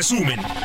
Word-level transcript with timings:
resumen. 0.00 0.59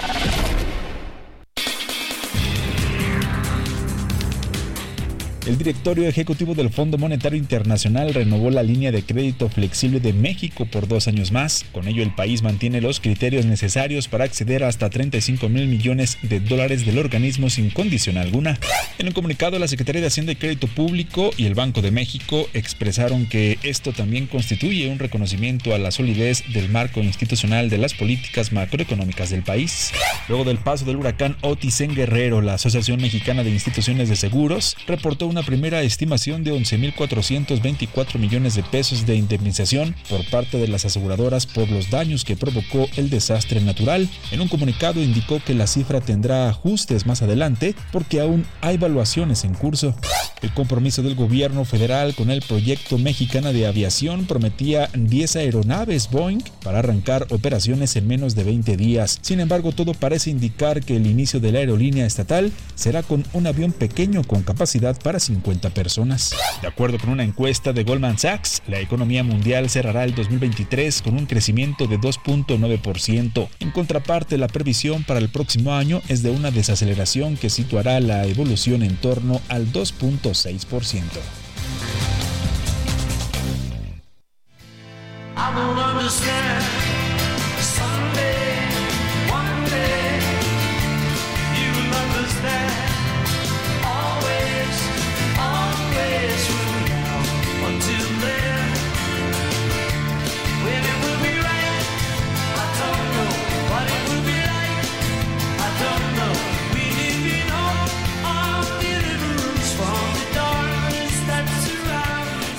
El 5.46 5.60
directorio 5.60 6.08
ejecutivo 6.08 6.56
del 6.56 6.72
Fondo 6.72 6.98
Monetario 6.98 7.38
Internacional 7.38 8.16
renovó 8.16 8.50
la 8.50 8.64
línea 8.64 8.92
de 8.92 9.04
crédito 9.04 9.48
flexible 9.48 10.00
de 10.00 10.12
México 10.12 10.66
por 10.66 10.88
dos 10.88 11.08
años 11.08 11.32
más. 11.32 11.64
Con 11.72 11.88
ello, 11.88 12.02
el 12.02 12.16
país 12.16 12.42
mantiene 12.42 12.82
los 12.82 13.00
criterios 13.00 13.46
necesarios 13.46 14.08
para 14.08 14.24
acceder 14.24 14.64
a 14.64 14.70
hasta 14.70 14.90
35 14.90 15.48
mil 15.48 15.68
millones 15.68 16.18
de 16.24 16.40
dólares 16.40 16.84
del 16.84 16.98
organismo 16.98 17.52
sin 17.52 17.70
condición 17.70 18.18
alguna. 18.18 18.58
En 18.98 19.06
un 19.06 19.14
comunicado, 19.14 19.60
la 19.60 19.68
Secretaría 19.68 20.02
de 20.02 20.08
Hacienda 20.08 20.32
y 20.32 20.36
Crédito 20.36 20.66
Público 20.66 21.30
y 21.38 21.46
el 21.46 21.54
Banco 21.54 21.84
de 21.84 21.92
México 21.92 22.50
expresaron 22.56 23.28
que 23.28 23.60
esto 23.62 23.94
también 23.94 24.26
constituye 24.26 24.90
un 24.90 24.98
reconocimiento 24.98 25.76
a 25.76 25.78
la 25.78 25.92
solidez 25.92 26.44
del 26.54 26.70
marco 26.70 27.02
institucional 27.02 27.70
de 27.70 27.78
las 27.78 27.94
políticas 27.94 28.52
macroeconómicas 28.52 29.30
del 29.30 29.44
país. 29.44 29.92
Luego 30.28 30.44
del 30.44 30.58
paso 30.58 30.86
del 30.86 30.96
huracán 30.96 31.38
Otis 31.42 31.82
en 31.82 31.94
Guerrero, 31.94 32.42
la 32.42 32.56
Asociación 32.56 33.00
Mexicana 33.00 33.44
de 33.44 33.52
Instituciones 33.52 34.10
de 34.10 34.16
Seguros 34.16 34.76
reportó 34.88 35.35
una 35.36 35.44
primera 35.44 35.82
estimación 35.82 36.46
de 36.46 36.54
11.424 36.54 38.18
millones 38.20 38.56
de 38.56 38.64
pesos 38.64 39.06
de 39.06 39.18
indemnización 39.18 39.94
por 40.10 40.26
parte 40.30 40.58
de 40.58 40.70
las 40.70 40.86
aseguradoras 40.86 41.46
por 41.46 41.70
los 41.70 41.90
daños 41.90 42.24
que 42.24 42.38
provocó 42.38 42.88
el 42.96 43.10
desastre 43.10 43.60
natural. 43.60 44.08
En 44.32 44.40
un 44.40 44.48
comunicado 44.48 45.04
indicó 45.04 45.42
que 45.46 45.54
la 45.54 45.68
cifra 45.68 46.00
tendrá 46.00 46.48
ajustes 46.48 47.06
más 47.06 47.22
adelante 47.22 47.76
porque 47.92 48.22
aún 48.22 48.46
hay 48.62 48.76
evaluaciones 48.76 49.44
en 49.44 49.56
curso. 49.56 49.94
El 50.42 50.54
compromiso 50.54 51.02
del 51.02 51.16
gobierno 51.16 51.66
federal 51.66 52.14
con 52.14 52.30
el 52.30 52.42
proyecto 52.42 52.98
mexicana 52.98 53.52
de 53.52 53.66
aviación 53.66 54.26
prometía 54.28 54.90
10 54.94 55.38
aeronaves 55.38 56.10
Boeing 56.12 56.44
para 56.64 56.80
arrancar 56.80 57.26
operaciones 57.32 57.96
en 57.96 58.08
menos 58.08 58.36
de 58.36 58.44
20 58.44 58.78
días. 58.78 59.18
Sin 59.22 59.40
embargo, 59.40 59.72
todo 59.72 59.94
parece 59.94 60.30
indicar 60.30 60.84
que 60.84 60.98
el 60.98 61.08
inicio 61.08 61.40
de 61.40 61.52
la 61.52 61.60
aerolínea 61.60 62.06
estatal 62.06 62.52
será 62.76 63.02
con 63.02 63.26
un 63.34 63.48
avión 63.48 63.72
pequeño 63.72 64.24
con 64.24 64.44
capacidad 64.44 64.96
para 65.02 65.20
50 65.26 65.70
personas. 65.72 66.36
De 66.62 66.68
acuerdo 66.68 66.98
con 66.98 67.10
una 67.10 67.24
encuesta 67.24 67.74
de 67.74 67.84
Goldman 67.84 68.18
Sachs, 68.18 68.62
la 68.68 68.80
economía 68.80 69.24
mundial 69.24 69.70
cerrará 69.70 70.04
el 70.04 70.16
2023 70.16 71.02
con 71.02 71.16
un 71.16 71.26
crecimiento 71.26 71.88
de 71.88 72.00
2.9%. 72.00 73.50
En 73.60 73.72
contraparte, 73.72 74.38
la 74.38 74.48
previsión 74.48 75.04
para 75.04 75.20
el 75.20 75.30
próximo 75.30 75.74
año 75.74 76.02
es 76.08 76.24
de 76.24 76.30
una 76.32 76.52
desaceleración 76.52 77.38
que 77.38 77.50
situará 77.50 78.00
la 78.00 78.26
evolución 78.26 78.84
en 78.84 78.96
torno 78.98 79.42
al 79.50 79.72
2.6%. 79.72 81.04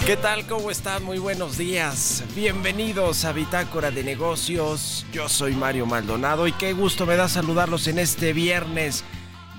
¿Qué 0.06 0.16
tal? 0.16 0.46
¿Cómo 0.46 0.70
están? 0.70 1.02
Muy 1.02 1.18
buenos 1.18 1.58
días. 1.58 2.22
Bienvenidos 2.36 3.24
a 3.24 3.32
Bitácora 3.32 3.90
de 3.90 4.04
Negocios. 4.04 5.04
Yo 5.12 5.28
soy 5.28 5.56
Mario 5.56 5.84
Maldonado 5.84 6.46
y 6.46 6.52
qué 6.52 6.74
gusto 6.74 7.06
me 7.06 7.16
da 7.16 7.28
saludarlos 7.28 7.88
en 7.88 7.98
este 7.98 8.32
viernes 8.32 9.02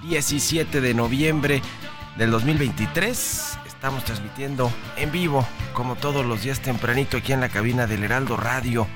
17 0.03 0.79
de 0.79 0.93
noviembre 0.93 1.61
del 2.17 2.31
2023. 2.31 3.59
Estamos 3.67 4.05
transmitiendo 4.05 4.71
en 4.95 5.11
vivo, 5.11 5.45
como 5.73 5.97
todos 5.97 6.25
los 6.25 6.43
días 6.43 6.61
tempranito 6.61 7.17
aquí 7.17 7.33
en 7.33 7.41
la 7.41 7.49
cabina 7.49 7.85
del 7.85 8.05
Heraldo 8.05 8.37
Radio. 8.37 8.87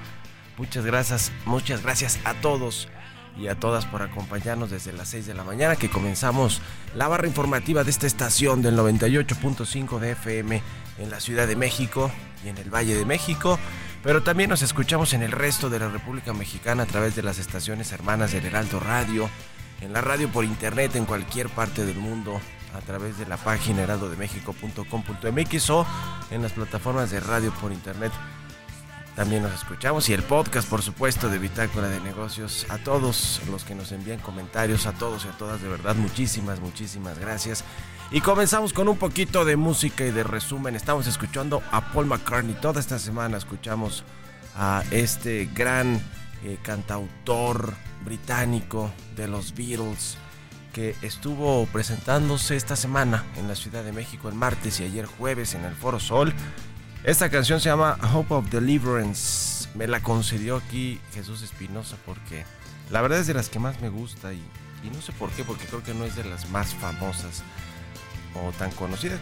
Muchas 0.57 0.85
gracias, 0.85 1.33
muchas 1.43 1.83
gracias 1.83 2.17
a 2.23 2.33
todos 2.35 2.87
y 3.37 3.47
a 3.47 3.55
todas 3.55 3.85
por 3.85 4.01
acompañarnos 4.01 4.71
desde 4.71 4.93
las 4.93 5.09
6 5.09 5.25
de 5.25 5.33
la 5.33 5.43
mañana 5.43 5.75
que 5.75 5.89
comenzamos 5.89 6.61
la 6.95 7.07
barra 7.07 7.27
informativa 7.27 7.83
de 7.83 7.91
esta 7.91 8.07
estación 8.07 8.61
del 8.61 8.77
98.5 8.77 9.99
de 9.99 10.11
FM 10.11 10.61
en 11.01 11.09
la 11.09 11.19
Ciudad 11.19 11.47
de 11.47 11.55
México 11.55 12.11
y 12.45 12.49
en 12.49 12.57
el 12.57 12.73
Valle 12.73 12.95
de 12.95 13.05
México, 13.05 13.59
pero 14.03 14.23
también 14.23 14.49
nos 14.49 14.61
escuchamos 14.61 15.13
en 15.13 15.23
el 15.23 15.31
resto 15.31 15.69
de 15.69 15.79
la 15.79 15.89
República 15.89 16.33
Mexicana 16.33 16.83
a 16.83 16.87
través 16.87 17.15
de 17.15 17.23
las 17.23 17.39
estaciones 17.39 17.91
hermanas 17.91 18.31
del 18.31 18.45
Heraldo 18.45 18.79
Radio, 18.79 19.29
en 19.81 19.93
la 19.93 20.01
radio 20.01 20.29
por 20.29 20.45
internet 20.45 20.95
en 20.95 21.05
cualquier 21.05 21.49
parte 21.49 21.85
del 21.85 21.97
mundo 21.97 22.39
a 22.75 22.79
través 22.81 23.17
de 23.17 23.25
la 23.25 23.37
página 23.37 23.81
heraldodemexico.com.mx 23.83 25.69
o 25.71 25.85
en 26.29 26.41
las 26.41 26.53
plataformas 26.53 27.11
de 27.11 27.19
radio 27.19 27.51
por 27.55 27.71
internet 27.71 28.11
también 29.15 29.43
nos 29.43 29.53
escuchamos 29.53 30.07
y 30.07 30.13
el 30.13 30.23
podcast, 30.23 30.69
por 30.69 30.81
supuesto, 30.81 31.27
de 31.27 31.37
Bitácora 31.37 31.89
de 31.89 31.99
Negocios. 31.99 32.65
A 32.69 32.77
todos 32.77 33.41
los 33.51 33.65
que 33.65 33.75
nos 33.75 33.91
envían 33.91 34.19
comentarios, 34.19 34.85
a 34.85 34.93
todos 34.93 35.25
y 35.25 35.27
a 35.27 35.31
todas, 35.31 35.61
de 35.61 35.67
verdad, 35.67 35.95
muchísimas, 35.95 36.61
muchísimas 36.61 37.19
gracias. 37.19 37.65
Y 38.13 38.19
comenzamos 38.19 38.73
con 38.73 38.89
un 38.89 38.97
poquito 38.97 39.45
de 39.45 39.55
música 39.55 40.05
y 40.05 40.11
de 40.11 40.23
resumen. 40.23 40.75
Estamos 40.75 41.07
escuchando 41.07 41.63
a 41.71 41.93
Paul 41.93 42.07
McCartney. 42.07 42.55
Toda 42.55 42.81
esta 42.81 42.99
semana 42.99 43.37
escuchamos 43.37 44.03
a 44.53 44.83
este 44.91 45.49
gran 45.55 46.01
eh, 46.43 46.57
cantautor 46.61 47.73
británico 48.03 48.91
de 49.15 49.29
los 49.29 49.55
Beatles 49.55 50.17
que 50.73 50.93
estuvo 51.01 51.65
presentándose 51.67 52.57
esta 52.57 52.75
semana 52.75 53.23
en 53.37 53.47
la 53.47 53.55
Ciudad 53.55 53.81
de 53.81 53.93
México 53.93 54.27
el 54.27 54.35
martes 54.35 54.81
y 54.81 54.83
ayer 54.83 55.05
jueves 55.05 55.53
en 55.53 55.63
el 55.63 55.73
Foro 55.73 56.01
Sol. 56.01 56.33
Esta 57.05 57.29
canción 57.29 57.61
se 57.61 57.69
llama 57.69 57.97
Hope 58.13 58.33
of 58.33 58.49
Deliverance. 58.49 59.69
Me 59.73 59.87
la 59.87 60.03
concedió 60.03 60.57
aquí 60.57 60.99
Jesús 61.13 61.43
Espinosa 61.43 61.95
porque 62.05 62.43
la 62.89 63.01
verdad 63.01 63.19
es 63.19 63.27
de 63.27 63.35
las 63.35 63.47
que 63.47 63.59
más 63.59 63.79
me 63.79 63.87
gusta 63.87 64.33
y, 64.33 64.43
no 64.93 65.01
sé 65.01 65.13
por 65.13 65.29
qué, 65.29 65.45
porque 65.45 65.65
creo 65.65 65.81
que 65.81 65.93
no 65.93 66.03
es 66.03 66.17
de 66.17 66.25
las 66.25 66.49
más 66.49 66.75
famosas 66.75 67.41
o 68.35 68.51
tan 68.51 68.71
conocidas. 68.71 69.19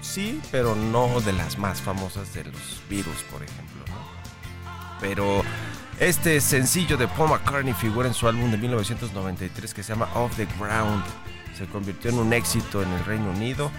Sí, 0.00 0.40
pero 0.50 0.74
no 0.74 1.20
de 1.20 1.32
las 1.32 1.58
más 1.58 1.80
famosas 1.80 2.34
de 2.34 2.44
los 2.44 2.82
virus, 2.88 3.22
por 3.30 3.42
ejemplo. 3.42 3.84
Pero 5.00 5.42
este 5.98 6.40
sencillo 6.40 6.96
de 6.96 7.08
Paul 7.08 7.30
McCartney 7.30 7.74
figura 7.74 8.08
en 8.08 8.14
su 8.14 8.26
álbum 8.28 8.50
de 8.50 8.58
1993 8.58 9.74
que 9.74 9.82
se 9.82 9.92
llama 9.92 10.08
Off 10.14 10.36
the 10.36 10.46
Ground. 10.58 11.04
Se 11.56 11.66
convirtió 11.66 12.10
en 12.10 12.18
un 12.18 12.32
éxito 12.32 12.82
en 12.82 12.90
el 12.92 13.04
Reino 13.04 13.30
Unido 13.30 13.70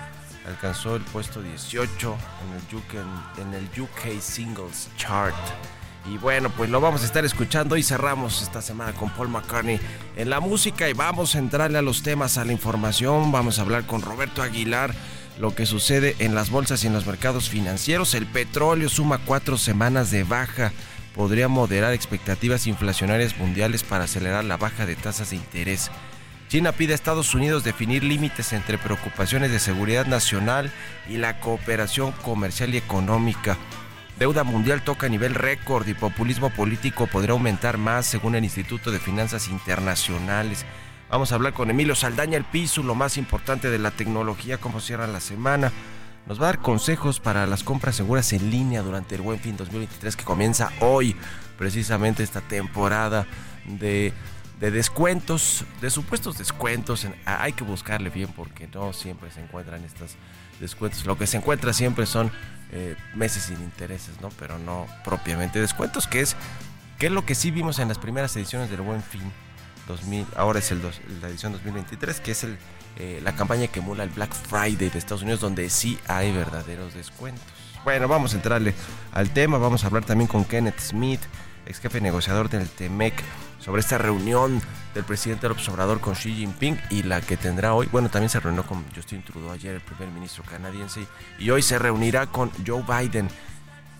alcanzó 0.46 0.96
el 0.96 1.02
puesto 1.04 1.42
18 1.42 2.18
en 2.46 2.54
el, 2.54 2.76
UK, 2.76 3.40
en 3.40 3.54
el 3.54 3.82
UK 3.82 4.22
Singles 4.22 4.90
Chart. 4.98 5.36
Y 6.06 6.18
bueno, 6.18 6.50
pues 6.50 6.70
lo 6.70 6.82
vamos 6.82 7.02
a 7.04 7.06
estar 7.06 7.24
escuchando 7.24 7.78
y 7.78 7.84
cerramos 7.84 8.42
esta 8.42 8.62
semana 8.62 8.94
con 8.94 9.10
Paul 9.10 9.30
McCartney 9.30 9.80
en 10.18 10.30
la 10.30 10.42
música 10.42 10.90
y 10.90 10.94
vamos 10.94 11.36
a 11.36 11.40
entrarle 11.40 11.78
a 11.78 11.82
los 11.82 12.04
temas, 12.04 12.38
a 12.38 12.44
la 12.44 12.52
información. 12.52 13.32
Vamos 13.32 13.58
a 13.58 13.62
hablar 13.62 13.86
con 13.86 14.02
Roberto 14.02 14.42
Aguilar 14.42 14.94
lo 15.40 15.56
que 15.56 15.66
sucede 15.66 16.16
en 16.20 16.36
las 16.36 16.50
bolsas 16.50 16.84
y 16.84 16.88
en 16.88 16.94
los 16.94 17.06
mercados 17.06 17.50
financieros. 17.50 18.14
El 18.14 18.26
petróleo 18.26 18.90
suma 18.90 19.20
cuatro 19.20 19.58
semanas 19.58 20.12
de 20.12 20.24
baja. 20.24 20.72
Podría 21.16 21.48
moderar 21.48 21.94
expectativas 21.94 22.68
inflacionarias 22.68 23.38
mundiales 23.38 23.84
para 23.84 24.06
acelerar 24.06 24.44
la 24.44 24.58
baja 24.58 24.86
de 24.86 24.96
tasas 24.96 25.30
de 25.30 25.38
interés. 25.38 25.92
China 26.50 26.72
pide 26.72 26.94
a 26.94 26.96
Estados 26.96 27.34
Unidos 27.34 27.64
definir 27.64 28.04
límites 28.04 28.54
entre 28.54 28.78
preocupaciones 28.78 29.52
de 29.52 29.60
seguridad 29.60 30.06
nacional 30.06 30.72
y 31.10 31.18
la 31.18 31.40
cooperación 31.40 32.12
comercial 32.24 32.74
y 32.74 32.78
económica. 32.78 33.58
Deuda 34.24 34.46
mundial 34.46 34.82
toca 34.82 35.10
nivel 35.10 35.36
récord 35.36 35.86
y 35.86 35.94
populismo 35.94 36.50
político 36.50 37.08
podría 37.08 37.34
aumentar 37.34 37.78
más 37.78 38.06
según 38.06 38.36
el 38.36 38.46
Instituto 38.46 38.90
de 38.90 38.98
Finanzas 38.98 39.50
Internacionales. 39.50 40.66
Vamos 41.10 41.34
a 41.34 41.36
hablar 41.36 41.52
con 41.52 41.70
Emilio 41.70 41.94
Saldaña, 41.94 42.38
el 42.38 42.46
piso, 42.46 42.84
lo 42.84 42.96
más 42.96 43.18
importante 43.18 43.70
de 43.70 43.80
la 43.80 43.92
tecnología, 43.92 44.60
cómo 44.60 44.80
cierra 44.80 45.08
la 45.08 45.20
semana. 45.20 45.74
Nos 46.26 46.40
va 46.40 46.44
a 46.44 46.52
dar 46.54 46.60
consejos 46.60 47.20
para 47.20 47.46
las 47.48 47.66
compras 47.66 47.98
seguras 47.98 48.32
en 48.32 48.50
línea 48.50 48.82
durante 48.82 49.16
el 49.16 49.22
Buen 49.22 49.42
Fin 49.42 49.58
2023 49.58 50.16
que 50.16 50.24
comienza 50.24 50.72
hoy, 50.80 51.18
precisamente 51.58 52.24
esta 52.24 52.40
temporada 52.40 53.28
de 53.66 54.14
descuentos, 54.58 55.66
de 55.82 55.90
supuestos 55.90 56.38
descuentos. 56.38 57.06
hay 57.26 57.52
que 57.52 57.66
buscarle 57.66 58.10
bien 58.10 58.30
porque 58.34 58.70
no 58.74 58.94
siempre 58.94 59.30
se 59.32 59.42
encuentran 59.42 59.84
estos 59.84 60.16
descuentos. 60.62 61.06
Lo 61.06 61.18
que 61.18 61.28
se 61.28 61.36
encuentra 61.36 61.74
siempre 61.74 62.06
son 62.06 62.32
eh, 62.76 62.96
meses 63.14 63.44
sin 63.44 63.62
intereses, 63.62 64.20
¿no? 64.20 64.30
Pero 64.40 64.58
no 64.58 64.88
propiamente 65.04 65.62
descuentos, 65.62 66.08
que 66.08 66.22
es, 66.22 66.36
que 66.98 67.06
es 67.06 67.12
lo 67.12 67.24
que 67.26 67.36
sí 67.36 67.52
vimos 67.52 67.78
en 67.78 67.88
las 67.88 68.00
primeras 68.00 68.36
ediciones 68.36 68.72
del 68.72 68.82
Buen 68.82 69.04
Fin 69.04 69.32
2000. 69.88 70.26
Ahora 70.36 70.60
es 70.60 70.72
el 70.72 70.82
la 71.22 71.30
edición 71.30 71.52
2023, 71.52 72.20
que 72.20 72.32
es 72.32 72.48
eh, 72.98 73.20
la 73.24 73.36
campaña 73.36 73.68
que 73.68 73.80
emula 73.80 74.04
el 74.04 74.10
Black 74.10 74.34
Friday 74.34 74.90
de 74.90 74.98
Estados 74.98 75.22
Unidos, 75.22 75.40
donde 75.40 75.70
sí 75.70 76.00
hay 76.08 76.32
verdaderos 76.32 76.96
descuentos. 76.96 77.44
Bueno, 77.84 78.08
vamos 78.08 78.34
a 78.34 78.38
entrarle 78.38 78.74
al 79.12 79.30
tema. 79.32 79.58
Vamos 79.58 79.84
a 79.84 79.88
hablar 79.88 80.06
también 80.06 80.28
con 80.28 80.46
Kenneth 80.46 80.80
Smith, 80.80 81.22
ex 81.66 81.80
jefe 81.80 82.02
negociador 82.02 82.50
del 82.50 82.70
TEMEC 82.70 83.14
sobre 83.60 83.80
esta 83.80 83.98
reunión 83.98 84.62
del 84.94 85.04
presidente 85.04 85.48
López 85.48 85.68
Obrador 85.70 86.00
con 86.00 86.16
Xi 86.16 86.34
Jinping 86.34 86.80
y 86.90 87.04
la 87.04 87.22
que 87.22 87.38
tendrá 87.38 87.74
hoy, 87.74 87.88
bueno, 87.92 88.10
también 88.10 88.30
se 88.30 88.40
reunió 88.40 88.66
con 88.66 88.84
Justin 88.94 89.24
Trudeau 89.24 89.52
ayer, 89.52 89.76
el 89.76 89.82
primer 89.82 90.10
ministro 90.14 90.44
canadiense, 90.44 91.08
y 91.40 91.50
hoy 91.50 91.62
se 91.62 91.80
reunirá 91.80 92.28
con 92.28 92.52
Joe 92.66 92.84
Biden 92.84 93.30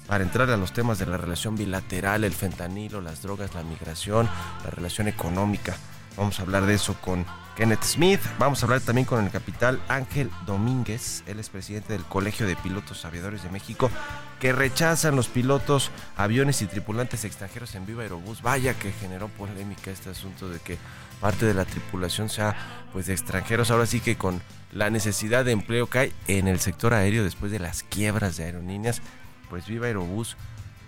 para 0.08 0.24
entrar 0.24 0.50
a 0.50 0.58
los 0.58 0.74
temas 0.74 1.00
de 1.00 1.06
la 1.06 1.18
relación 1.18 1.56
bilateral, 1.56 2.24
el 2.24 2.34
fentanilo, 2.34 3.00
las 3.02 3.22
drogas, 3.22 3.56
la 3.56 3.64
migración, 3.64 4.30
la 4.64 4.70
relación 4.70 5.08
económica. 5.08 5.76
Vamos 6.18 6.40
a 6.40 6.44
hablar 6.44 6.66
de 6.66 6.74
eso 6.74 6.96
con 7.00 7.26
Kenneth 7.56 7.84
Smith. 7.84 8.20
Vamos 8.40 8.62
a 8.62 8.66
hablar 8.66 8.82
también 8.82 9.06
con 9.06 9.24
el 9.24 9.32
capital 9.32 9.82
Ángel 9.88 10.30
Domínguez. 10.46 11.24
Él 11.28 11.40
es 11.40 11.50
presidente 11.50 11.94
del 11.94 12.04
Colegio 12.04 12.48
de 12.48 12.56
Pilotos 12.56 13.06
Aviadores 13.06 13.44
de 13.44 13.50
México, 13.50 13.92
que 14.40 14.52
rechazan 14.54 15.16
los 15.16 15.28
pilotos, 15.28 15.92
aviones 16.18 16.62
y 16.62 16.66
tripulantes 16.66 17.26
extranjeros 17.26 17.76
en 17.76 17.86
Viva 17.86 18.04
Aerobús. 18.04 18.42
Vaya 18.42 18.74
que 18.74 18.92
generó 18.92 19.28
polémica 19.28 19.92
este 19.92 20.10
asunto 20.10 20.50
de 20.50 20.60
que 20.60 20.78
parte 21.22 21.46
de 21.46 21.54
la 21.54 21.66
tripulación 21.66 22.30
sea 22.30 22.56
pues 22.92 23.06
de 23.06 23.14
extranjeros. 23.14 23.72
Ahora 23.72 23.86
sí 23.86 24.00
que 24.00 24.18
con 24.18 24.42
la 24.72 24.90
necesidad 24.90 25.46
de 25.46 25.52
empleo 25.52 25.88
que 25.88 26.00
hay 26.00 26.14
en 26.28 26.48
el 26.48 26.60
sector 26.60 26.94
aéreo 26.94 27.24
después 27.24 27.52
de 27.52 27.60
las 27.60 27.84
quiebras 27.84 28.38
de 28.38 28.46
aerolíneas, 28.46 29.02
pues 29.50 29.68
Viva 29.68 29.88
Aerobús 29.88 30.38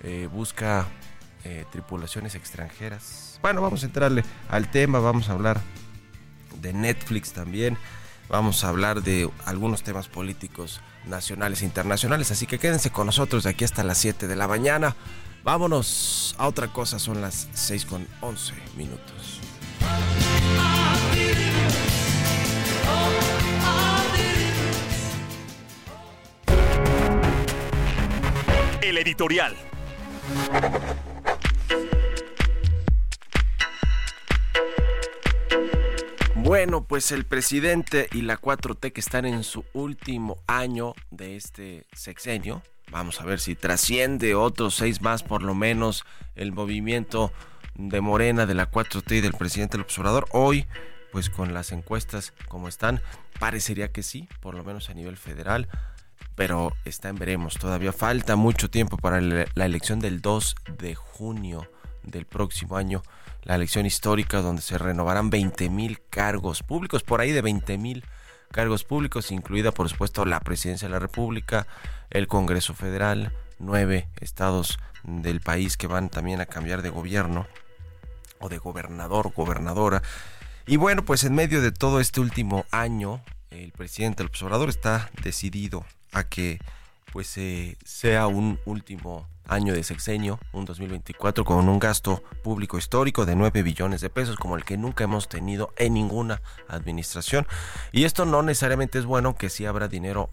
eh, 0.01 0.27
busca 0.31 0.87
eh, 1.43 1.65
tripulaciones 1.71 2.33
extranjeras 2.33 3.25
bueno, 3.45 3.61
vamos 3.61 3.83
a 3.83 3.85
entrarle 3.85 4.23
al 4.49 4.71
tema, 4.71 4.97
vamos 4.97 5.29
a 5.29 5.33
hablar 5.33 5.61
de 6.65 6.73
Netflix 6.73 7.31
también, 7.31 7.77
vamos 8.27 8.63
a 8.63 8.69
hablar 8.69 9.03
de 9.03 9.29
algunos 9.45 9.83
temas 9.83 10.07
políticos 10.07 10.81
nacionales 11.05 11.61
e 11.61 11.65
internacionales, 11.65 12.31
así 12.31 12.47
que 12.47 12.57
quédense 12.57 12.89
con 12.89 13.05
nosotros 13.05 13.43
de 13.43 13.51
aquí 13.51 13.63
hasta 13.63 13.83
las 13.83 13.99
7 13.99 14.27
de 14.27 14.35
la 14.35 14.47
mañana. 14.47 14.95
Vámonos 15.43 16.35
a 16.39 16.47
otra 16.47 16.69
cosa, 16.69 16.97
son 16.97 17.21
las 17.21 17.47
6 17.53 17.85
con 17.85 18.07
11 18.21 18.53
minutos. 18.77 19.39
El 28.81 28.97
editorial. 28.97 29.55
Bueno, 36.45 36.83
pues 36.83 37.11
el 37.11 37.25
presidente 37.25 38.07
y 38.13 38.21
la 38.21 38.39
4T 38.39 38.93
que 38.93 39.01
están 39.01 39.25
en 39.25 39.43
su 39.43 39.65
último 39.73 40.37
año 40.45 40.93
de 41.09 41.37
este 41.37 41.87
sexenio, 41.91 42.61
vamos 42.91 43.19
a 43.19 43.25
ver 43.25 43.39
si 43.39 43.55
trasciende 43.55 44.35
otros 44.35 44.75
seis 44.75 45.01
más 45.01 45.23
por 45.23 45.41
lo 45.41 45.55
menos 45.55 46.05
el 46.35 46.51
movimiento 46.51 47.31
de 47.73 47.99
Morena, 47.99 48.45
de 48.45 48.53
la 48.53 48.69
4T 48.69 49.17
y 49.17 49.21
del 49.21 49.33
presidente 49.33 49.77
del 49.77 49.85
observador. 49.85 50.27
Hoy, 50.33 50.67
pues 51.11 51.31
con 51.31 51.55
las 51.55 51.71
encuestas 51.71 52.31
como 52.47 52.67
están, 52.67 53.01
parecería 53.39 53.91
que 53.91 54.03
sí, 54.03 54.29
por 54.39 54.53
lo 54.53 54.63
menos 54.63 54.91
a 54.91 54.93
nivel 54.93 55.17
federal, 55.17 55.67
pero 56.35 56.73
está 56.85 57.09
en 57.09 57.15
veremos. 57.15 57.55
Todavía 57.55 57.91
falta 57.91 58.35
mucho 58.35 58.69
tiempo 58.69 58.97
para 58.97 59.19
la 59.19 59.65
elección 59.65 59.99
del 59.99 60.21
2 60.21 60.55
de 60.77 60.93
junio 60.93 61.67
del 62.03 62.27
próximo 62.27 62.77
año 62.77 63.01
la 63.45 63.55
elección 63.55 63.85
histórica 63.85 64.41
donde 64.41 64.61
se 64.61 64.77
renovarán 64.77 65.29
20 65.29 65.69
mil 65.69 66.01
cargos 66.09 66.63
públicos, 66.63 67.03
por 67.03 67.21
ahí 67.21 67.31
de 67.31 67.41
20 67.41 67.77
mil 67.77 68.03
cargos 68.51 68.83
públicos, 68.83 69.31
incluida 69.31 69.71
por 69.71 69.87
supuesto 69.87 70.25
la 70.25 70.39
presidencia 70.39 70.87
de 70.87 70.91
la 70.91 70.99
República, 70.99 71.67
el 72.09 72.27
Congreso 72.27 72.73
Federal, 72.73 73.31
nueve 73.59 74.07
estados 74.19 74.79
del 75.03 75.41
país 75.41 75.77
que 75.77 75.87
van 75.87 76.09
también 76.09 76.41
a 76.41 76.45
cambiar 76.45 76.81
de 76.81 76.89
gobierno 76.89 77.47
o 78.39 78.49
de 78.49 78.57
gobernador, 78.57 79.31
gobernadora. 79.33 80.01
Y 80.65 80.77
bueno, 80.77 81.05
pues 81.05 81.23
en 81.23 81.35
medio 81.35 81.61
de 81.61 81.71
todo 81.71 81.99
este 81.99 82.19
último 82.19 82.65
año, 82.71 83.21
el 83.51 83.71
presidente 83.71 84.23
del 84.23 84.27
observador 84.27 84.69
está 84.69 85.11
decidido 85.23 85.85
a 86.11 86.23
que 86.23 86.59
pues 87.11 87.37
eh, 87.37 87.77
sea 87.85 88.27
un 88.27 88.59
último 88.65 89.27
año 89.47 89.73
de 89.73 89.83
sexenio, 89.83 90.39
un 90.51 90.65
2024, 90.65 91.45
con 91.45 91.67
un 91.67 91.79
gasto 91.79 92.23
público 92.43 92.77
histórico 92.77 93.25
de 93.25 93.35
9 93.35 93.63
billones 93.63 94.01
de 94.01 94.09
pesos, 94.09 94.35
como 94.35 94.55
el 94.55 94.63
que 94.63 94.77
nunca 94.77 95.03
hemos 95.03 95.27
tenido 95.27 95.73
en 95.77 95.93
ninguna 95.93 96.41
administración. 96.67 97.47
Y 97.91 98.05
esto 98.05 98.25
no 98.25 98.41
necesariamente 98.43 98.99
es 98.99 99.05
bueno, 99.05 99.35
que 99.35 99.49
sí 99.49 99.65
habrá 99.65 99.87
dinero 99.87 100.29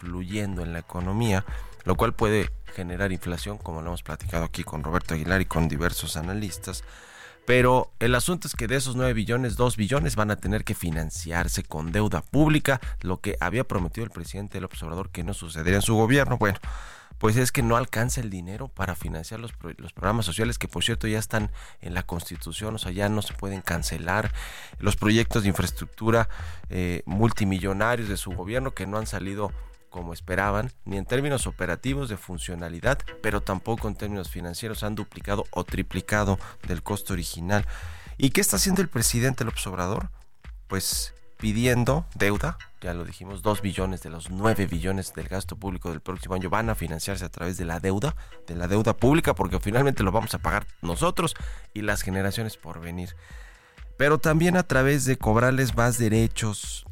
fluyendo 0.00 0.62
en 0.62 0.72
la 0.72 0.80
economía, 0.80 1.44
lo 1.84 1.96
cual 1.96 2.14
puede 2.14 2.50
generar 2.74 3.12
inflación, 3.12 3.58
como 3.58 3.80
lo 3.80 3.88
hemos 3.88 4.02
platicado 4.02 4.44
aquí 4.44 4.64
con 4.64 4.82
Roberto 4.82 5.14
Aguilar 5.14 5.40
y 5.40 5.46
con 5.46 5.68
diversos 5.68 6.16
analistas. 6.16 6.84
Pero 7.46 7.92
el 7.98 8.14
asunto 8.14 8.48
es 8.48 8.54
que 8.54 8.66
de 8.66 8.76
esos 8.76 8.96
9 8.96 9.12
billones, 9.12 9.56
2 9.56 9.76
billones 9.76 10.16
van 10.16 10.30
a 10.30 10.36
tener 10.36 10.64
que 10.64 10.74
financiarse 10.74 11.62
con 11.62 11.92
deuda 11.92 12.22
pública, 12.22 12.80
lo 13.02 13.20
que 13.20 13.36
había 13.38 13.64
prometido 13.64 14.04
el 14.04 14.10
presidente 14.10 14.54
del 14.54 14.64
observador 14.64 15.10
que 15.10 15.24
no 15.24 15.34
sucedería 15.34 15.76
en 15.76 15.82
su 15.82 15.94
gobierno. 15.94 16.38
Bueno, 16.38 16.58
pues 17.18 17.36
es 17.36 17.52
que 17.52 17.62
no 17.62 17.76
alcanza 17.76 18.20
el 18.20 18.30
dinero 18.30 18.68
para 18.68 18.94
financiar 18.94 19.40
los, 19.40 19.52
los, 19.78 19.92
programas 19.92 20.26
sociales 20.26 20.58
que 20.58 20.68
por 20.68 20.84
cierto 20.84 21.06
ya 21.06 21.18
están 21.18 21.50
en 21.80 21.94
la 21.94 22.02
constitución, 22.02 22.74
o 22.74 22.78
sea, 22.78 22.92
ya 22.92 23.08
no 23.08 23.22
se 23.22 23.34
pueden 23.34 23.62
cancelar 23.62 24.32
los 24.78 24.96
proyectos 24.96 25.42
de 25.42 25.48
infraestructura 25.48 26.28
eh, 26.68 27.02
multimillonarios 27.06 28.08
de 28.08 28.16
su 28.16 28.32
gobierno 28.32 28.74
que 28.74 28.86
no 28.86 28.98
han 28.98 29.06
salido 29.06 29.52
como 29.94 30.12
esperaban, 30.12 30.72
ni 30.84 30.96
en 30.96 31.06
términos 31.06 31.46
operativos 31.46 32.08
de 32.08 32.16
funcionalidad, 32.16 32.98
pero 33.22 33.42
tampoco 33.42 33.86
en 33.86 33.94
términos 33.94 34.28
financieros 34.28 34.82
han 34.82 34.96
duplicado 34.96 35.44
o 35.52 35.62
triplicado 35.62 36.36
del 36.66 36.82
costo 36.82 37.12
original. 37.12 37.64
¿Y 38.16 38.30
qué 38.30 38.40
está 38.40 38.56
haciendo 38.56 38.82
el 38.82 38.88
presidente 38.88 39.44
López 39.44 39.64
Obrador? 39.68 40.10
Pues 40.66 41.14
pidiendo 41.36 42.06
deuda, 42.16 42.58
ya 42.84 42.92
lo 42.92 43.04
dijimos, 43.06 43.40
2 43.40 43.62
billones 43.62 44.02
de 44.02 44.10
los 44.10 44.28
9 44.28 44.66
billones 44.66 45.14
del 45.14 45.26
gasto 45.26 45.56
público 45.56 45.90
del 45.90 46.02
próximo 46.02 46.34
año 46.34 46.50
van 46.50 46.68
a 46.68 46.74
financiarse 46.74 47.24
a 47.24 47.30
través 47.30 47.56
de 47.56 47.64
la 47.64 47.80
deuda, 47.80 48.14
de 48.46 48.54
la 48.54 48.68
deuda 48.68 48.94
pública, 48.94 49.34
porque 49.34 49.58
finalmente 49.58 50.02
lo 50.02 50.12
vamos 50.12 50.34
a 50.34 50.38
pagar 50.38 50.66
nosotros 50.82 51.34
y 51.72 51.80
las 51.80 52.02
generaciones 52.02 52.58
por 52.58 52.80
venir. 52.80 53.16
Pero 53.96 54.18
también 54.18 54.58
a 54.58 54.64
través 54.64 55.06
de 55.06 55.16
cobrarles 55.16 55.74
más 55.74 55.96
derechos 55.96 56.84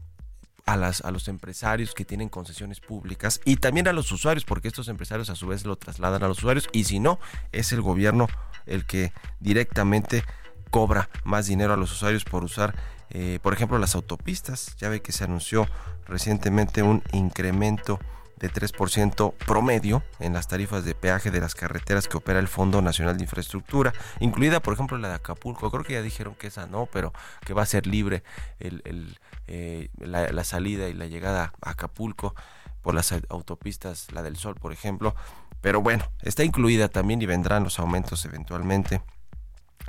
a, 0.64 0.78
las, 0.78 1.02
a 1.02 1.10
los 1.10 1.28
empresarios 1.28 1.92
que 1.92 2.06
tienen 2.06 2.30
concesiones 2.30 2.80
públicas 2.80 3.42
y 3.44 3.56
también 3.56 3.86
a 3.86 3.92
los 3.92 4.10
usuarios, 4.12 4.46
porque 4.46 4.68
estos 4.68 4.88
empresarios 4.88 5.28
a 5.28 5.36
su 5.36 5.46
vez 5.46 5.66
lo 5.66 5.76
trasladan 5.76 6.22
a 6.22 6.28
los 6.28 6.38
usuarios 6.38 6.70
y 6.72 6.84
si 6.84 7.00
no, 7.00 7.20
es 7.52 7.70
el 7.70 7.82
gobierno 7.82 8.28
el 8.64 8.86
que 8.86 9.12
directamente 9.40 10.24
cobra 10.70 11.10
más 11.24 11.48
dinero 11.48 11.74
a 11.74 11.76
los 11.76 11.92
usuarios 11.92 12.24
por 12.24 12.44
usar, 12.44 12.74
eh, 13.14 13.38
por 13.42 13.52
ejemplo, 13.52 13.78
las 13.78 13.94
autopistas. 13.94 14.74
Ya 14.78 14.88
ve 14.88 15.02
que 15.02 15.12
se 15.12 15.24
anunció 15.24 15.68
recientemente 16.06 16.82
un 16.82 17.02
incremento 17.12 18.00
de 18.36 18.50
3% 18.50 19.34
promedio 19.46 20.02
en 20.18 20.32
las 20.32 20.48
tarifas 20.48 20.84
de 20.84 20.96
peaje 20.96 21.30
de 21.30 21.40
las 21.40 21.54
carreteras 21.54 22.08
que 22.08 22.16
opera 22.16 22.40
el 22.40 22.48
Fondo 22.48 22.82
Nacional 22.82 23.16
de 23.16 23.22
Infraestructura, 23.22 23.92
incluida 24.18 24.60
por 24.60 24.74
ejemplo 24.74 24.98
la 24.98 25.08
de 25.08 25.14
Acapulco. 25.14 25.70
Creo 25.70 25.84
que 25.84 25.92
ya 25.92 26.02
dijeron 26.02 26.34
que 26.34 26.48
esa 26.48 26.66
no, 26.66 26.86
pero 26.86 27.12
que 27.46 27.54
va 27.54 27.62
a 27.62 27.66
ser 27.66 27.86
libre 27.86 28.24
eh, 28.58 29.90
la, 29.98 30.44
salida 30.44 30.88
y 30.88 30.94
la 30.94 31.06
llegada 31.06 31.52
a 31.62 31.70
Acapulco 31.70 32.34
por 32.80 32.94
las 32.94 33.12
autopistas, 33.28 34.10
la 34.10 34.22
del 34.22 34.36
Sol 34.36 34.56
por 34.56 34.72
ejemplo. 34.72 35.14
Pero 35.60 35.80
bueno, 35.80 36.10
está 36.22 36.42
incluida 36.42 36.88
también 36.88 37.22
y 37.22 37.26
vendrán 37.26 37.62
los 37.62 37.78
aumentos 37.78 38.24
eventualmente. 38.24 39.02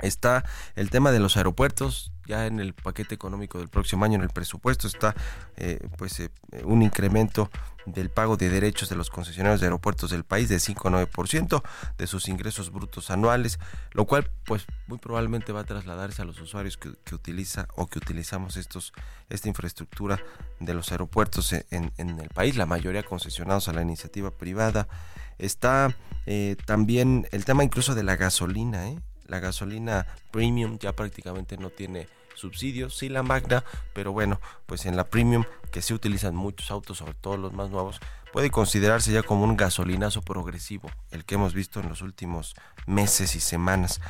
Está 0.00 0.44
el 0.74 0.90
tema 0.90 1.12
de 1.12 1.20
los 1.20 1.36
aeropuertos, 1.36 2.12
ya 2.26 2.46
en 2.46 2.58
el 2.58 2.74
paquete 2.74 3.14
económico 3.14 3.58
del 3.58 3.68
próximo 3.68 4.04
año, 4.04 4.16
en 4.16 4.22
el 4.22 4.30
presupuesto, 4.30 4.86
está 4.86 5.14
eh, 5.56 5.78
pues 5.96 6.18
eh, 6.20 6.30
un 6.64 6.82
incremento 6.82 7.50
del 7.86 8.10
pago 8.10 8.36
de 8.36 8.48
derechos 8.48 8.88
de 8.88 8.96
los 8.96 9.10
concesionarios 9.10 9.60
de 9.60 9.66
aeropuertos 9.66 10.10
del 10.10 10.24
país 10.24 10.48
de 10.48 10.58
5 10.58 10.90
9% 10.90 11.62
de 11.98 12.06
sus 12.06 12.28
ingresos 12.28 12.72
brutos 12.72 13.10
anuales, 13.10 13.58
lo 13.92 14.06
cual 14.06 14.30
pues 14.46 14.66
muy 14.86 14.98
probablemente 14.98 15.52
va 15.52 15.60
a 15.60 15.64
trasladarse 15.64 16.22
a 16.22 16.24
los 16.24 16.40
usuarios 16.40 16.76
que, 16.78 17.14
utiliza 17.14 17.68
o 17.76 17.86
que 17.86 17.98
utilizamos 17.98 18.56
estos 18.56 18.92
esta 19.28 19.48
infraestructura 19.48 20.18
de 20.60 20.74
los 20.74 20.90
aeropuertos 20.92 21.52
en, 21.52 21.92
el 21.98 22.28
país, 22.30 22.56
la 22.56 22.66
mayoría 22.66 23.02
concesionados 23.02 23.68
a 23.68 23.72
la 23.72 23.82
iniciativa 23.82 24.30
privada. 24.30 24.88
Está 25.38 25.94
eh, 26.26 26.56
también 26.64 27.26
el 27.32 27.44
tema 27.44 27.64
incluso 27.64 27.94
de 27.94 28.02
la 28.02 28.16
gasolina, 28.16 28.88
¿eh? 28.88 28.98
La 29.26 29.40
gasolina 29.40 30.06
premium 30.30 30.78
ya 30.78 30.92
prácticamente 30.92 31.56
no 31.56 31.70
tiene 31.70 32.08
subsidios, 32.34 32.96
sí 32.96 33.08
la 33.08 33.22
Magna, 33.22 33.64
pero 33.92 34.12
bueno, 34.12 34.40
pues 34.66 34.86
en 34.86 34.96
la 34.96 35.04
Premium, 35.04 35.44
que 35.70 35.82
se 35.82 35.94
utilizan 35.94 36.34
muchos 36.34 36.70
autos, 36.70 36.98
sobre 36.98 37.14
todo 37.14 37.36
los 37.36 37.52
más 37.52 37.70
nuevos, 37.70 38.00
puede 38.32 38.50
considerarse 38.50 39.12
ya 39.12 39.22
como 39.22 39.44
un 39.44 39.56
gasolinazo 39.56 40.22
progresivo, 40.22 40.90
el 41.10 41.24
que 41.24 41.36
hemos 41.36 41.54
visto 41.54 41.80
en 41.80 41.88
los 41.88 42.02
últimos 42.02 42.54
meses 42.86 43.36
y 43.36 43.40
semanas. 43.40 44.00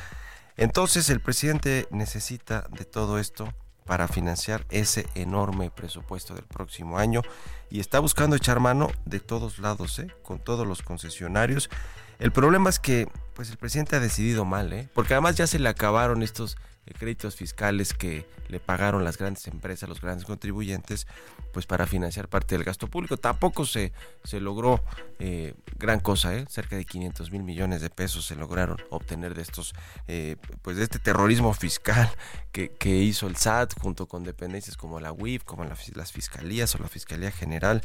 Entonces 0.57 1.09
el 1.09 1.19
presidente 1.19 1.87
necesita 1.91 2.67
de 2.71 2.85
todo 2.85 3.19
esto 3.19 3.53
para 3.85 4.07
financiar 4.07 4.65
ese 4.69 5.05
enorme 5.13 5.69
presupuesto 5.69 6.33
del 6.33 6.45
próximo 6.45 6.97
año 6.97 7.21
y 7.69 7.79
está 7.79 7.99
buscando 7.99 8.35
echar 8.35 8.59
mano 8.59 8.89
de 9.05 9.19
todos 9.19 9.59
lados, 9.59 9.99
¿eh? 9.99 10.07
con 10.23 10.39
todos 10.39 10.65
los 10.65 10.81
concesionarios. 10.81 11.69
El 12.17 12.31
problema 12.31 12.69
es 12.69 12.79
que 12.79 13.07
pues 13.35 13.49
el 13.49 13.57
presidente 13.57 13.97
ha 13.97 13.99
decidido 13.99 14.45
mal, 14.45 14.71
¿eh? 14.73 14.89
porque 14.93 15.13
además 15.13 15.35
ya 15.35 15.45
se 15.45 15.59
le 15.59 15.69
acabaron 15.69 16.23
estos 16.23 16.57
créditos 16.93 17.35
fiscales 17.35 17.93
que 17.93 18.27
le 18.47 18.59
pagaron 18.59 19.03
las 19.03 19.17
grandes 19.17 19.47
empresas, 19.47 19.89
los 19.89 20.01
grandes 20.01 20.25
contribuyentes, 20.25 21.07
pues 21.51 21.65
para 21.65 21.87
financiar 21.87 22.27
parte 22.27 22.55
del 22.55 22.63
gasto 22.63 22.87
público. 22.87 23.17
Tampoco 23.17 23.65
se, 23.65 23.91
se 24.23 24.39
logró 24.39 24.83
eh, 25.19 25.55
gran 25.77 25.99
cosa, 25.99 26.35
¿eh? 26.35 26.45
cerca 26.47 26.75
de 26.75 26.85
500 26.85 27.31
mil 27.31 27.43
millones 27.43 27.81
de 27.81 27.89
pesos 27.89 28.25
se 28.25 28.35
lograron 28.35 28.77
obtener 28.89 29.33
de 29.33 29.41
estos, 29.41 29.73
eh, 30.07 30.35
pues 30.61 30.77
de 30.77 30.83
este 30.83 30.99
terrorismo 30.99 31.53
fiscal 31.53 32.09
que, 32.51 32.69
que, 32.69 32.89
hizo 32.89 33.27
el 33.27 33.35
SAT 33.35 33.79
junto 33.79 34.07
con 34.07 34.23
dependencias 34.23 34.77
como 34.77 34.99
la 34.99 35.11
UIF, 35.11 35.43
como 35.43 35.65
las 35.65 36.11
fiscalías 36.11 36.75
o 36.75 36.77
la 36.77 36.87
Fiscalía 36.87 37.31
General. 37.31 37.81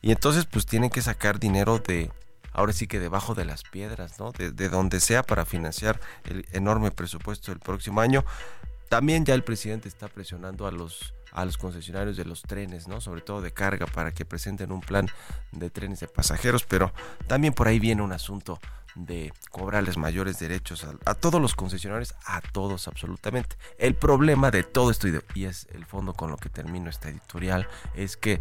Y 0.00 0.12
entonces 0.12 0.46
pues 0.46 0.64
tienen 0.64 0.90
que 0.90 1.02
sacar 1.02 1.40
dinero 1.40 1.80
de 1.80 2.10
ahora 2.52 2.72
sí 2.72 2.86
que 2.86 2.98
debajo 2.98 3.34
de 3.34 3.44
las 3.44 3.62
piedras, 3.62 4.18
¿no? 4.18 4.32
De, 4.32 4.68
donde 4.68 5.00
sea 5.00 5.22
para 5.22 5.44
financiar 5.44 6.00
el 6.24 6.46
enorme 6.52 6.90
presupuesto 6.90 7.50
del 7.50 7.60
próximo 7.60 8.00
año. 8.00 8.24
También 8.88 9.24
ya 9.24 9.34
el 9.34 9.44
presidente 9.44 9.88
está 9.88 10.08
presionando 10.08 10.66
a 10.66 10.72
los 10.72 11.14
a 11.32 11.44
los 11.44 11.58
concesionarios 11.58 12.16
de 12.16 12.24
los 12.24 12.40
trenes, 12.40 12.88
¿no? 12.88 13.02
Sobre 13.02 13.20
todo 13.20 13.42
de 13.42 13.52
carga 13.52 13.86
para 13.86 14.12
que 14.12 14.24
presenten 14.24 14.72
un 14.72 14.80
plan 14.80 15.08
de 15.52 15.68
trenes 15.68 16.00
de 16.00 16.08
pasajeros, 16.08 16.64
pero 16.64 16.92
también 17.26 17.52
por 17.52 17.68
ahí 17.68 17.78
viene 17.78 18.00
un 18.02 18.12
asunto 18.12 18.58
de 18.94 19.32
cobrarles 19.50 19.96
mayores 19.96 20.38
derechos 20.38 20.84
a, 21.04 21.14
todos 21.14 21.40
los 21.40 21.54
concesionarios, 21.54 22.14
a 22.26 22.40
todos 22.40 22.88
absolutamente. 22.88 23.56
El 23.78 23.94
problema 23.94 24.50
de 24.50 24.64
todo 24.64 24.90
esto, 24.90 25.06
y 25.34 25.44
es 25.44 25.68
el 25.72 25.86
fondo 25.86 26.14
con 26.14 26.30
lo 26.30 26.36
que 26.36 26.48
termino 26.48 26.90
esta 26.90 27.08
editorial, 27.08 27.68
es 27.94 28.16
que 28.16 28.40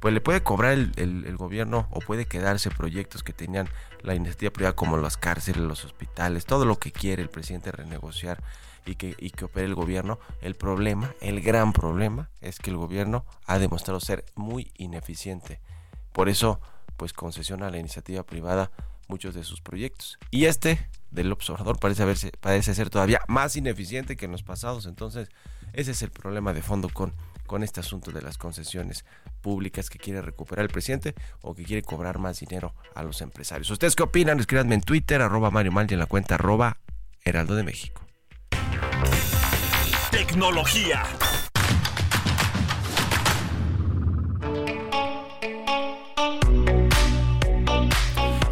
pues 0.00 0.14
le 0.14 0.20
puede 0.20 0.42
cobrar 0.42 0.72
el, 0.72 0.92
el, 0.96 1.36
gobierno 1.36 1.86
o 1.90 2.00
puede 2.00 2.26
quedarse 2.26 2.70
proyectos 2.70 3.22
que 3.22 3.34
tenían 3.34 3.68
la 4.00 4.14
iniciativa 4.14 4.50
privada 4.50 4.74
como 4.74 4.96
las 4.96 5.18
cárceles, 5.18 5.60
los 5.60 5.84
hospitales, 5.84 6.46
todo 6.46 6.64
lo 6.64 6.78
que 6.78 6.90
quiere 6.90 7.22
el 7.22 7.28
presidente 7.28 7.70
renegociar 7.70 8.42
y 8.86 8.94
que, 8.94 9.14
y 9.18 9.30
que 9.30 9.44
opere 9.44 9.66
el 9.66 9.74
gobierno. 9.74 10.18
El 10.40 10.54
problema, 10.54 11.14
el 11.20 11.42
gran 11.42 11.74
problema, 11.74 12.30
es 12.40 12.58
que 12.58 12.70
el 12.70 12.78
gobierno 12.78 13.26
ha 13.46 13.58
demostrado 13.58 14.00
ser 14.00 14.24
muy 14.34 14.72
ineficiente. 14.76 15.60
Por 16.12 16.30
eso, 16.30 16.60
pues 16.96 17.12
concesiona 17.12 17.66
a 17.66 17.70
la 17.70 17.78
iniciativa 17.78 18.22
privada 18.22 18.70
muchos 19.06 19.34
de 19.34 19.44
sus 19.44 19.60
proyectos. 19.60 20.18
Y 20.30 20.46
este 20.46 20.88
del 21.10 21.30
observador 21.32 21.78
parece, 21.78 22.04
haberse, 22.04 22.32
parece 22.40 22.74
ser 22.74 22.88
todavía 22.88 23.20
más 23.28 23.56
ineficiente 23.56 24.16
que 24.16 24.24
en 24.24 24.32
los 24.32 24.42
pasados. 24.42 24.86
Entonces, 24.86 25.28
ese 25.72 25.90
es 25.90 26.02
el 26.02 26.10
problema 26.10 26.52
de 26.52 26.62
fondo 26.62 26.88
con, 26.88 27.12
con 27.50 27.64
este 27.64 27.80
asunto 27.80 28.12
de 28.12 28.22
las 28.22 28.38
concesiones 28.38 29.04
públicas 29.40 29.90
que 29.90 29.98
quiere 29.98 30.22
recuperar 30.22 30.64
el 30.64 30.70
presidente 30.70 31.16
o 31.42 31.52
que 31.52 31.64
quiere 31.64 31.82
cobrar 31.82 32.20
más 32.20 32.38
dinero 32.38 32.76
a 32.94 33.02
los 33.02 33.22
empresarios. 33.22 33.68
¿Ustedes 33.70 33.96
qué 33.96 34.04
opinan? 34.04 34.38
Escríbanme 34.38 34.76
en 34.76 34.82
Twitter, 34.82 35.20
arroba 35.20 35.50
Mario 35.50 35.72
Mal 35.72 35.88
y 35.90 35.94
en 35.94 35.98
la 35.98 36.06
cuenta 36.06 36.36
arroba 36.36 36.76
Heraldo 37.24 37.56
de 37.56 37.64
México. 37.64 38.06
Tecnología. 40.12 41.02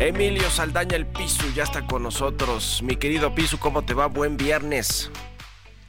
Emilio 0.00 0.50
Saldaña 0.50 0.96
el 0.96 1.06
Piso 1.06 1.44
ya 1.54 1.62
está 1.62 1.86
con 1.86 2.02
nosotros. 2.02 2.82
Mi 2.82 2.96
querido 2.96 3.32
Piso, 3.32 3.60
¿cómo 3.60 3.82
te 3.82 3.94
va? 3.94 4.06
Buen 4.06 4.36
viernes. 4.36 5.08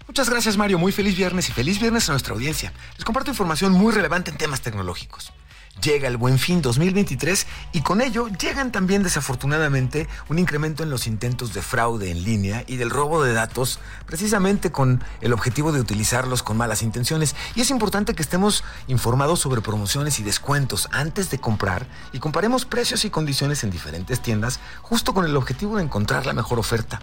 Muchas 0.10 0.28
gracias 0.28 0.58
Mario, 0.58 0.80
muy 0.80 0.92
feliz 0.92 1.16
viernes 1.16 1.50
y 1.50 1.52
feliz 1.52 1.80
viernes 1.80 2.10
a 2.10 2.14
nuestra 2.14 2.34
audiencia. 2.34 2.74
Les 2.96 3.06
comparto 3.06 3.30
información 3.30 3.74
muy 3.74 3.94
relevante 3.94 4.32
en 4.32 4.38
temas 4.38 4.60
tecnológicos. 4.62 5.32
Llega 5.84 6.08
el 6.08 6.18
buen 6.18 6.40
fin 6.40 6.64
2023 6.64 7.46
y 7.74 7.82
con 7.82 8.02
ello 8.02 8.28
llegan 8.28 8.72
también 8.72 9.04
desafortunadamente 9.04 10.08
un 10.28 10.40
incremento 10.40 10.82
en 10.82 10.90
los 10.90 11.06
intentos 11.06 11.54
de 11.54 11.62
fraude 11.62 12.10
en 12.10 12.24
línea 12.24 12.64
y 12.66 12.78
del 12.78 12.90
robo 12.90 13.22
de 13.24 13.34
datos 13.34 13.80
precisamente 14.08 14.72
con 14.72 15.04
el 15.22 15.32
objetivo 15.32 15.72
de 15.72 15.80
utilizarlos 15.80 16.42
con 16.42 16.58
malas 16.58 16.82
intenciones. 16.82 17.36
Y 17.54 17.62
es 17.62 17.70
importante 17.70 18.16
que 18.16 18.24
estemos 18.24 18.64
informados 18.88 19.40
sobre 19.40 19.62
promociones 19.62 20.20
y 20.20 20.24
descuentos 20.24 20.90
antes 20.92 21.30
de 21.30 21.38
comprar 21.38 21.86
y 22.14 22.20
comparemos 22.20 22.66
precios 22.66 23.06
y 23.06 23.12
condiciones 23.12 23.64
en 23.64 23.70
diferentes 23.70 24.24
tiendas 24.24 24.60
justo 24.82 25.14
con 25.14 25.26
el 25.26 25.38
objetivo 25.38 25.78
de 25.78 25.84
encontrar 25.84 26.26
la 26.26 26.34
mejor 26.34 26.58
oferta 26.58 27.00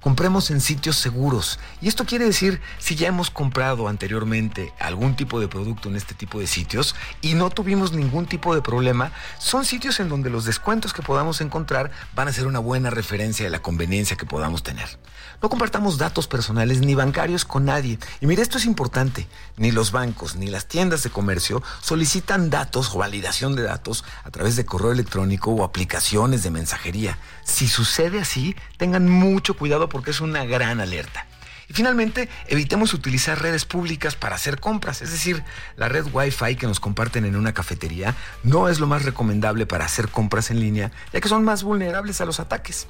compremos 0.00 0.50
en 0.50 0.60
sitios 0.60 0.96
seguros. 0.96 1.58
Y 1.80 1.88
esto 1.88 2.04
quiere 2.04 2.24
decir, 2.24 2.60
si 2.78 2.94
ya 2.96 3.08
hemos 3.08 3.30
comprado 3.30 3.88
anteriormente 3.88 4.72
algún 4.78 5.16
tipo 5.16 5.40
de 5.40 5.48
producto 5.48 5.88
en 5.88 5.96
este 5.96 6.14
tipo 6.14 6.40
de 6.40 6.46
sitios 6.46 6.94
y 7.20 7.34
no 7.34 7.50
tuvimos 7.50 7.92
ningún 7.92 8.26
tipo 8.26 8.54
de 8.54 8.62
problema, 8.62 9.12
son 9.38 9.64
sitios 9.64 10.00
en 10.00 10.08
donde 10.08 10.30
los 10.30 10.44
descuentos 10.44 10.92
que 10.92 11.02
podamos 11.02 11.40
encontrar 11.40 11.90
van 12.14 12.28
a 12.28 12.32
ser 12.32 12.46
una 12.46 12.58
buena 12.58 12.90
referencia 12.90 13.44
de 13.44 13.50
la 13.50 13.62
conveniencia 13.62 14.16
que 14.16 14.26
podamos 14.26 14.62
tener. 14.62 14.98
No 15.42 15.48
compartamos 15.48 15.96
datos 15.96 16.26
personales 16.26 16.80
ni 16.80 16.94
bancarios 16.94 17.46
con 17.46 17.64
nadie. 17.64 17.98
Y 18.20 18.26
mire, 18.26 18.42
esto 18.42 18.58
es 18.58 18.66
importante. 18.66 19.26
Ni 19.56 19.70
los 19.70 19.90
bancos 19.90 20.36
ni 20.36 20.48
las 20.48 20.66
tiendas 20.66 21.02
de 21.02 21.10
comercio 21.10 21.62
solicitan 21.80 22.50
datos 22.50 22.94
o 22.94 22.98
validación 22.98 23.56
de 23.56 23.62
datos 23.62 24.04
a 24.24 24.30
través 24.30 24.56
de 24.56 24.66
correo 24.66 24.92
electrónico 24.92 25.50
o 25.50 25.64
aplicaciones 25.64 26.42
de 26.42 26.50
mensajería. 26.50 27.18
Si 27.50 27.66
sucede 27.66 28.20
así, 28.20 28.54
tengan 28.78 29.08
mucho 29.08 29.54
cuidado 29.54 29.88
porque 29.88 30.12
es 30.12 30.20
una 30.20 30.44
gran 30.44 30.80
alerta. 30.80 31.26
Y 31.68 31.74
finalmente, 31.74 32.28
evitemos 32.46 32.94
utilizar 32.94 33.42
redes 33.42 33.64
públicas 33.64 34.14
para 34.14 34.36
hacer 34.36 34.60
compras, 34.60 35.02
es 35.02 35.10
decir, 35.10 35.44
la 35.76 35.88
red 35.88 36.06
Wi-Fi 36.10 36.56
que 36.56 36.66
nos 36.66 36.80
comparten 36.80 37.24
en 37.24 37.36
una 37.36 37.52
cafetería 37.52 38.14
no 38.44 38.68
es 38.68 38.80
lo 38.80 38.86
más 38.86 39.04
recomendable 39.04 39.66
para 39.66 39.84
hacer 39.84 40.08
compras 40.08 40.50
en 40.50 40.60
línea, 40.60 40.90
ya 41.12 41.20
que 41.20 41.28
son 41.28 41.44
más 41.44 41.62
vulnerables 41.62 42.20
a 42.20 42.24
los 42.24 42.40
ataques. 42.40 42.86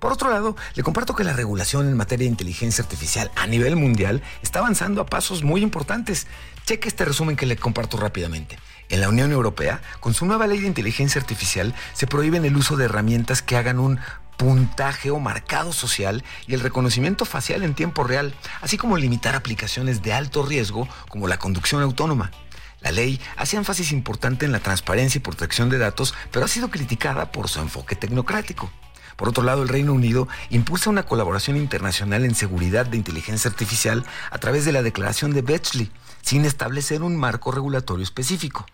Por 0.00 0.12
otro 0.12 0.30
lado, 0.30 0.56
le 0.74 0.82
comparto 0.82 1.14
que 1.14 1.22
la 1.22 1.34
regulación 1.34 1.86
en 1.86 1.96
materia 1.96 2.24
de 2.24 2.30
inteligencia 2.30 2.82
artificial 2.82 3.30
a 3.36 3.46
nivel 3.46 3.76
mundial 3.76 4.22
está 4.42 4.60
avanzando 4.60 5.02
a 5.02 5.06
pasos 5.06 5.44
muy 5.44 5.62
importantes. 5.62 6.26
Cheque 6.64 6.88
este 6.88 7.04
resumen 7.04 7.36
que 7.36 7.46
le 7.46 7.56
comparto 7.56 7.98
rápidamente. 7.98 8.58
En 8.90 9.00
la 9.00 9.08
Unión 9.08 9.30
Europea, 9.30 9.80
con 10.00 10.14
su 10.14 10.26
nueva 10.26 10.48
ley 10.48 10.58
de 10.58 10.66
inteligencia 10.66 11.20
artificial, 11.20 11.76
se 11.92 12.08
prohíben 12.08 12.44
el 12.44 12.56
uso 12.56 12.76
de 12.76 12.86
herramientas 12.86 13.40
que 13.40 13.56
hagan 13.56 13.78
un 13.78 14.00
puntaje 14.36 15.12
o 15.12 15.20
marcado 15.20 15.72
social 15.72 16.24
y 16.48 16.54
el 16.54 16.60
reconocimiento 16.60 17.24
facial 17.24 17.62
en 17.62 17.74
tiempo 17.74 18.02
real, 18.02 18.34
así 18.60 18.76
como 18.78 18.96
limitar 18.96 19.36
aplicaciones 19.36 20.02
de 20.02 20.12
alto 20.12 20.44
riesgo 20.44 20.88
como 21.08 21.28
la 21.28 21.38
conducción 21.38 21.82
autónoma. 21.82 22.32
La 22.80 22.90
ley 22.90 23.20
hace 23.36 23.56
énfasis 23.56 23.92
importante 23.92 24.44
en 24.44 24.50
la 24.50 24.58
transparencia 24.58 25.18
y 25.18 25.22
protección 25.22 25.70
de 25.70 25.78
datos, 25.78 26.12
pero 26.32 26.44
ha 26.44 26.48
sido 26.48 26.68
criticada 26.68 27.30
por 27.30 27.48
su 27.48 27.60
enfoque 27.60 27.94
tecnocrático. 27.94 28.72
Por 29.14 29.28
otro 29.28 29.44
lado, 29.44 29.62
el 29.62 29.68
Reino 29.68 29.92
Unido 29.92 30.26
impulsa 30.48 30.90
una 30.90 31.04
colaboración 31.04 31.56
internacional 31.56 32.24
en 32.24 32.34
seguridad 32.34 32.86
de 32.86 32.96
inteligencia 32.96 33.50
artificial 33.50 34.04
a 34.32 34.38
través 34.38 34.64
de 34.64 34.72
la 34.72 34.82
declaración 34.82 35.32
de 35.32 35.42
Bletchley, 35.42 35.92
sin 36.22 36.44
establecer 36.44 37.02
un 37.02 37.16
marco 37.16 37.52
regulatorio 37.52 38.02
específico. 38.02 38.66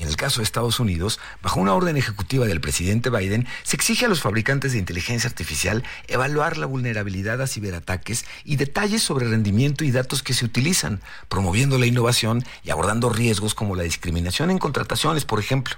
En 0.00 0.08
el 0.08 0.16
caso 0.16 0.40
de 0.40 0.44
Estados 0.44 0.80
Unidos, 0.80 1.20
bajo 1.42 1.60
una 1.60 1.74
orden 1.74 1.98
ejecutiva 1.98 2.46
del 2.46 2.62
presidente 2.62 3.10
Biden, 3.10 3.46
se 3.64 3.76
exige 3.76 4.06
a 4.06 4.08
los 4.08 4.22
fabricantes 4.22 4.72
de 4.72 4.78
inteligencia 4.78 5.28
artificial 5.28 5.84
evaluar 6.08 6.56
la 6.56 6.64
vulnerabilidad 6.64 7.42
a 7.42 7.46
ciberataques 7.46 8.24
y 8.42 8.56
detalles 8.56 9.02
sobre 9.02 9.28
rendimiento 9.28 9.84
y 9.84 9.90
datos 9.90 10.22
que 10.22 10.32
se 10.32 10.46
utilizan, 10.46 11.02
promoviendo 11.28 11.76
la 11.76 11.84
innovación 11.84 12.42
y 12.64 12.70
abordando 12.70 13.10
riesgos 13.10 13.54
como 13.54 13.76
la 13.76 13.82
discriminación 13.82 14.50
en 14.50 14.58
contrataciones, 14.58 15.26
por 15.26 15.38
ejemplo. 15.38 15.76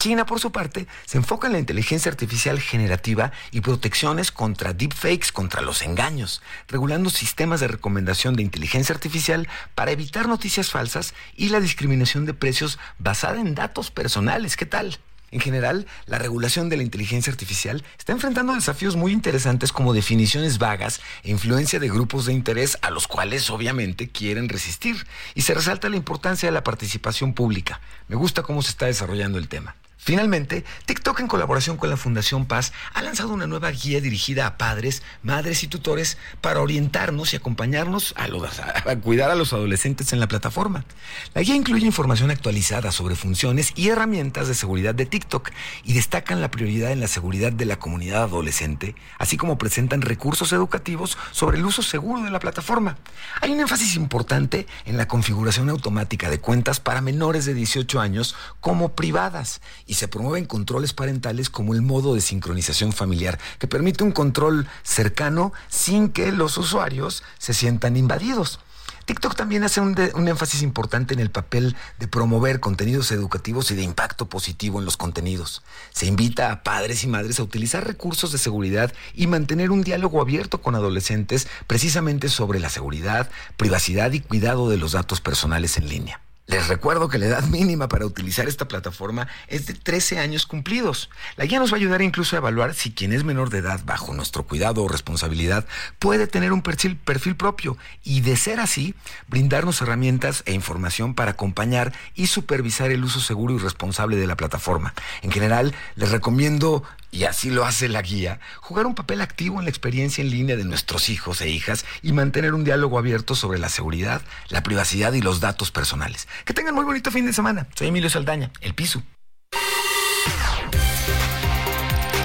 China, 0.00 0.24
por 0.24 0.40
su 0.40 0.50
parte, 0.50 0.86
se 1.04 1.18
enfoca 1.18 1.46
en 1.46 1.52
la 1.52 1.58
inteligencia 1.58 2.10
artificial 2.10 2.58
generativa 2.58 3.32
y 3.50 3.60
protecciones 3.60 4.32
contra 4.32 4.72
deepfakes, 4.72 5.30
contra 5.30 5.60
los 5.60 5.82
engaños, 5.82 6.40
regulando 6.68 7.10
sistemas 7.10 7.60
de 7.60 7.68
recomendación 7.68 8.34
de 8.34 8.42
inteligencia 8.42 8.94
artificial 8.94 9.46
para 9.74 9.90
evitar 9.90 10.26
noticias 10.26 10.70
falsas 10.70 11.12
y 11.36 11.50
la 11.50 11.60
discriminación 11.60 12.24
de 12.24 12.32
precios 12.32 12.78
basada 12.98 13.42
en 13.42 13.54
datos 13.54 13.90
personales. 13.90 14.56
¿Qué 14.56 14.64
tal? 14.64 14.98
En 15.32 15.40
general, 15.40 15.86
la 16.06 16.18
regulación 16.18 16.70
de 16.70 16.78
la 16.78 16.82
inteligencia 16.82 17.30
artificial 17.30 17.84
está 17.98 18.12
enfrentando 18.12 18.54
desafíos 18.54 18.96
muy 18.96 19.12
interesantes 19.12 19.70
como 19.70 19.92
definiciones 19.92 20.56
vagas 20.56 21.02
e 21.24 21.30
influencia 21.30 21.78
de 21.78 21.90
grupos 21.90 22.24
de 22.24 22.32
interés 22.32 22.78
a 22.80 22.90
los 22.90 23.06
cuales 23.06 23.50
obviamente 23.50 24.08
quieren 24.08 24.48
resistir. 24.48 25.06
Y 25.34 25.42
se 25.42 25.52
resalta 25.52 25.90
la 25.90 25.96
importancia 25.96 26.48
de 26.48 26.54
la 26.54 26.64
participación 26.64 27.34
pública. 27.34 27.82
Me 28.08 28.16
gusta 28.16 28.42
cómo 28.42 28.62
se 28.62 28.70
está 28.70 28.86
desarrollando 28.86 29.36
el 29.36 29.48
tema. 29.48 29.76
Finalmente, 30.02 30.64
TikTok 30.86 31.20
en 31.20 31.26
colaboración 31.26 31.76
con 31.76 31.90
la 31.90 31.96
Fundación 31.98 32.46
Paz 32.46 32.72
ha 32.94 33.02
lanzado 33.02 33.34
una 33.34 33.46
nueva 33.46 33.70
guía 33.70 34.00
dirigida 34.00 34.46
a 34.46 34.56
padres, 34.56 35.02
madres 35.22 35.62
y 35.62 35.68
tutores 35.68 36.16
para 36.40 36.62
orientarnos 36.62 37.34
y 37.34 37.36
acompañarnos 37.36 38.14
a, 38.16 38.96
cuidar 38.96 39.30
a 39.30 39.34
los 39.34 39.52
adolescentes 39.52 40.14
en 40.14 40.20
la 40.20 40.26
plataforma. 40.26 40.86
La 41.34 41.42
guía 41.42 41.54
incluye 41.54 41.84
información 41.84 42.30
actualizada 42.30 42.92
sobre 42.92 43.14
funciones 43.14 43.72
y 43.76 43.90
herramientas 43.90 44.48
de 44.48 44.54
seguridad 44.54 44.94
de 44.94 45.04
TikTok 45.04 45.50
y 45.84 45.92
destacan 45.92 46.40
la 46.40 46.50
prioridad 46.50 46.92
en 46.92 47.00
la 47.00 47.08
seguridad 47.08 47.52
de 47.52 47.66
la 47.66 47.78
comunidad 47.78 48.22
adolescente, 48.22 48.94
así 49.18 49.36
como 49.36 49.58
presentan 49.58 50.00
recursos 50.00 50.54
educativos 50.54 51.18
sobre 51.30 51.58
el 51.58 51.66
uso 51.66 51.82
seguro 51.82 52.22
de 52.22 52.30
la 52.30 52.40
plataforma. 52.40 52.96
Hay 53.42 53.52
un 53.52 53.60
énfasis 53.60 53.96
importante 53.96 54.66
en 54.86 54.96
la 54.96 55.06
configuración 55.06 55.68
automática 55.68 56.30
de 56.30 56.40
cuentas 56.40 56.80
para 56.80 57.02
menores 57.02 57.44
de 57.44 57.52
18 57.52 58.00
años 58.00 58.34
como 58.60 58.94
privadas 58.94 59.60
y 59.90 59.94
se 59.94 60.06
promueven 60.06 60.46
controles 60.46 60.92
parentales 60.92 61.50
como 61.50 61.74
el 61.74 61.82
modo 61.82 62.14
de 62.14 62.20
sincronización 62.20 62.92
familiar, 62.92 63.40
que 63.58 63.66
permite 63.66 64.04
un 64.04 64.12
control 64.12 64.68
cercano 64.84 65.52
sin 65.68 66.10
que 66.10 66.30
los 66.30 66.56
usuarios 66.58 67.24
se 67.38 67.54
sientan 67.54 67.96
invadidos. 67.96 68.60
TikTok 69.06 69.34
también 69.34 69.64
hace 69.64 69.80
un, 69.80 69.98
énfasis 69.98 70.62
importante 70.62 71.12
en 71.12 71.18
el 71.18 71.32
papel 71.32 71.74
de 71.98 72.06
promover 72.06 72.60
contenidos 72.60 73.10
educativos 73.10 73.72
y 73.72 73.74
de 73.74 73.82
impacto 73.82 74.28
positivo 74.28 74.78
en 74.78 74.84
los 74.84 74.96
contenidos. 74.96 75.62
Se 75.92 76.06
invita 76.06 76.52
a 76.52 76.62
padres 76.62 77.02
y 77.02 77.08
madres 77.08 77.40
a 77.40 77.42
utilizar 77.42 77.84
recursos 77.84 78.30
de 78.30 78.38
seguridad 78.38 78.92
y 79.12 79.26
mantener 79.26 79.72
un 79.72 79.82
diálogo 79.82 80.20
abierto 80.20 80.62
con 80.62 80.76
adolescentes 80.76 81.48
precisamente 81.66 82.28
sobre 82.28 82.60
la 82.60 82.70
seguridad, 82.70 83.28
privacidad 83.56 84.12
y 84.12 84.20
cuidado 84.20 84.70
de 84.70 84.76
los 84.76 84.92
datos 84.92 85.20
personales 85.20 85.76
en 85.78 85.88
línea. 85.88 86.20
Les 86.50 86.66
recuerdo 86.66 87.08
que 87.08 87.18
la 87.18 87.26
edad 87.26 87.44
mínima 87.44 87.88
para 87.88 88.04
utilizar 88.04 88.48
esta 88.48 88.66
plataforma 88.66 89.28
es 89.46 89.66
de 89.66 89.74
13 89.74 90.18
años 90.18 90.46
cumplidos. 90.46 91.08
La 91.36 91.44
guía 91.44 91.60
nos 91.60 91.70
va 91.70 91.76
a 91.76 91.78
ayudar 91.78 92.02
incluso 92.02 92.34
a 92.34 92.38
evaluar 92.38 92.74
si 92.74 92.90
quien 92.90 93.12
es 93.12 93.22
menor 93.22 93.50
de 93.50 93.58
edad 93.58 93.78
bajo 93.84 94.12
nuestro 94.14 94.42
cuidado 94.42 94.82
o 94.82 94.88
responsabilidad 94.88 95.64
puede 96.00 96.26
tener 96.26 96.52
un 96.52 96.62
perfil, 96.62 96.96
perfil 96.96 97.36
propio 97.36 97.78
y 98.02 98.22
de 98.22 98.36
ser 98.36 98.58
así, 98.58 98.96
brindarnos 99.28 99.80
herramientas 99.80 100.42
e 100.44 100.52
información 100.52 101.14
para 101.14 101.30
acompañar 101.32 101.92
y 102.16 102.26
supervisar 102.26 102.90
el 102.90 103.04
uso 103.04 103.20
seguro 103.20 103.54
y 103.54 103.58
responsable 103.58 104.16
de 104.16 104.26
la 104.26 104.36
plataforma. 104.36 104.92
En 105.22 105.30
general, 105.30 105.72
les 105.94 106.10
recomiendo 106.10 106.82
y 107.10 107.24
así 107.24 107.50
lo 107.50 107.64
hace 107.64 107.88
la 107.88 108.02
guía, 108.02 108.40
jugar 108.60 108.86
un 108.86 108.94
papel 108.94 109.20
activo 109.20 109.58
en 109.58 109.64
la 109.64 109.70
experiencia 109.70 110.22
en 110.22 110.30
línea 110.30 110.56
de 110.56 110.64
nuestros 110.64 111.08
hijos 111.08 111.40
e 111.40 111.48
hijas 111.48 111.84
y 112.02 112.12
mantener 112.12 112.54
un 112.54 112.64
diálogo 112.64 112.98
abierto 112.98 113.34
sobre 113.34 113.58
la 113.58 113.68
seguridad, 113.68 114.22
la 114.48 114.62
privacidad 114.62 115.12
y 115.12 115.20
los 115.20 115.40
datos 115.40 115.70
personales. 115.70 116.28
Que 116.44 116.54
tengan 116.54 116.74
muy 116.74 116.84
bonito 116.84 117.10
fin 117.10 117.26
de 117.26 117.32
semana. 117.32 117.66
Soy 117.74 117.88
Emilio 117.88 118.10
Saldaña, 118.10 118.50
El 118.60 118.74
Piso. 118.74 119.02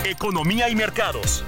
Economía 0.03 0.69
y 0.69 0.75
mercados. 0.75 1.43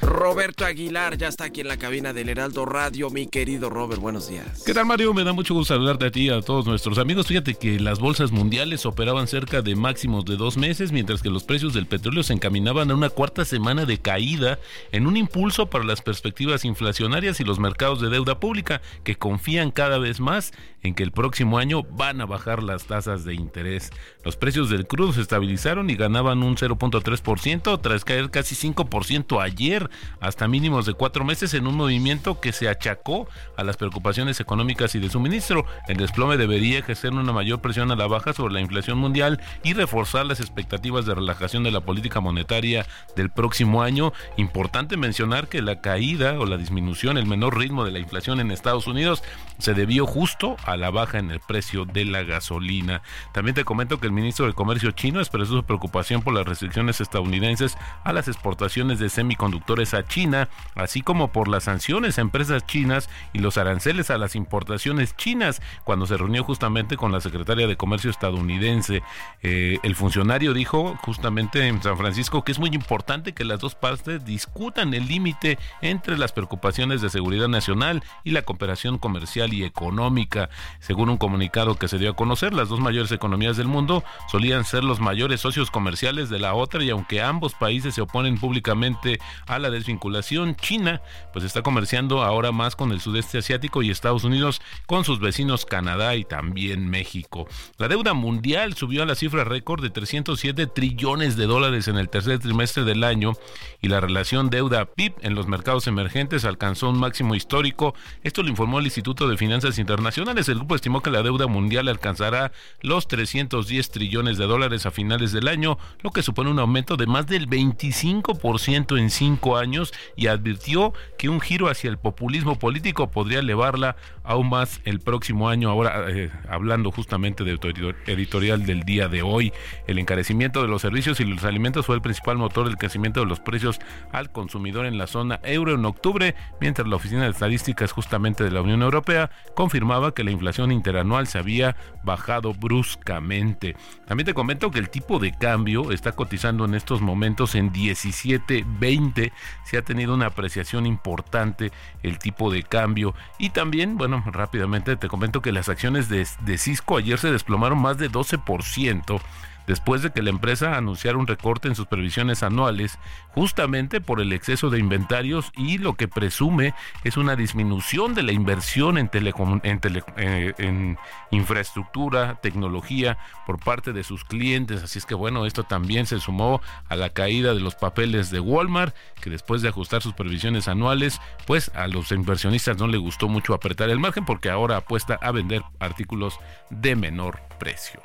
Roberto 0.00 0.64
Aguilar 0.64 1.16
ya 1.18 1.28
está 1.28 1.44
aquí 1.44 1.60
en 1.60 1.68
la 1.68 1.76
cabina 1.76 2.12
del 2.12 2.28
Heraldo 2.28 2.64
Radio. 2.64 3.10
Mi 3.10 3.26
querido 3.26 3.68
Robert, 3.68 4.00
buenos 4.00 4.28
días. 4.28 4.62
¿Qué 4.64 4.72
tal, 4.72 4.86
Mario? 4.86 5.12
Me 5.12 5.24
da 5.24 5.32
mucho 5.32 5.54
gusto 5.54 5.74
saludarte 5.74 6.06
a 6.06 6.10
ti 6.10 6.26
y 6.26 6.30
a 6.30 6.40
todos 6.40 6.66
nuestros 6.66 6.98
amigos. 6.98 7.26
Fíjate 7.26 7.54
que 7.54 7.80
las 7.80 7.98
bolsas 7.98 8.30
mundiales 8.32 8.86
operaban 8.86 9.26
cerca 9.26 9.62
de 9.62 9.74
máximos 9.76 10.24
de 10.24 10.36
dos 10.36 10.56
meses, 10.56 10.92
mientras 10.92 11.22
que 11.22 11.30
los 11.30 11.44
precios 11.44 11.74
del 11.74 11.86
petróleo 11.86 12.22
se 12.22 12.32
encaminaban 12.32 12.90
a 12.90 12.94
una 12.94 13.10
cuarta 13.10 13.44
semana 13.44 13.84
de 13.86 13.98
caída 13.98 14.58
en 14.92 15.06
un 15.06 15.16
impulso 15.16 15.66
para 15.66 15.84
las 15.84 16.02
perspectivas 16.02 16.64
inflacionarias 16.64 17.40
y 17.40 17.44
los 17.44 17.58
mercados 17.58 18.00
de 18.00 18.10
deuda 18.10 18.40
pública, 18.40 18.80
que 19.04 19.16
confían 19.16 19.70
cada 19.70 19.98
vez 19.98 20.20
más 20.20 20.52
en 20.82 20.94
que 20.94 21.02
el 21.02 21.12
próximo 21.12 21.58
año 21.58 21.82
van 21.82 22.20
a 22.20 22.26
bajar 22.26 22.62
las 22.62 22.84
tasas 22.84 23.24
de 23.24 23.34
interés. 23.34 23.90
Los 24.24 24.36
precios 24.36 24.70
del 24.70 24.86
crudo 24.86 25.12
se 25.12 25.20
estabilizaron 25.20 25.90
y 25.90 25.96
ganaban 25.96 26.42
un 26.42 26.56
0.3% 26.56 27.80
tras 27.80 28.04
caer 28.04 28.30
casi 28.30 28.54
5% 28.54 29.42
ayer, 29.42 29.90
hasta 30.20 30.48
mínimos 30.48 30.86
de 30.86 30.94
cuatro 30.94 31.24
meses 31.24 31.54
en 31.54 31.66
un 31.66 31.76
movimiento 31.76 32.40
que 32.40 32.52
se 32.52 32.68
achacó 32.68 33.28
a 33.56 33.64
las 33.64 33.76
preocupaciones 33.76 34.40
económicas 34.40 34.94
y 34.94 34.98
de 34.98 35.10
suministro. 35.10 35.64
El 35.88 35.96
desplome 35.96 36.36
debería 36.36 36.78
ejercer 36.78 37.12
una 37.12 37.32
mayor 37.32 37.60
presión 37.60 37.90
a 37.90 37.96
la 37.96 38.06
baja 38.06 38.32
sobre 38.32 38.54
la 38.54 38.60
inflación 38.60 38.98
mundial 38.98 39.40
y 39.62 39.74
reforzar 39.74 40.26
las 40.26 40.40
expectativas 40.40 41.06
de 41.06 41.14
relajación 41.14 41.62
de 41.62 41.70
la 41.70 41.80
política 41.80 42.20
monetaria 42.20 42.86
del 43.16 43.30
próximo 43.30 43.82
año. 43.82 44.12
Importante 44.36 44.96
mencionar 44.96 45.48
que 45.48 45.62
la 45.62 45.80
caída 45.80 46.38
o 46.38 46.46
la 46.46 46.56
disminución, 46.56 47.18
el 47.18 47.26
menor 47.26 47.58
ritmo 47.58 47.84
de 47.84 47.90
la 47.90 47.98
inflación 47.98 48.40
en 48.40 48.50
Estados 48.50 48.86
Unidos 48.86 49.22
se 49.58 49.74
debió 49.74 50.06
justo 50.06 50.56
a 50.64 50.69
la 50.76 50.90
baja 50.90 51.18
en 51.18 51.30
el 51.30 51.40
precio 51.40 51.84
de 51.84 52.04
la 52.04 52.22
gasolina. 52.22 53.02
También 53.32 53.54
te 53.54 53.64
comento 53.64 54.00
que 54.00 54.06
el 54.06 54.12
ministro 54.12 54.46
de 54.46 54.52
Comercio 54.52 54.90
chino 54.92 55.20
expresó 55.20 55.54
su 55.54 55.64
preocupación 55.64 56.22
por 56.22 56.34
las 56.34 56.46
restricciones 56.46 57.00
estadounidenses 57.00 57.76
a 58.04 58.12
las 58.12 58.28
exportaciones 58.28 58.98
de 58.98 59.08
semiconductores 59.08 59.94
a 59.94 60.04
China, 60.04 60.48
así 60.74 61.02
como 61.02 61.32
por 61.32 61.48
las 61.48 61.64
sanciones 61.64 62.18
a 62.18 62.22
empresas 62.22 62.66
chinas 62.66 63.08
y 63.32 63.38
los 63.38 63.58
aranceles 63.58 64.10
a 64.10 64.18
las 64.18 64.34
importaciones 64.34 65.16
chinas, 65.16 65.62
cuando 65.84 66.06
se 66.06 66.16
reunió 66.16 66.44
justamente 66.44 66.96
con 66.96 67.12
la 67.12 67.20
secretaria 67.20 67.66
de 67.66 67.76
Comercio 67.76 68.10
estadounidense. 68.10 69.02
Eh, 69.42 69.78
el 69.82 69.94
funcionario 69.94 70.54
dijo 70.54 70.96
justamente 71.02 71.66
en 71.66 71.82
San 71.82 71.96
Francisco 71.96 72.44
que 72.44 72.52
es 72.52 72.58
muy 72.58 72.70
importante 72.70 73.32
que 73.32 73.44
las 73.44 73.60
dos 73.60 73.74
partes 73.74 74.24
discutan 74.24 74.94
el 74.94 75.06
límite 75.06 75.58
entre 75.80 76.18
las 76.18 76.32
preocupaciones 76.32 77.00
de 77.00 77.10
seguridad 77.10 77.48
nacional 77.48 78.02
y 78.24 78.30
la 78.30 78.42
cooperación 78.42 78.98
comercial 78.98 79.52
y 79.52 79.64
económica. 79.64 80.50
Según 80.80 81.10
un 81.10 81.16
comunicado 81.16 81.76
que 81.76 81.88
se 81.88 81.98
dio 81.98 82.10
a 82.10 82.16
conocer, 82.16 82.54
las 82.54 82.68
dos 82.68 82.80
mayores 82.80 83.12
economías 83.12 83.56
del 83.56 83.68
mundo 83.68 84.04
solían 84.30 84.64
ser 84.64 84.84
los 84.84 85.00
mayores 85.00 85.40
socios 85.40 85.70
comerciales 85.70 86.30
de 86.30 86.38
la 86.38 86.54
otra 86.54 86.82
y 86.82 86.90
aunque 86.90 87.22
ambos 87.22 87.54
países 87.54 87.94
se 87.94 88.00
oponen 88.00 88.38
públicamente 88.38 89.18
a 89.46 89.58
la 89.58 89.70
desvinculación, 89.70 90.56
China 90.56 91.02
pues 91.32 91.44
está 91.44 91.62
comerciando 91.62 92.22
ahora 92.22 92.52
más 92.52 92.76
con 92.76 92.92
el 92.92 93.00
sudeste 93.00 93.38
asiático 93.38 93.82
y 93.82 93.90
Estados 93.90 94.24
Unidos 94.24 94.60
con 94.86 95.04
sus 95.04 95.20
vecinos 95.20 95.66
Canadá 95.66 96.16
y 96.16 96.24
también 96.24 96.88
México. 96.88 97.46
La 97.78 97.88
deuda 97.88 98.14
mundial 98.14 98.74
subió 98.74 99.02
a 99.02 99.06
la 99.06 99.14
cifra 99.14 99.44
récord 99.44 99.82
de 99.82 99.90
307 99.90 100.66
trillones 100.66 101.36
de 101.36 101.46
dólares 101.46 101.88
en 101.88 101.96
el 101.96 102.08
tercer 102.08 102.38
trimestre 102.38 102.84
del 102.84 103.04
año 103.04 103.32
y 103.80 103.88
la 103.88 104.00
relación 104.00 104.50
deuda-PIB 104.50 105.14
en 105.22 105.34
los 105.34 105.46
mercados 105.46 105.86
emergentes 105.86 106.44
alcanzó 106.44 106.90
un 106.90 106.98
máximo 106.98 107.34
histórico. 107.34 107.94
Esto 108.22 108.42
lo 108.42 108.48
informó 108.48 108.78
el 108.78 108.86
Instituto 108.86 109.28
de 109.28 109.36
Finanzas 109.36 109.78
Internacionales. 109.78 110.48
El 110.50 110.58
grupo 110.58 110.74
estimó 110.74 111.02
que 111.02 111.10
la 111.10 111.22
deuda 111.22 111.46
mundial 111.46 111.88
alcanzará 111.88 112.52
los 112.82 113.08
310 113.08 113.90
trillones 113.90 114.38
de 114.38 114.46
dólares 114.46 114.86
a 114.86 114.90
finales 114.90 115.32
del 115.32 115.48
año, 115.48 115.78
lo 116.02 116.10
que 116.10 116.22
supone 116.22 116.50
un 116.50 116.58
aumento 116.58 116.96
de 116.96 117.06
más 117.06 117.26
del 117.26 117.48
25% 117.48 118.98
en 118.98 119.10
cinco 119.10 119.56
años 119.56 119.92
y 120.16 120.26
advirtió 120.26 120.92
que 121.18 121.28
un 121.28 121.40
giro 121.40 121.68
hacia 121.68 121.90
el 121.90 121.98
populismo 121.98 122.58
político 122.58 123.10
podría 123.10 123.40
elevarla 123.40 123.96
aún 124.24 124.48
más 124.48 124.80
el 124.84 125.00
próximo 125.00 125.48
año. 125.48 125.70
Ahora, 125.70 126.06
eh, 126.08 126.30
hablando 126.48 126.90
justamente 126.90 127.44
de 127.44 127.58
editorial 128.06 128.66
del 128.66 128.82
día 128.82 129.08
de 129.08 129.22
hoy, 129.22 129.52
el 129.86 129.98
encarecimiento 129.98 130.62
de 130.62 130.68
los 130.68 130.82
servicios 130.82 131.20
y 131.20 131.24
los 131.24 131.44
alimentos 131.44 131.86
fue 131.86 131.96
el 131.96 132.02
principal 132.02 132.36
motor 132.36 132.66
del 132.66 132.76
crecimiento 132.76 133.20
de 133.20 133.26
los 133.26 133.40
precios 133.40 133.78
al 134.12 134.30
consumidor 134.32 134.86
en 134.86 134.98
la 134.98 135.06
zona 135.06 135.40
euro 135.42 135.74
en 135.74 135.84
octubre, 135.84 136.34
mientras 136.60 136.86
la 136.88 136.96
Oficina 136.96 137.24
de 137.24 137.30
Estadísticas 137.30 137.92
justamente 137.92 138.44
de 138.44 138.50
la 138.50 138.62
Unión 138.62 138.82
Europea 138.82 139.30
confirmaba 139.54 140.14
que 140.14 140.24
la 140.24 140.30
inflación 140.40 140.72
interanual 140.72 141.26
se 141.26 141.38
había 141.38 141.76
bajado 142.02 142.54
bruscamente. 142.54 143.76
También 144.06 144.24
te 144.24 144.32
comento 144.32 144.70
que 144.70 144.78
el 144.78 144.88
tipo 144.88 145.18
de 145.18 145.32
cambio 145.32 145.92
está 145.92 146.12
cotizando 146.12 146.64
en 146.64 146.74
estos 146.74 147.02
momentos 147.02 147.54
en 147.54 147.70
17.20. 147.70 149.32
Se 149.64 149.76
ha 149.76 149.82
tenido 149.82 150.14
una 150.14 150.26
apreciación 150.26 150.86
importante 150.86 151.72
el 152.02 152.18
tipo 152.18 152.50
de 152.50 152.62
cambio. 152.62 153.14
Y 153.38 153.50
también, 153.50 153.98
bueno, 153.98 154.24
rápidamente 154.26 154.96
te 154.96 155.08
comento 155.08 155.42
que 155.42 155.52
las 155.52 155.68
acciones 155.68 156.08
de, 156.08 156.26
de 156.40 156.58
Cisco 156.58 156.96
ayer 156.96 157.18
se 157.18 157.30
desplomaron 157.30 157.78
más 157.78 157.98
de 157.98 158.10
12% 158.10 159.20
después 159.66 160.02
de 160.02 160.10
que 160.10 160.22
la 160.22 160.30
empresa 160.30 160.76
anunciara 160.76 161.18
un 161.18 161.26
recorte 161.26 161.68
en 161.68 161.74
sus 161.74 161.86
previsiones 161.86 162.42
anuales, 162.42 162.98
justamente 163.34 164.00
por 164.00 164.20
el 164.20 164.32
exceso 164.32 164.70
de 164.70 164.78
inventarios 164.78 165.52
y 165.56 165.78
lo 165.78 165.94
que 165.94 166.08
presume 166.08 166.74
es 167.04 167.16
una 167.16 167.36
disminución 167.36 168.14
de 168.14 168.22
la 168.22 168.32
inversión 168.32 168.98
en, 168.98 169.10
eh, 169.12 170.54
en, 170.58 170.98
infraestructura, 171.30 172.40
tecnología 172.40 173.18
por 173.46 173.58
parte 173.58 173.92
de 173.92 174.04
sus 174.04 174.24
clientes. 174.24 174.82
Así 174.82 174.98
es 174.98 175.06
que 175.06 175.14
bueno, 175.14 175.46
esto 175.46 175.64
también 175.64 176.06
se 176.06 176.20
sumó 176.20 176.60
a 176.88 176.96
la 176.96 177.10
caída 177.10 177.54
de 177.54 177.60
los 177.60 177.74
papeles 177.74 178.30
de 178.30 178.40
Walmart, 178.40 178.94
que 179.20 179.30
después 179.30 179.62
de 179.62 179.68
ajustar 179.68 180.02
sus 180.02 180.14
previsiones 180.14 180.68
anuales, 180.68 181.20
pues 181.46 181.70
a 181.74 181.86
los 181.86 182.10
inversionistas 182.12 182.78
no 182.78 182.88
le 182.88 182.98
gustó 182.98 183.28
mucho 183.28 183.54
apretar 183.54 183.90
el 183.90 183.98
margen 183.98 184.24
porque 184.24 184.50
ahora 184.50 184.76
apuesta 184.78 185.18
a 185.20 185.30
vender 185.30 185.62
artículos 185.78 186.38
de 186.70 186.96
menor 186.96 187.40
precio. 187.58 188.00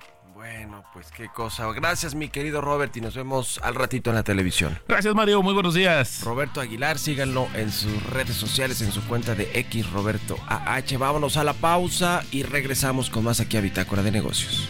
Bueno, 0.45 0.84
pues 0.93 1.08
qué 1.12 1.27
cosa. 1.27 1.65
Gracias, 1.71 2.13
mi 2.13 2.29
querido 2.29 2.62
Robert, 2.62 2.95
y 2.95 3.01
nos 3.01 3.15
vemos 3.15 3.60
al 3.63 3.73
ratito 3.73 4.12
en 4.12 4.15
la 4.15 4.21
televisión. 4.21 4.77
Gracias, 4.88 5.15
Mario. 5.15 5.41
Muy 5.41 5.55
buenos 5.55 5.73
días. 5.73 6.21
Roberto 6.23 6.62
Aguilar, 6.62 6.99
síganlo 6.99 7.47
en 7.55 7.71
sus 7.71 8.03
redes 8.12 8.36
sociales, 8.36 8.79
en 8.81 8.91
su 8.91 9.03
cuenta 9.08 9.34
de 9.34 9.49
X 9.55 9.89
Roberto 9.89 10.38
AH. 10.47 10.99
Vámonos 10.99 11.38
a 11.38 11.43
la 11.43 11.53
pausa 11.53 12.23
y 12.31 12.43
regresamos 12.43 13.10
con 13.10 13.23
más 13.23 13.39
aquí 13.39 13.58
a 13.58 13.62
Bitácora 13.62 14.03
de 14.03 14.12
Negocios. 14.12 14.69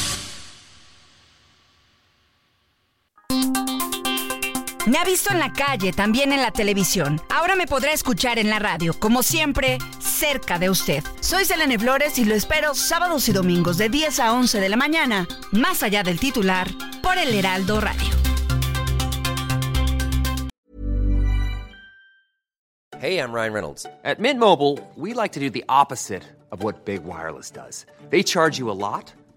Me 4.87 4.97
ha 4.97 5.03
visto 5.03 5.31
en 5.31 5.37
la 5.37 5.53
calle, 5.53 5.93
también 5.93 6.31
en 6.33 6.41
la 6.41 6.49
televisión. 6.49 7.21
Ahora 7.29 7.55
me 7.55 7.67
podrá 7.67 7.91
escuchar 7.91 8.39
en 8.39 8.49
la 8.49 8.57
radio, 8.57 8.99
como 8.99 9.21
siempre, 9.21 9.77
cerca 9.99 10.57
de 10.57 10.71
usted. 10.71 11.03
Soy 11.19 11.45
Selene 11.45 11.77
Flores 11.77 12.17
y 12.17 12.25
lo 12.25 12.33
espero 12.33 12.73
sábados 12.73 13.29
y 13.29 13.31
domingos 13.31 13.77
de 13.77 13.89
10 13.89 14.19
a 14.19 14.33
11 14.33 14.59
de 14.59 14.69
la 14.69 14.77
mañana, 14.77 15.27
más 15.51 15.83
allá 15.83 16.01
del 16.01 16.19
titular, 16.19 16.67
por 17.03 17.15
el 17.19 17.31
Heraldo 17.35 17.79
Radio. 17.79 18.09
Hey, 22.99 23.19
I'm 23.19 23.31
Ryan 23.31 23.53
Reynolds. 23.53 23.85
At 24.03 24.19
Mint 24.19 24.39
Mobile, 24.39 24.79
we 24.95 25.13
like 25.13 25.33
to 25.33 25.39
do 25.39 25.51
the 25.51 25.63
opposite 25.69 26.23
of 26.51 26.63
what 26.63 26.85
Big 26.85 27.03
Wireless 27.03 27.51
does. 27.51 27.85
They 28.09 28.23
charge 28.23 28.57
you 28.57 28.71
a 28.71 28.73
lot. 28.73 29.13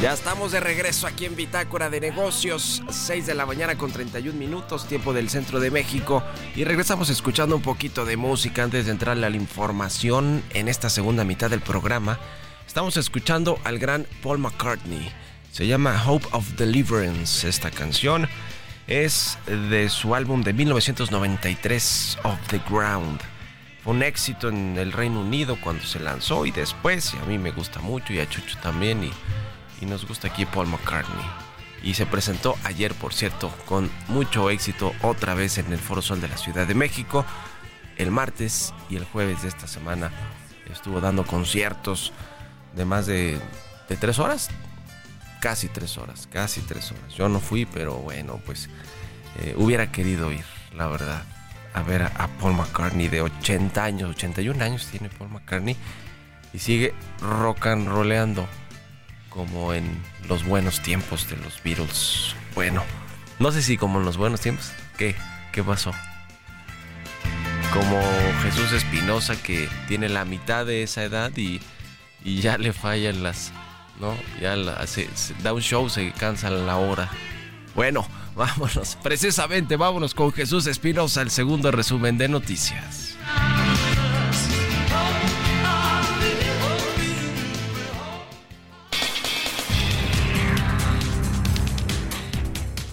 Ya 0.00 0.12
estamos 0.12 0.52
de 0.52 0.60
regreso 0.60 1.08
aquí 1.08 1.24
en 1.24 1.34
Bitácora 1.34 1.90
de 1.90 2.00
Negocios, 2.00 2.84
6 2.88 3.26
de 3.26 3.34
la 3.34 3.46
mañana 3.46 3.76
con 3.76 3.90
31 3.90 4.38
minutos, 4.38 4.86
tiempo 4.86 5.12
del 5.12 5.28
centro 5.28 5.58
de 5.58 5.72
México. 5.72 6.22
Y 6.54 6.62
regresamos 6.62 7.10
escuchando 7.10 7.56
un 7.56 7.62
poquito 7.62 8.04
de 8.04 8.16
música 8.16 8.62
antes 8.62 8.86
de 8.86 8.92
entrar 8.92 9.16
a 9.16 9.28
la 9.28 9.36
información 9.36 10.44
en 10.54 10.68
esta 10.68 10.88
segunda 10.88 11.24
mitad 11.24 11.50
del 11.50 11.62
programa. 11.62 12.20
Estamos 12.64 12.96
escuchando 12.96 13.58
al 13.64 13.80
gran 13.80 14.06
Paul 14.22 14.38
McCartney. 14.38 15.10
Se 15.50 15.66
llama 15.66 16.00
Hope 16.06 16.28
of 16.30 16.48
Deliverance 16.52 17.48
esta 17.48 17.72
canción. 17.72 18.28
Es 18.86 19.36
de 19.46 19.88
su 19.88 20.14
álbum 20.14 20.44
de 20.44 20.52
1993, 20.52 22.18
Off 22.22 22.38
the 22.50 22.60
Ground. 22.70 23.20
Fue 23.82 23.94
un 23.94 24.04
éxito 24.04 24.48
en 24.48 24.78
el 24.78 24.92
Reino 24.92 25.22
Unido 25.22 25.58
cuando 25.60 25.84
se 25.84 25.98
lanzó 25.98 26.46
y 26.46 26.52
después, 26.52 27.14
y 27.14 27.16
a 27.16 27.24
mí 27.24 27.36
me 27.36 27.50
gusta 27.50 27.80
mucho 27.80 28.12
y 28.12 28.20
a 28.20 28.28
Chucho 28.28 28.56
también 28.62 29.02
y, 29.02 29.10
y 29.80 29.86
nos 29.86 30.06
gusta 30.06 30.28
aquí 30.28 30.46
Paul 30.46 30.68
McCartney. 30.68 31.24
Y 31.82 31.94
se 31.94 32.06
presentó 32.06 32.56
ayer, 32.64 32.94
por 32.94 33.14
cierto, 33.14 33.50
con 33.66 33.90
mucho 34.08 34.50
éxito 34.50 34.92
otra 35.02 35.34
vez 35.34 35.58
en 35.58 35.72
el 35.72 35.78
Foro 35.78 36.02
Sol 36.02 36.20
de 36.20 36.28
la 36.28 36.36
Ciudad 36.36 36.66
de 36.66 36.74
México. 36.74 37.24
El 37.96 38.10
martes 38.10 38.74
y 38.90 38.96
el 38.96 39.04
jueves 39.04 39.42
de 39.42 39.48
esta 39.48 39.66
semana 39.66 40.10
estuvo 40.72 41.00
dando 41.00 41.24
conciertos 41.24 42.12
de 42.74 42.84
más 42.84 43.06
de, 43.06 43.40
tres 44.00 44.18
horas. 44.18 44.50
Casi 45.40 45.68
tres 45.68 45.96
horas, 45.98 46.28
casi 46.30 46.60
tres 46.62 46.90
horas. 46.90 47.14
Yo 47.14 47.28
no 47.28 47.38
fui, 47.38 47.64
pero 47.64 47.94
bueno, 47.94 48.40
pues 48.44 48.68
eh, 49.40 49.54
hubiera 49.56 49.92
querido 49.92 50.32
ir, 50.32 50.44
la 50.74 50.88
verdad, 50.88 51.22
a 51.74 51.82
ver 51.82 52.02
a, 52.02 52.28
Paul 52.40 52.54
McCartney 52.54 53.08
de 53.08 53.22
80 53.22 53.84
años, 53.84 54.10
81 54.10 54.64
años 54.64 54.88
tiene 54.90 55.08
Paul 55.08 55.30
McCartney 55.30 55.76
y 56.52 56.58
sigue 56.58 56.92
rock 57.20 57.68
and 57.68 57.86
rollando 57.88 58.48
como 59.38 59.72
en 59.72 60.02
los 60.28 60.42
buenos 60.44 60.80
tiempos 60.82 61.30
de 61.30 61.36
los 61.36 61.62
Beatles. 61.62 62.34
Bueno, 62.56 62.82
no 63.38 63.52
sé 63.52 63.62
si 63.62 63.76
como 63.76 64.00
en 64.00 64.04
los 64.04 64.16
buenos 64.16 64.40
tiempos. 64.40 64.72
¿Qué? 64.96 65.14
¿Qué 65.52 65.62
pasó? 65.62 65.92
Como 67.72 68.00
Jesús 68.42 68.72
Espinosa 68.72 69.40
que 69.40 69.68
tiene 69.86 70.08
la 70.08 70.24
mitad 70.24 70.66
de 70.66 70.82
esa 70.82 71.04
edad 71.04 71.30
y, 71.36 71.60
y 72.24 72.40
ya 72.40 72.58
le 72.58 72.72
fallan 72.72 73.22
las... 73.22 73.52
¿No? 74.00 74.16
Ya 74.40 74.56
la- 74.56 74.84
se- 74.88 75.08
da 75.44 75.52
un 75.52 75.60
show, 75.62 75.88
se 75.88 76.10
cansa 76.12 76.50
la 76.50 76.76
hora. 76.76 77.08
Bueno, 77.76 78.08
vámonos. 78.34 78.96
Precisamente 79.04 79.76
vámonos 79.76 80.14
con 80.14 80.32
Jesús 80.32 80.66
Espinosa, 80.66 81.22
el 81.22 81.30
segundo 81.30 81.70
resumen 81.70 82.18
de 82.18 82.26
noticias. 82.28 83.07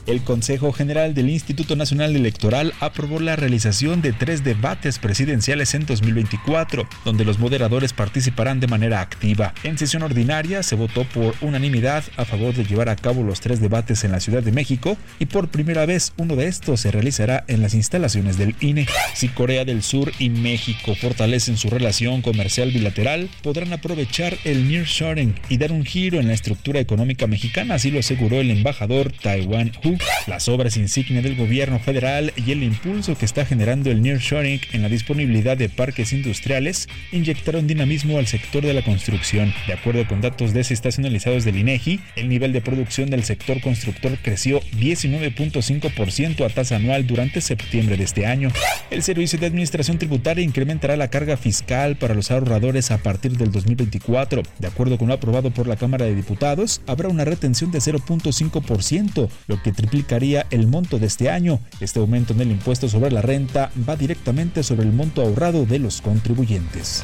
El 0.08 0.22
Consejo 0.22 0.72
General 0.72 1.16
del 1.16 1.32
Instituto 1.32 1.76
Nacional 1.76 2.16
Electoral 2.16 2.74
aprobó 2.80 3.20
la 3.20 3.36
realización 3.36 4.04
de 4.04 4.14
tres 4.14 4.44
debates 4.44 5.00
presidenciales 5.00 5.74
en 5.74 5.88
2024, 5.88 6.88
donde 7.04 7.26
los 7.26 7.40
moderadores 7.40 7.92
participarán 7.92 8.60
de 8.60 8.68
manera 8.68 9.02
activa. 9.02 9.56
En 9.64 9.80
sesión 9.80 10.04
ordinaria 10.04 10.62
se 10.62 10.76
votó 10.76 11.06
por 11.06 11.34
unanimidad 11.42 12.04
a 12.18 12.26
favor 12.26 12.54
de 12.54 12.66
llevar 12.66 12.90
a 12.90 12.96
cabo 12.96 13.24
los 13.24 13.40
tres 13.40 13.60
debates 13.60 14.04
en 14.04 14.12
la 14.12 14.20
Ciudad 14.20 14.44
de 14.44 14.52
México 14.52 14.96
y 15.18 15.26
por 15.26 15.48
primera 15.48 15.88
vez 15.88 16.14
uno 16.18 16.36
de 16.36 16.48
estos 16.48 16.82
se 16.82 16.92
realizará 16.92 17.44
en 17.48 17.64
las 17.64 17.74
instalaciones 17.74 18.38
del 18.38 18.56
INE. 18.60 18.86
Si 19.16 19.30
Corea 19.30 19.66
del 19.66 19.82
Sur 19.82 20.12
y 20.20 20.30
México 20.30 20.94
fortalecen 20.94 21.58
su 21.58 21.72
relación 21.72 22.22
comercial 22.22 22.70
bilateral, 22.70 23.28
podrán 23.42 23.74
aprovechar 23.74 24.38
el 24.44 24.70
nearshoring 24.70 25.34
y 25.50 25.58
dar 25.58 25.72
un 25.72 25.84
giro 25.84 26.20
en 26.20 26.28
la 26.28 26.34
estructura 26.34 26.80
económica 26.80 27.26
mexicana, 27.26 27.76
así 27.76 27.90
lo 27.90 28.00
aseguró 28.00 28.40
el 28.40 28.52
embajador 28.52 29.12
Taiwan 29.12 29.72
Hu. 29.84 29.95
Las 30.28 30.48
obras 30.48 30.78
insignia 30.78 31.22
del 31.22 31.36
gobierno 31.36 31.80
federal 31.80 32.34
y 32.36 32.52
el 32.52 32.64
impulso 32.64 33.18
que 33.18 33.26
está 33.26 33.46
generando 33.46 33.92
el 33.92 34.02
nearshoring 34.02 34.62
en 34.74 34.82
la 34.82 34.90
disponibilidad 34.90 35.58
de 35.58 35.70
parques 35.70 36.14
industriales 36.14 36.88
inyectaron 37.12 37.68
dinamismo 37.68 38.18
al 38.18 38.28
sector 38.28 38.64
de 38.64 38.74
la 38.74 38.84
construcción. 38.84 39.54
De 39.68 39.74
acuerdo 39.74 40.08
con 40.08 40.22
datos 40.22 40.54
desestacionalizados 40.54 41.46
del 41.46 41.58
INEGI, 41.58 42.00
el 42.16 42.30
nivel 42.30 42.54
de 42.54 42.62
producción 42.62 43.10
del 43.10 43.24
sector 43.24 43.62
constructor 43.62 44.18
creció 44.22 44.62
19.5% 44.80 46.46
a 46.46 46.50
tasa 46.50 46.78
anual 46.78 47.08
durante 47.08 47.42
septiembre 47.42 47.98
de 47.98 48.04
este 48.04 48.26
año. 48.26 48.50
El 48.90 49.04
Servicio 49.04 49.40
de 49.40 49.48
Administración 49.48 49.98
Tributaria 49.98 50.44
incrementará 50.44 50.96
la 50.98 51.10
carga 51.10 51.38
fiscal 51.38 51.96
para 51.96 52.14
los 52.14 52.32
ahorradores 52.32 52.92
a 52.92 52.98
partir 52.98 53.38
del 53.38 53.52
2024. 53.52 54.44
De 54.60 54.68
acuerdo 54.68 54.98
con 54.98 55.08
lo 55.08 55.14
aprobado 55.14 55.52
por 55.52 55.68
la 55.68 55.76
Cámara 55.76 56.06
de 56.06 56.16
Diputados, 56.16 56.82
habrá 56.88 57.10
una 57.10 57.26
retención 57.26 57.72
de 57.72 57.80
0.5%, 57.80 59.30
lo 59.48 59.62
que 59.62 59.72
triplicaría 59.86 60.48
el 60.50 60.68
monto 60.68 60.98
de 60.98 61.06
este 61.06 61.30
año. 61.30 61.60
Este 61.80 62.00
aumento 62.00 62.34
en 62.34 62.42
el 62.42 62.52
impuesto 62.52 62.90
sobre 62.90 63.12
la 63.12 63.22
renta 63.22 63.72
va 63.88 63.96
directamente 63.96 64.64
sobre 64.64 64.84
el 64.84 64.92
monto 64.92 65.22
ahorrado 65.22 65.66
de 65.66 65.80
los 65.80 66.02
contribuyentes. 66.02 67.04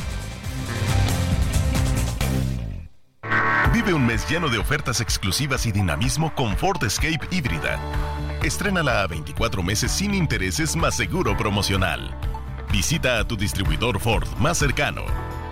Vive 3.72 3.94
un 3.94 4.06
mes 4.06 4.28
lleno 4.30 4.50
de 4.50 4.58
ofertas 4.58 5.00
exclusivas 5.00 5.66
y 5.66 5.72
dinamismo 5.72 6.34
con 6.36 6.58
Ford 6.58 6.84
Escape 6.84 7.28
híbrida. 7.32 7.80
Estrénala 8.44 9.04
a 9.04 9.08
24 9.08 9.64
meses 9.64 9.92
sin 9.92 10.14
intereses 10.14 10.76
más 10.76 10.96
seguro 10.96 11.38
promocional. 11.38 12.14
Visita 12.72 13.20
a 13.20 13.28
tu 13.28 13.38
distribuidor 13.38 14.00
Ford 14.00 14.28
más 14.40 14.58
cercano. 14.58 15.04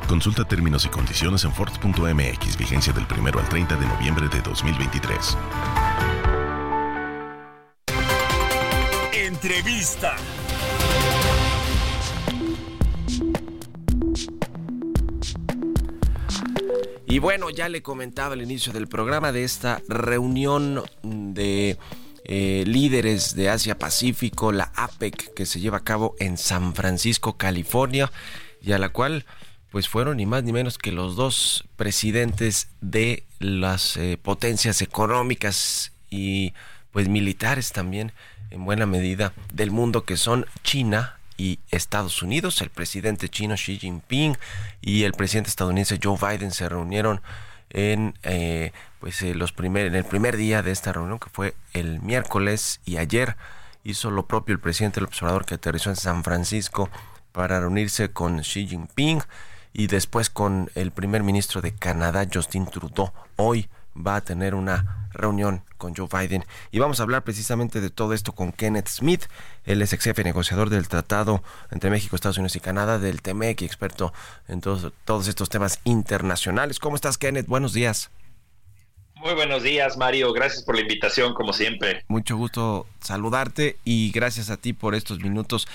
Consulta 0.07 0.43
términos 0.43 0.85
y 0.85 0.89
condiciones 0.89 1.43
en 1.43 1.53
Ford.mx, 1.53 2.57
vigencia 2.57 2.91
del 2.91 3.05
1 3.05 3.39
al 3.39 3.47
30 3.47 3.75
de 3.75 3.85
noviembre 3.85 4.27
de 4.27 4.41
2023. 4.41 5.37
Entrevista. 9.41 10.17
Y 17.07 17.19
bueno, 17.19 17.49
ya 17.49 17.69
le 17.69 17.81
comentaba 17.81 18.33
al 18.33 18.41
inicio 18.41 18.73
del 18.73 18.89
programa 18.89 19.31
de 19.31 19.45
esta 19.45 19.81
reunión 19.87 20.83
de 21.03 21.77
eh, 22.25 22.65
líderes 22.67 23.33
de 23.33 23.49
Asia 23.49 23.79
Pacífico, 23.79 24.51
la 24.51 24.73
APEC, 24.75 25.33
que 25.33 25.45
se 25.45 25.61
lleva 25.61 25.77
a 25.77 25.83
cabo 25.85 26.17
en 26.19 26.37
San 26.37 26.75
Francisco, 26.75 27.37
California, 27.37 28.11
y 28.61 28.73
a 28.73 28.77
la 28.77 28.89
cual 28.89 29.25
pues 29.71 29.87
fueron 29.87 30.17
ni 30.17 30.25
más 30.25 30.43
ni 30.43 30.51
menos 30.51 30.77
que 30.77 30.91
los 30.91 31.15
dos 31.15 31.63
presidentes 31.77 32.71
de 32.81 33.23
las 33.39 33.95
eh, 33.95 34.19
potencias 34.21 34.81
económicas 34.81 35.93
y 36.09 36.53
pues 36.91 37.07
militares 37.07 37.71
también 37.71 38.11
en 38.51 38.65
buena 38.65 38.85
medida 38.85 39.33
del 39.53 39.71
mundo 39.71 40.05
que 40.05 40.17
son 40.17 40.45
China 40.63 41.17
y 41.37 41.59
Estados 41.71 42.21
Unidos. 42.21 42.61
El 42.61 42.69
presidente 42.69 43.29
chino 43.29 43.55
Xi 43.55 43.77
Jinping 43.77 44.37
y 44.81 45.03
el 45.03 45.13
presidente 45.13 45.49
estadounidense 45.49 45.99
Joe 46.01 46.17
Biden 46.17 46.51
se 46.51 46.67
reunieron 46.67 47.21
en 47.69 48.15
eh, 48.23 48.71
pues 48.99 49.21
eh, 49.21 49.35
los 49.35 49.53
primer, 49.53 49.85
en 49.85 49.95
el 49.95 50.03
primer 50.03 50.37
día 50.37 50.61
de 50.61 50.71
esta 50.71 50.91
reunión 50.91 51.19
que 51.19 51.29
fue 51.29 51.55
el 51.73 52.01
miércoles 52.01 52.81
y 52.85 52.97
ayer 52.97 53.37
hizo 53.83 54.11
lo 54.11 54.25
propio 54.27 54.53
el 54.53 54.59
presidente 54.59 54.99
del 54.99 55.07
observador 55.07 55.45
que 55.45 55.55
aterrizó 55.55 55.89
en 55.89 55.95
San 55.95 56.23
Francisco 56.23 56.89
para 57.31 57.59
reunirse 57.59 58.09
con 58.09 58.39
Xi 58.41 58.67
Jinping 58.67 59.21
y 59.71 59.87
después 59.87 60.29
con 60.29 60.69
el 60.75 60.91
primer 60.91 61.23
ministro 61.23 61.61
de 61.61 61.73
Canadá 61.73 62.27
Justin 62.31 62.65
Trudeau. 62.65 63.13
Hoy 63.35 63.69
va 64.05 64.17
a 64.17 64.21
tener 64.21 64.55
una 64.55 65.09
reunión 65.11 65.63
con 65.77 65.95
Joe 65.95 66.07
Biden 66.11 66.45
y 66.71 66.79
vamos 66.79 66.99
a 66.99 67.03
hablar 67.03 67.23
precisamente 67.23 67.81
de 67.81 67.89
todo 67.89 68.13
esto 68.13 68.33
con 68.33 68.51
Kenneth 68.51 68.87
Smith. 68.87 69.23
Él 69.65 69.81
es 69.81 69.93
ex 69.93 70.03
jefe 70.03 70.23
negociador 70.23 70.69
del 70.69 70.87
tratado 70.87 71.43
entre 71.71 71.89
México, 71.89 72.15
Estados 72.15 72.37
Unidos 72.37 72.55
y 72.55 72.59
Canadá 72.59 72.99
del 72.99 73.21
TEMEC 73.21 73.61
y 73.61 73.65
experto 73.65 74.13
en 74.47 74.61
todos, 74.61 74.93
todos 75.05 75.27
estos 75.27 75.49
temas 75.49 75.79
internacionales. 75.83 76.79
¿Cómo 76.79 76.95
estás, 76.95 77.17
Kenneth? 77.17 77.47
Buenos 77.47 77.73
días. 77.73 78.09
Muy 79.15 79.33
buenos 79.33 79.63
días, 79.63 79.97
Mario. 79.97 80.31
Gracias 80.31 80.63
por 80.63 80.75
la 80.75 80.81
invitación, 80.81 81.33
como 81.33 81.51
siempre. 81.51 82.05
Mucho 82.07 82.37
gusto 82.37 82.87
saludarte 83.01 83.77
y 83.83 84.11
gracias 84.11 84.49
a 84.49 84.55
ti 84.55 84.71
por 84.71 84.95
estos 84.95 85.19
minutos. 85.19 85.67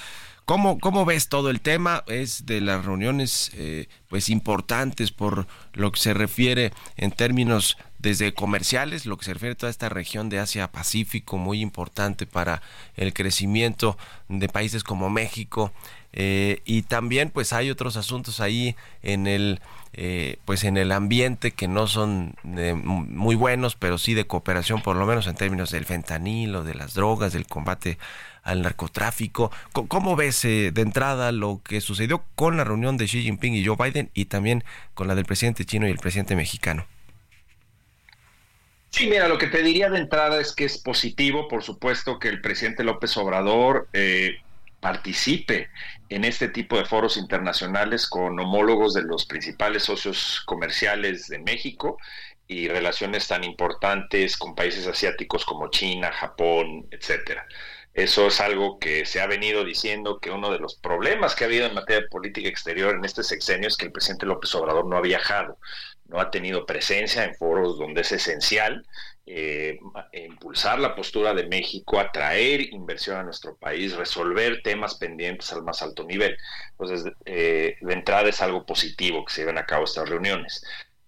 ¿Cómo, 0.44 0.78
cómo 0.78 1.07
ves 1.07 1.28
todo 1.28 1.48
el 1.48 1.62
tema? 1.62 2.04
Es 2.07 2.44
de 2.44 2.61
las 2.61 2.85
reuniones 2.85 3.50
eh, 3.54 3.88
pues 4.09 4.28
importantes 4.28 5.11
por 5.11 5.46
lo 5.72 5.90
que 5.90 6.00
se 6.00 6.12
refiere 6.12 6.72
en 6.96 7.12
términos 7.12 7.78
desde 7.98 8.35
comerciales, 8.35 9.07
lo 9.07 9.16
que 9.16 9.24
se 9.24 9.33
refiere 9.33 9.54
a 9.54 9.57
toda 9.57 9.70
esta 9.70 9.88
región 9.88 10.28
de 10.28 10.38
Asia-Pacífico, 10.38 11.38
muy 11.38 11.62
importante 11.62 12.26
para 12.26 12.61
el 12.96 13.14
crecimiento 13.14 13.96
de 14.28 14.50
países 14.50 14.85
como 14.85 15.09
México. 15.09 15.72
Eh, 16.12 16.61
y 16.64 16.83
también 16.83 17.30
pues 17.30 17.52
hay 17.52 17.70
otros 17.70 17.96
asuntos 17.96 18.40
ahí 18.40 18.76
en 19.02 19.26
el 19.26 19.61
eh, 19.94 20.38
pues 20.44 20.62
en 20.62 20.76
el 20.76 20.92
ambiente 20.92 21.50
que 21.50 21.66
no 21.66 21.88
son 21.88 22.37
eh, 22.57 22.74
muy 22.74 23.35
buenos 23.35 23.74
pero 23.74 23.98
sí 23.98 24.14
de 24.14 24.24
cooperación 24.24 24.80
por 24.80 24.94
lo 24.94 25.07
menos 25.07 25.26
en 25.26 25.35
términos 25.35 25.70
del 25.70 25.85
fentanilo 25.85 26.62
de 26.62 26.74
las 26.74 26.94
drogas 26.94 27.33
del 27.33 27.48
combate 27.48 27.98
al 28.44 28.62
narcotráfico 28.62 29.50
¿Cómo, 29.72 30.16
ves 30.16 30.44
eh, 30.44 30.70
de 30.72 30.83
entrada 30.83 31.33
lo 31.33 31.61
que 31.64 31.80
sucedió 31.80 32.24
con 32.35 32.57
la 32.57 32.64
reunión 32.64 32.96
de 32.96 33.07
Xi 33.07 33.22
Jinping 33.22 33.54
y 33.54 33.64
Joe 33.64 33.76
Biden 33.76 34.11
y 34.14 34.26
también 34.26 34.62
con 34.94 35.09
la 35.09 35.14
del 35.14 35.24
presidente 35.24 35.64
chino 35.64 35.88
y 35.88 35.90
el 35.90 35.98
presidente 35.98 36.37
mexicano 36.37 36.87
Sí, 38.94 39.09
mira, 39.09 39.26
lo 39.26 39.38
que 39.38 39.48
te 39.48 39.61
diría 39.61 39.90
de 39.90 39.98
entrada 39.98 40.40
es 40.40 40.54
que 40.54 40.64
es 40.66 40.78
positivo, 40.78 41.48
por 41.48 41.64
supuesto, 41.64 42.20
que 42.20 42.28
el 42.28 42.40
presidente 42.40 42.85
López 42.85 43.16
Obrador 43.16 43.88
eh, 43.92 44.37
participe 44.78 45.68
en 46.11 46.24
este 46.24 46.46
tipo 46.46 46.78
de 46.78 46.85
foros 46.85 47.16
internacionales 47.16 48.07
con 48.07 48.38
homólogos 48.38 48.94
de 48.94 49.02
los 49.02 49.26
principales 49.26 49.83
socios 49.83 50.42
comerciales 50.46 51.26
de 51.26 51.40
México 51.40 51.98
y 52.46 52.68
relaciones 52.68 53.26
tan 53.26 53.42
importantes 53.42 54.37
con 54.37 54.54
países 54.54 54.87
asiáticos 54.87 55.44
como 55.44 55.70
China, 55.70 56.12
Japón, 56.12 56.87
etcétera. 56.92 57.48
Eso 57.94 58.26
es 58.26 58.40
algo 58.40 58.78
que 58.78 59.07
se 59.07 59.20
ha 59.20 59.26
venido 59.26 59.64
diciendo 59.64 60.18
que 60.18 60.30
uno 60.30 60.50
de 60.50 60.59
los 60.59 60.74
problemas 60.74 61.35
que 61.35 61.44
ha 61.44 61.46
habido 61.46 61.66
en 61.66 61.74
materia 61.74 62.02
de 62.02 62.09
política 62.09 62.48
exterior 62.48 62.96
en 62.96 63.04
este 63.04 63.22
sexenio 63.22 63.68
es 63.68 63.76
que 63.76 63.87
el 63.87 63.92
presidente 63.92 64.26
López 64.26 64.54
Obrador 64.54 64.87
no 64.87 64.96
ha 64.96 65.00
viajado, 65.00 65.59
no 66.07 66.20
ha 66.20 66.30
tenido 66.30 66.66
presencia 66.66 67.24
en 67.24 67.37
foros 67.37 67.78
donde 67.78 68.02
es 68.02 68.12
esencial 68.12 68.85
eh, 69.26 69.78
impulsar 70.12 70.78
la 70.78 70.94
postura 70.94 71.33
de 71.33 71.46
México, 71.46 71.98
atraer 71.98 72.61
inversión 72.61 73.16
a 73.16 73.22
nuestro 73.22 73.57
país, 73.57 73.96
resolver 73.96 74.61
temas 74.62 74.96
pendientes 74.96 75.50
al 75.52 75.62
más 75.62 75.80
alto 75.83 76.04
nivel. 76.04 76.37
Entonces, 76.72 77.11
eh, 77.24 77.76
de 77.80 77.92
entrada 77.92 78.28
es 78.28 78.42
algo 78.42 78.66
positivo 78.66 79.24
que 79.24 79.33
se 79.33 79.40
lleven 79.42 79.57
a 79.57 79.64
cabo 79.64 79.85
estas 79.85 80.09
reuniones. 80.09 80.62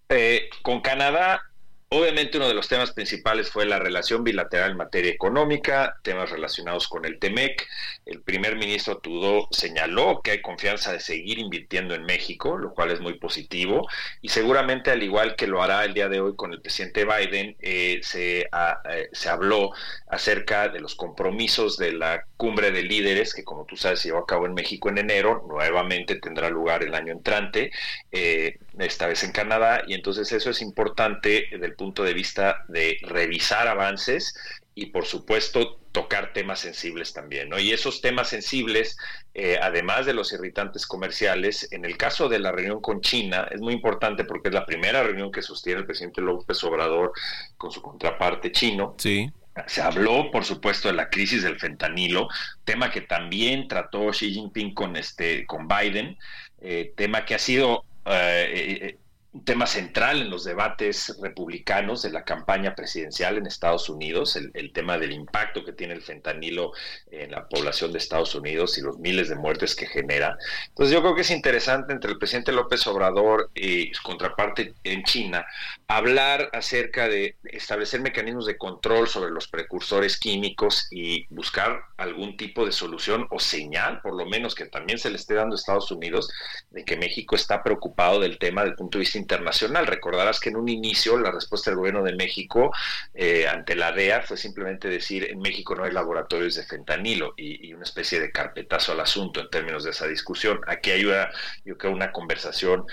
Eh, 0.09 0.49
con 0.63 0.81
Canadá, 0.81 1.43
obviamente 1.89 2.37
uno 2.37 2.47
de 2.47 2.53
los 2.53 2.67
temas 2.67 2.91
principales 2.91 3.49
fue 3.49 3.65
la 3.65 3.79
relación 3.79 4.23
bilateral 4.23 4.71
en 4.71 4.77
materia 4.77 5.11
económica, 5.11 5.97
temas 6.03 6.29
relacionados 6.29 6.87
con 6.87 7.05
el 7.05 7.17
TEMEC. 7.19 7.67
El 8.05 8.21
primer 8.21 8.55
ministro 8.57 8.97
Trudeau 8.99 9.47
señaló 9.51 10.21
que 10.21 10.31
hay 10.31 10.41
confianza 10.41 10.91
de 10.91 10.99
seguir 10.99 11.39
invirtiendo 11.39 11.95
en 11.95 12.05
México, 12.05 12.57
lo 12.57 12.73
cual 12.73 12.91
es 12.91 12.99
muy 12.99 13.17
positivo. 13.19 13.87
Y 14.21 14.29
seguramente, 14.29 14.91
al 14.91 15.01
igual 15.01 15.35
que 15.35 15.47
lo 15.47 15.63
hará 15.63 15.85
el 15.85 15.93
día 15.93 16.09
de 16.09 16.19
hoy 16.19 16.35
con 16.35 16.53
el 16.53 16.61
presidente 16.61 17.05
Biden, 17.05 17.55
eh, 17.59 17.99
se, 18.03 18.47
a, 18.51 18.81
eh, 18.89 19.09
se 19.13 19.29
habló 19.29 19.71
acerca 20.09 20.69
de 20.69 20.79
los 20.79 20.95
compromisos 20.95 21.77
de 21.77 21.93
la 21.93 22.25
cumbre 22.37 22.71
de 22.71 22.83
líderes, 22.83 23.33
que 23.33 23.43
como 23.43 23.65
tú 23.65 23.77
sabes 23.77 23.99
se 23.99 24.09
llevó 24.09 24.19
a 24.19 24.25
cabo 24.27 24.45
en 24.45 24.53
México 24.53 24.89
en 24.89 24.99
enero, 24.99 25.45
nuevamente 25.47 26.15
tendrá 26.15 26.49
lugar 26.49 26.83
el 26.83 26.93
año 26.93 27.13
entrante. 27.13 27.71
Eh, 28.11 28.59
esta 28.79 29.07
vez 29.07 29.23
en 29.23 29.31
Canadá, 29.31 29.83
y 29.87 29.93
entonces 29.93 30.31
eso 30.31 30.49
es 30.49 30.61
importante 30.61 31.47
desde 31.51 31.65
el 31.65 31.75
punto 31.75 32.03
de 32.03 32.13
vista 32.13 32.65
de 32.67 32.97
revisar 33.01 33.67
avances 33.67 34.35
y 34.75 34.87
por 34.87 35.05
supuesto 35.05 35.79
tocar 35.91 36.31
temas 36.33 36.59
sensibles 36.59 37.11
también, 37.11 37.49
¿no? 37.49 37.57
Y 37.57 37.71
esos 37.71 38.01
temas 38.01 38.29
sensibles, 38.29 38.95
eh, 39.33 39.57
además 39.59 40.05
de 40.05 40.13
los 40.13 40.31
irritantes 40.31 40.85
comerciales, 40.85 41.71
en 41.71 41.85
el 41.85 41.97
caso 41.97 42.29
de 42.29 42.37
la 42.37 42.51
reunión 42.51 42.81
con 42.81 43.01
China, 43.01 43.47
es 43.49 43.59
muy 43.59 43.73
importante 43.73 44.23
porque 44.23 44.49
es 44.49 44.53
la 44.53 44.67
primera 44.67 45.01
reunión 45.01 45.31
que 45.31 45.41
sostiene 45.41 45.79
el 45.79 45.87
presidente 45.87 46.21
López 46.21 46.63
Obrador 46.63 47.13
con 47.57 47.71
su 47.71 47.81
contraparte 47.81 48.51
chino. 48.51 48.93
Sí. 48.99 49.31
Se 49.65 49.81
habló, 49.81 50.29
por 50.29 50.45
supuesto, 50.45 50.87
de 50.87 50.93
la 50.93 51.09
crisis 51.09 51.41
del 51.41 51.59
fentanilo, 51.59 52.27
tema 52.63 52.91
que 52.91 53.01
también 53.01 53.67
trató 53.67 54.11
Xi 54.11 54.31
Jinping 54.31 54.75
con 54.75 54.95
este, 54.95 55.47
con 55.47 55.67
Biden, 55.67 56.15
eh, 56.61 56.93
tema 56.95 57.25
que 57.25 57.33
ha 57.33 57.39
sido 57.39 57.85
eh, 58.09 58.97
un 59.33 59.45
tema 59.45 59.67
central 59.67 60.21
en 60.21 60.29
los 60.29 60.45
debates 60.45 61.15
republicanos 61.21 62.01
de 62.01 62.11
la 62.11 62.23
campaña 62.23 62.73
presidencial 62.73 63.37
en 63.37 63.45
Estados 63.45 63.87
Unidos, 63.87 64.35
el, 64.35 64.49
el, 64.55 64.71
tema 64.73 64.97
del 64.97 65.11
impacto 65.11 65.63
que 65.63 65.73
tiene 65.73 65.93
el 65.93 66.01
fentanilo 66.01 66.71
en 67.11 67.31
la 67.31 67.47
población 67.47 67.91
de 67.91 67.99
Estados 67.99 68.33
Unidos 68.33 68.77
y 68.77 68.81
los 68.81 68.97
miles 68.97 69.29
de 69.29 69.35
muertes 69.35 69.75
que 69.75 69.85
genera. 69.85 70.37
Entonces 70.69 70.93
yo 70.93 71.01
creo 71.01 71.13
que 71.13 71.21
es 71.21 71.29
interesante 71.29 71.93
entre 71.93 72.11
el 72.11 72.17
presidente 72.17 72.51
López 72.51 72.87
Obrador 72.87 73.51
y 73.53 73.93
su 73.93 74.01
contraparte 74.01 74.73
en 74.83 75.03
China 75.03 75.45
hablar 75.89 76.49
acerca 76.51 77.07
de 77.07 77.37
establecer 77.45 78.01
mecanismos 78.01 78.45
de 78.45 78.57
control 78.57 79.07
sobre 79.07 79.31
los 79.31 79.47
precursores 79.47 80.17
químicos 80.19 80.87
y 80.91 81.25
buscar 81.33 81.81
algún 81.95 82.35
tipo 82.35 82.65
de 82.65 82.73
solución 82.73 83.25
o 83.29 83.39
señal, 83.39 84.01
por 84.01 84.13
lo 84.13 84.25
menos 84.25 84.53
que 84.53 84.65
también 84.65 84.99
se 84.99 85.09
le 85.09 85.15
esté 85.15 85.35
dando 85.35 85.55
a 85.55 85.59
Estados 85.59 85.89
Unidos, 85.91 86.29
de 86.71 86.83
que 86.83 86.97
México 86.97 87.37
está 87.37 87.63
preocupado 87.63 88.19
del 88.19 88.37
tema 88.37 88.61
desde 88.61 88.71
el 88.71 88.75
punto 88.75 88.97
de 88.97 89.03
vista 89.03 89.17
internacional. 89.17 89.87
Recordarás 89.87 90.41
que 90.41 90.49
en 90.49 90.57
un 90.57 90.67
inicio 90.67 91.17
la 91.17 91.31
respuesta 91.31 91.71
del 91.71 91.77
gobierno 91.77 92.03
de 92.03 92.15
México 92.15 92.71
eh, 93.13 93.47
ante 93.47 93.75
la 93.75 93.93
DEA 93.93 94.23
fue 94.23 94.35
simplemente 94.35 94.89
decir 94.89 95.31
en 95.31 95.39
México 95.39 95.73
no 95.73 95.85
hay 95.85 95.91
laboratorios 95.93 96.55
de 96.55 96.63
fentanilo 96.63 97.33
y, 97.37 97.73
una 97.77 97.83
especie 97.83 98.19
de 98.19 98.31
carpetazo 98.31 98.93
al 98.93 99.01
asunto 99.01 99.39
en 99.39 99.49
términos 99.49 99.83
de 99.83 99.91
esa 99.91 100.07
discusión. 100.07 100.59
Aquí 100.67 100.89
hay 100.91 101.05
una, 101.05 101.29
yo 101.63 101.77
creo, 101.77 101.93
una 101.93 102.11
conversación 102.11 102.85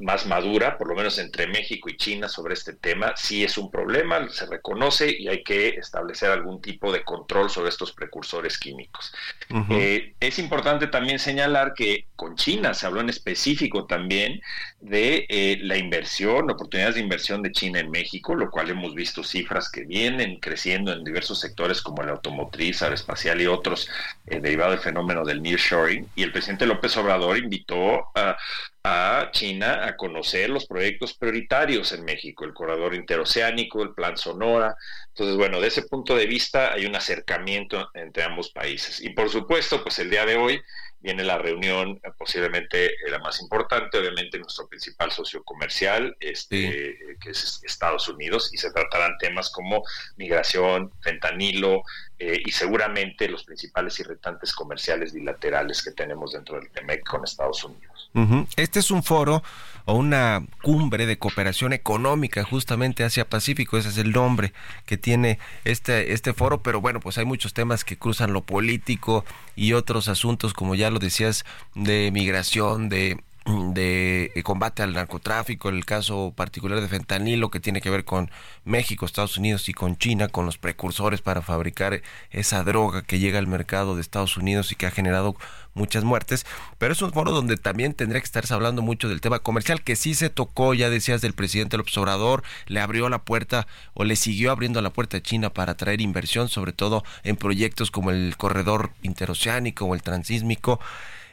más 0.00 0.26
madura, 0.26 0.78
por 0.78 0.88
lo 0.88 0.94
menos 0.94 1.18
entre 1.18 1.46
México 1.46 1.90
y 1.90 1.96
China 1.96 2.28
sobre 2.32 2.54
este 2.54 2.72
tema. 2.72 3.14
Sí 3.16 3.44
es 3.44 3.58
un 3.58 3.70
problema, 3.70 4.28
se 4.30 4.46
reconoce 4.46 5.14
y 5.16 5.28
hay 5.28 5.42
que 5.42 5.68
establecer 5.70 6.30
algún 6.30 6.60
tipo 6.60 6.92
de 6.92 7.04
control 7.04 7.50
sobre 7.50 7.68
estos 7.68 7.92
precursores 7.92 8.58
químicos. 8.58 9.12
Uh 9.50 9.56
-huh. 9.56 9.66
eh, 9.70 10.14
es 10.20 10.38
importante 10.38 10.86
también 10.86 11.18
señalar 11.18 11.74
que 11.74 12.06
con 12.16 12.36
China 12.36 12.74
se 12.74 12.86
habló 12.86 13.00
en 13.00 13.10
específico 13.10 13.86
también 13.86 14.40
de 14.80 15.26
eh, 15.28 15.58
la 15.62 15.76
inversión, 15.76 16.50
oportunidades 16.50 16.96
de 16.96 17.02
inversión 17.02 17.42
de 17.42 17.52
China 17.52 17.80
en 17.80 17.90
México, 17.90 18.34
lo 18.34 18.50
cual 18.50 18.70
hemos 18.70 18.94
visto 18.94 19.22
cifras 19.22 19.70
que 19.70 19.84
vienen 19.84 20.38
creciendo 20.40 20.92
en 20.92 21.04
diversos 21.04 21.40
sectores 21.40 21.82
como 21.82 22.02
el 22.02 22.08
automotriz, 22.08 22.82
aeroespacial 22.82 23.40
y 23.40 23.46
otros 23.46 23.88
eh, 24.26 24.40
derivado 24.40 24.70
del 24.72 24.80
fenómeno 24.80 25.24
del 25.24 25.42
nearshoring. 25.42 26.08
Y 26.14 26.22
el 26.22 26.32
presidente 26.32 26.66
López 26.66 26.96
Obrador 26.96 27.38
invitó 27.38 28.06
a, 28.14 28.36
a 28.84 29.30
China 29.30 29.86
a 29.86 29.96
conocer 29.96 30.50
los 30.50 30.66
proyectos 30.66 31.14
prioritarios 31.14 31.92
en 31.92 32.04
México, 32.04 32.44
el 32.44 32.52
corredor 32.52 32.94
interoceánico, 32.94 33.82
el 33.82 33.94
plan 33.94 34.16
Sonora. 34.16 34.76
Entonces, 35.12 35.36
bueno, 35.36 35.60
de 35.60 35.68
ese 35.68 35.82
punto 35.82 36.16
de 36.16 36.26
vista 36.26 36.72
hay 36.72 36.86
un 36.86 36.96
acercamiento 36.96 37.90
entre 37.92 38.24
ambos 38.24 38.50
países. 38.50 39.00
Y 39.02 39.10
por 39.10 39.28
supuesto, 39.28 39.82
pues 39.82 39.98
el 39.98 40.08
día 40.08 40.24
de 40.24 40.36
hoy 40.36 40.62
viene 41.02 41.22
la 41.24 41.36
reunión 41.36 42.00
eh, 42.02 42.10
posiblemente 42.16 42.92
la 43.10 43.18
más 43.18 43.40
importante, 43.42 43.98
obviamente 43.98 44.38
nuestro 44.38 44.68
principal 44.68 45.10
socio 45.10 45.42
comercial, 45.42 46.16
este, 46.20 46.96
sí. 46.96 47.18
que 47.20 47.30
es 47.30 47.60
Estados 47.64 48.08
Unidos, 48.08 48.50
y 48.54 48.56
se 48.56 48.70
tratarán 48.70 49.18
temas 49.18 49.50
como 49.50 49.82
migración, 50.16 50.92
fentanilo, 51.02 51.82
eh, 52.18 52.40
y 52.44 52.52
seguramente 52.52 53.28
los 53.28 53.44
principales 53.44 53.98
irritantes 53.98 54.52
comerciales 54.52 55.12
bilaterales 55.12 55.82
que 55.82 55.90
tenemos 55.90 56.32
dentro 56.32 56.54
del 56.58 56.70
TEMEC 56.70 57.04
con 57.04 57.24
Estados 57.24 57.64
Unidos. 57.64 58.10
Ujú. 58.14 58.46
Este 58.56 58.78
es 58.78 58.90
un 58.90 59.02
foro 59.02 59.42
o 59.84 59.94
una 59.94 60.46
cumbre 60.62 61.06
de 61.06 61.18
cooperación 61.18 61.72
económica 61.72 62.44
justamente 62.44 63.02
Asia 63.02 63.28
Pacífico, 63.28 63.76
ese 63.76 63.88
es 63.88 63.98
el 63.98 64.12
nombre 64.12 64.52
que 64.86 64.96
tiene 65.02 65.38
este, 65.64 66.14
este 66.14 66.32
foro, 66.32 66.62
pero 66.62 66.80
bueno, 66.80 67.00
pues 67.00 67.18
hay 67.18 67.26
muchos 67.26 67.52
temas 67.52 67.84
que 67.84 67.98
cruzan 67.98 68.32
lo 68.32 68.40
político 68.40 69.26
y 69.54 69.74
otros 69.74 70.08
asuntos, 70.08 70.54
como 70.54 70.74
ya 70.74 70.90
lo 70.90 70.98
decías, 70.98 71.44
de 71.74 72.10
migración, 72.10 72.88
de 72.88 73.20
de 73.44 74.40
combate 74.44 74.82
al 74.82 74.92
narcotráfico, 74.92 75.68
el 75.68 75.84
caso 75.84 76.32
particular 76.36 76.80
de 76.80 76.88
fentanilo 76.88 77.50
que 77.50 77.60
tiene 77.60 77.80
que 77.80 77.90
ver 77.90 78.04
con 78.04 78.30
México, 78.64 79.04
Estados 79.04 79.36
Unidos 79.36 79.68
y 79.68 79.74
con 79.74 79.96
China, 79.96 80.28
con 80.28 80.46
los 80.46 80.58
precursores 80.58 81.22
para 81.22 81.42
fabricar 81.42 82.02
esa 82.30 82.62
droga 82.62 83.02
que 83.02 83.18
llega 83.18 83.38
al 83.38 83.46
mercado 83.46 83.94
de 83.94 84.00
Estados 84.00 84.36
Unidos 84.36 84.70
y 84.70 84.76
que 84.76 84.86
ha 84.86 84.90
generado 84.90 85.36
muchas 85.74 86.04
muertes, 86.04 86.46
pero 86.78 86.92
es 86.92 87.02
un 87.02 87.12
foro 87.12 87.32
donde 87.32 87.56
también 87.56 87.94
tendría 87.94 88.20
que 88.20 88.26
estarse 88.26 88.52
hablando 88.52 88.82
mucho 88.82 89.08
del 89.08 89.20
tema 89.20 89.38
comercial, 89.38 89.82
que 89.82 89.96
sí 89.96 90.14
se 90.14 90.30
tocó, 90.30 90.74
ya 90.74 90.90
decías, 90.90 91.20
del 91.20 91.32
presidente 91.32 91.76
López 91.76 91.96
Obrador, 91.96 92.42
le 92.66 92.80
abrió 92.80 93.08
la 93.08 93.22
puerta 93.22 93.66
o 93.94 94.04
le 94.04 94.16
siguió 94.16 94.52
abriendo 94.52 94.82
la 94.82 94.90
puerta 94.90 95.16
a 95.16 95.22
China 95.22 95.50
para 95.50 95.72
atraer 95.72 96.00
inversión, 96.00 96.48
sobre 96.48 96.72
todo 96.72 97.04
en 97.24 97.36
proyectos 97.36 97.90
como 97.90 98.10
el 98.10 98.36
corredor 98.36 98.92
interoceánico 99.02 99.86
o 99.86 99.94
el 99.94 100.02
transísmico. 100.02 100.78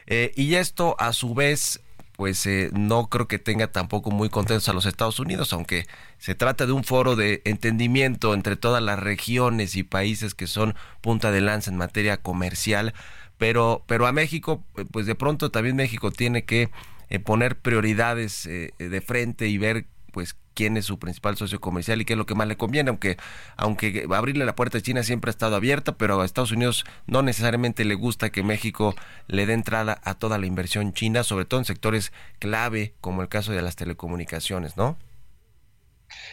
Eh, 0.06 0.32
y 0.34 0.54
esto 0.54 0.96
a 0.98 1.12
su 1.12 1.34
vez 1.34 1.80
pues 2.20 2.44
eh, 2.44 2.68
no 2.74 3.08
creo 3.08 3.26
que 3.28 3.38
tenga 3.38 3.68
tampoco 3.68 4.10
muy 4.10 4.28
contentos 4.28 4.68
a 4.68 4.74
los 4.74 4.84
Estados 4.84 5.18
Unidos, 5.20 5.54
aunque 5.54 5.86
se 6.18 6.34
trata 6.34 6.66
de 6.66 6.72
un 6.72 6.84
foro 6.84 7.16
de 7.16 7.40
entendimiento 7.46 8.34
entre 8.34 8.56
todas 8.56 8.82
las 8.82 8.98
regiones 8.98 9.74
y 9.74 9.84
países 9.84 10.34
que 10.34 10.46
son 10.46 10.74
punta 11.00 11.30
de 11.30 11.40
lanza 11.40 11.70
en 11.70 11.78
materia 11.78 12.18
comercial, 12.18 12.92
pero, 13.38 13.84
pero 13.86 14.06
a 14.06 14.12
México, 14.12 14.62
eh, 14.76 14.84
pues 14.92 15.06
de 15.06 15.14
pronto 15.14 15.50
también 15.50 15.76
México 15.76 16.10
tiene 16.10 16.44
que 16.44 16.68
eh, 17.08 17.20
poner 17.20 17.58
prioridades 17.58 18.44
eh, 18.44 18.74
de 18.76 19.00
frente 19.00 19.48
y 19.48 19.56
ver 19.56 19.86
pues 20.12 20.36
quién 20.54 20.76
es 20.76 20.84
su 20.84 20.98
principal 20.98 21.36
socio 21.36 21.60
comercial 21.60 22.00
y 22.00 22.04
qué 22.04 22.14
es 22.14 22.18
lo 22.18 22.26
que 22.26 22.34
más 22.34 22.48
le 22.48 22.56
conviene, 22.56 22.90
aunque 22.90 23.16
aunque 23.56 24.06
abrirle 24.10 24.44
la 24.44 24.56
puerta 24.56 24.78
a 24.78 24.80
China 24.80 25.02
siempre 25.02 25.28
ha 25.28 25.32
estado 25.32 25.56
abierta, 25.56 25.96
pero 25.96 26.20
a 26.20 26.24
Estados 26.24 26.52
Unidos 26.52 26.84
no 27.06 27.22
necesariamente 27.22 27.84
le 27.84 27.94
gusta 27.94 28.30
que 28.30 28.42
México 28.42 28.94
le 29.26 29.46
dé 29.46 29.52
entrada 29.52 30.00
a 30.04 30.14
toda 30.14 30.38
la 30.38 30.46
inversión 30.46 30.92
china, 30.92 31.22
sobre 31.24 31.44
todo 31.44 31.60
en 31.60 31.66
sectores 31.66 32.12
clave 32.38 32.94
como 33.00 33.22
el 33.22 33.28
caso 33.28 33.52
de 33.52 33.62
las 33.62 33.76
telecomunicaciones, 33.76 34.76
¿no? 34.76 34.96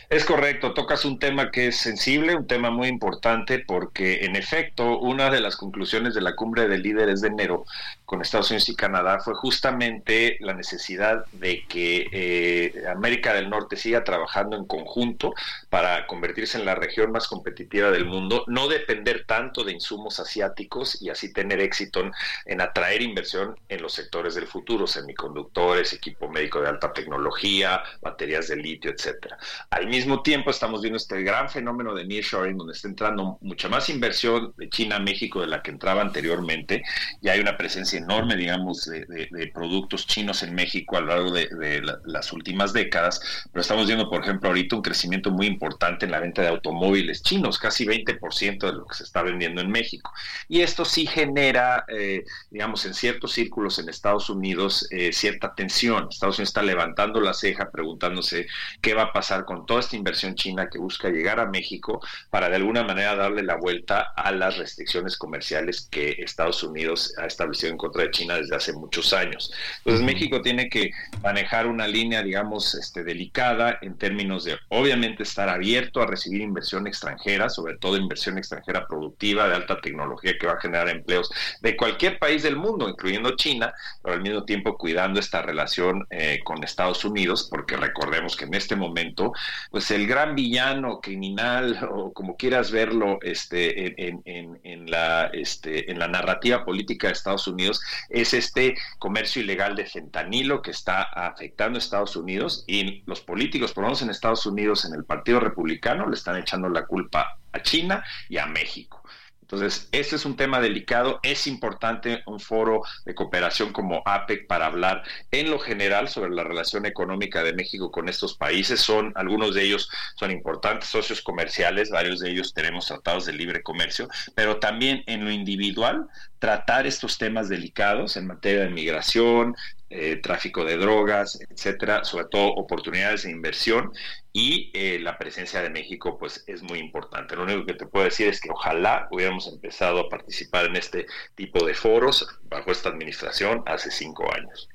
Es 0.10 0.26
correcto, 0.26 0.74
tocas 0.74 1.06
un 1.06 1.20
tema 1.20 1.52
que 1.52 1.68
es 1.68 1.78
sensible, 1.78 2.36
un 2.36 2.48
tema 2.48 2.72
muy 2.72 2.88
importante, 2.88 3.60
porque 3.60 4.26
en 4.26 4.36
efecto, 4.36 5.00
una 5.00 5.30
de 5.30 5.42
las 5.42 5.56
conclusiones 5.56 6.14
de 6.14 6.22
la 6.22 6.36
cumbre 6.36 6.68
de 6.68 6.78
líderes 6.78 7.22
de 7.22 7.28
enero 7.28 7.66
con 8.08 8.22
Estados 8.22 8.50
Unidos 8.52 8.70
y 8.70 8.76
Canadá 8.76 9.20
fue 9.20 9.36
justamente 9.36 10.38
la 10.40 10.54
necesidad 10.54 11.26
de 11.34 11.66
que 11.68 12.08
eh, 12.14 12.88
América 12.88 13.34
del 13.34 13.50
Norte 13.50 13.76
siga 13.76 14.06
trabajando 14.06 14.56
en 14.56 14.66
conjunto 14.66 15.34
para 15.70 16.08
convertirse 16.08 16.58
en 16.58 16.64
la 16.64 16.74
región 16.74 17.12
más 17.12 17.28
competitiva 17.28 17.92
del 17.92 18.06
mundo, 18.06 18.46
no 18.48 18.70
depender 18.70 19.26
tanto 19.28 19.66
de 19.66 19.74
insumos 19.74 20.22
asiáticos 20.22 21.02
y 21.02 21.10
así 21.10 21.34
tener 21.34 21.60
éxito 21.60 22.10
en, 22.46 22.62
atraer 22.62 23.02
inversión 23.02 23.60
en 23.68 23.82
los 23.82 23.92
sectores 23.92 24.36
del 24.36 24.48
futuro, 24.48 24.88
semiconductores, 24.88 25.92
equipo 25.92 26.30
médico 26.30 26.62
de 26.62 26.70
alta 26.70 26.94
tecnología, 26.94 27.84
baterías 28.02 28.48
de 28.48 28.56
litio, 28.56 28.90
etcétera. 28.90 29.38
Al 29.70 29.88
mismo 29.88 30.24
tiempo 30.24 30.50
estamos 30.50 30.82
viendo 30.82 30.96
este 30.96 31.22
gran 31.24 31.50
fenómeno 31.50 31.94
de 31.94 32.06
nearshoring 32.06 32.58
donde 32.58 32.72
está 32.72 32.88
entrando 32.88 33.38
mucha 33.42 33.68
más 33.68 33.90
inversión 33.90 34.54
de 34.56 34.70
China 34.70 34.96
a 34.96 35.00
México 35.00 35.42
de 35.42 35.48
la 35.48 35.62
que 35.62 35.72
entraba 35.72 36.02
anteriormente 36.02 36.84
y 37.22 37.28
hay 37.28 37.42
una 37.42 37.58
presencia 37.58 37.97
enorme, 37.98 38.36
digamos, 38.36 38.86
de, 38.86 39.52
productos 39.54 40.06
chinos 40.08 40.44
en 40.44 40.54
México 40.56 40.98
a 40.98 41.02
lo 41.02 41.08
largo 41.08 41.32
de, 41.32 41.48
de 41.48 41.82
la- 41.82 42.00
las 42.06 42.32
últimas 42.34 42.74
décadas, 42.74 43.20
pero 43.52 43.62
estamos 43.62 43.88
viendo, 43.88 44.10
por 44.10 44.22
ejemplo, 44.24 44.50
ahorita 44.50 44.76
un 44.76 44.82
crecimiento 44.82 45.32
muy 45.32 45.48
importante 45.48 46.06
en 46.06 46.12
la 46.12 46.20
venta 46.20 46.42
de 46.42 46.50
automóviles 46.50 47.22
chinos, 47.24 47.58
casi 47.60 47.86
20% 47.86 48.68
de 48.68 48.74
lo 48.74 48.86
que 48.86 48.96
se 48.96 49.04
está 49.04 49.22
vendiendo 49.24 49.62
en 49.62 49.72
México. 49.72 50.12
Y 50.48 50.62
esto 50.62 50.86
sí 50.86 51.06
genera, 51.08 51.86
eh, 51.88 52.24
digamos, 52.50 52.86
en 52.86 52.94
ciertos 52.94 53.32
círculos 53.34 53.80
en 53.80 53.90
Estados 53.90 54.30
Unidos, 54.30 54.88
eh, 54.92 55.12
cierta 55.14 55.54
tensión. 55.56 56.08
Estados 56.10 56.38
Unidos 56.38 56.50
está 56.50 56.62
levantando 56.64 57.20
la 57.22 57.34
ceja 57.34 57.72
preguntándose 57.72 58.48
qué 58.82 58.94
va 58.94 59.04
a 59.04 59.14
pasar 59.14 59.46
con 59.46 59.66
toda 59.66 59.80
esta 59.80 59.96
inversión 59.96 60.36
china 60.36 60.70
que 60.70 60.80
busca 60.80 61.10
llegar 61.10 61.40
a 61.40 61.46
México 61.48 62.02
para 62.30 62.50
de 62.50 62.56
alguna 62.58 62.84
manera 62.84 63.16
darle 63.16 63.44
la 63.44 63.56
vuelta 63.56 64.02
a 64.16 64.32
las 64.32 64.58
restricciones 64.58 65.18
comerciales 65.18 65.88
que 65.90 66.16
Estados 66.20 66.64
Unidos 66.64 67.14
ha 67.18 67.26
establecido 67.26 67.72
en 67.72 67.78
contra 67.88 68.04
de 68.04 68.12
China 68.12 68.36
desde 68.36 68.56
hace 68.56 68.74
muchos 68.74 69.14
años. 69.14 69.52
Entonces 69.80 70.06
México 70.06 70.42
tiene 70.42 70.70
que 70.70 70.92
manejar 71.24 71.68
una 71.68 71.88
línea, 71.88 72.22
digamos, 72.24 72.76
este, 72.76 73.04
delicada 73.04 73.78
en 73.82 73.98
términos 73.98 74.44
de 74.44 74.58
obviamente 74.70 75.24
estar 75.24 75.50
abierto 75.50 76.02
a 76.02 76.06
recibir 76.08 76.42
inversión 76.42 76.88
extranjera, 76.88 77.50
sobre 77.50 77.78
todo 77.78 77.98
inversión 77.98 78.38
extranjera 78.38 78.86
productiva 78.88 79.48
de 79.48 79.56
alta 79.56 79.80
tecnología 79.82 80.34
que 80.40 80.48
va 80.48 80.54
a 80.54 80.62
generar 80.62 80.90
empleos 80.90 81.30
de 81.62 81.76
cualquier 81.76 82.20
país 82.20 82.44
del 82.44 82.56
mundo, 82.56 82.90
incluyendo 82.90 83.36
China, 83.36 83.74
pero 84.04 84.16
al 84.16 84.22
mismo 84.22 84.44
tiempo 84.46 84.78
cuidando 84.78 85.20
esta 85.20 85.42
relación 85.42 86.06
eh, 86.10 86.40
con 86.44 86.64
Estados 86.64 87.04
Unidos, 87.06 87.48
porque 87.50 87.78
recordemos 87.78 88.36
que 88.36 88.46
en 88.46 88.54
este 88.54 88.76
momento, 88.76 89.32
pues 89.72 89.90
el 89.92 90.08
gran 90.08 90.36
villano 90.36 91.00
criminal 91.02 91.80
o 91.92 92.12
como 92.14 92.36
quieras 92.38 92.72
verlo, 92.72 93.20
este, 93.22 93.88
en, 93.88 93.94
en- 93.98 94.22
en- 94.26 94.60
en 94.64 94.92
la, 94.92 95.26
este, 95.34 95.92
en 95.92 96.00
la 96.00 96.08
narrativa 96.08 96.64
política 96.66 97.08
de 97.08 97.14
Estados 97.14 97.48
Unidos 97.48 97.77
es 98.10 98.34
este 98.34 98.78
comercio 99.00 99.42
ilegal 99.42 99.76
de 99.76 99.86
fentanilo 99.86 100.62
que 100.62 100.72
está 100.72 101.04
afectando 101.04 101.78
a 101.78 101.80
Estados 101.80 102.16
Unidos 102.16 102.64
y 102.68 103.04
los 103.06 103.22
políticos, 103.22 103.74
por 103.74 103.84
lo 103.84 103.90
menos 103.90 104.02
en 104.02 104.10
Estados 104.10 104.46
Unidos, 104.46 104.86
en 104.86 104.94
el 104.94 105.06
Partido 105.06 105.40
Republicano, 105.40 106.08
le 106.08 106.16
están 106.16 106.38
echando 106.38 106.70
la 106.70 106.86
culpa 106.86 107.38
a 107.52 107.62
China 107.62 108.04
y 108.30 108.38
a 108.38 108.46
México. 108.46 109.04
Entonces, 109.48 109.88
este 109.94 110.18
es 110.18 110.26
un 110.26 110.36
tema 110.36 110.60
delicado. 110.60 111.22
Es 111.24 111.48
importante 111.48 112.22
un 112.26 112.42
foro 112.42 112.82
de 113.06 113.16
cooperación 113.16 113.72
como 113.72 114.04
APEC 114.06 114.46
para 114.46 114.66
hablar 114.66 115.04
en 115.32 115.50
lo 115.50 115.58
general 115.58 116.10
sobre 116.10 116.32
la 116.32 116.44
relación 116.44 116.86
económica 116.86 117.42
de 117.46 117.54
México 117.54 117.90
con 117.90 118.10
estos 118.10 118.36
países. 118.36 118.82
Son 118.82 119.14
algunos 119.16 119.56
de 119.56 119.64
ellos 119.64 119.90
son 120.18 120.32
importantes 120.32 120.90
socios 120.90 121.22
comerciales, 121.22 121.92
varios 121.92 122.20
de 122.20 122.32
ellos 122.32 122.54
tenemos 122.54 122.88
tratados 122.88 123.26
de 123.26 123.32
libre 123.32 123.64
comercio, 123.64 124.10
pero 124.36 124.58
también 124.58 125.04
en 125.08 125.24
lo 125.24 125.32
individual 125.32 126.10
tratar 126.40 126.88
estos 126.88 127.18
temas 127.18 127.50
delicados 127.50 128.18
en 128.18 128.28
materia 128.28 128.62
de 128.62 128.70
migración, 128.70 129.56
eh, 129.90 130.18
tráfico 130.18 130.66
de 130.66 130.78
drogas, 130.78 131.40
etcétera, 131.50 132.04
sobre 132.04 132.26
todo 132.26 132.54
oportunidades 132.56 133.24
de 133.24 133.32
inversión 133.32 133.92
y 134.34 134.70
eh, 134.74 135.00
la 135.00 135.18
presencia 135.18 135.62
de 135.62 135.70
México 135.70 136.18
pues 136.20 136.44
es 136.48 136.62
muy 136.62 136.80
importante. 136.80 137.36
Lo 137.36 137.44
único 137.44 137.66
que 137.66 137.74
te 137.74 137.86
puedo 137.86 138.06
decir 138.06 138.28
es 138.28 138.42
que 138.42 138.50
ojalá 138.52 139.08
hubiéramos 139.12 139.48
empezado 139.48 140.00
a 140.02 140.10
participar 140.10 140.66
en 140.66 140.76
este 140.76 141.06
tipo 141.36 141.66
de 141.66 141.74
foros 141.74 142.28
bajo 142.50 142.72
esta 142.72 142.90
administración 142.90 143.64
hace 143.66 143.90
cinco 143.90 144.32
años. 144.34 144.70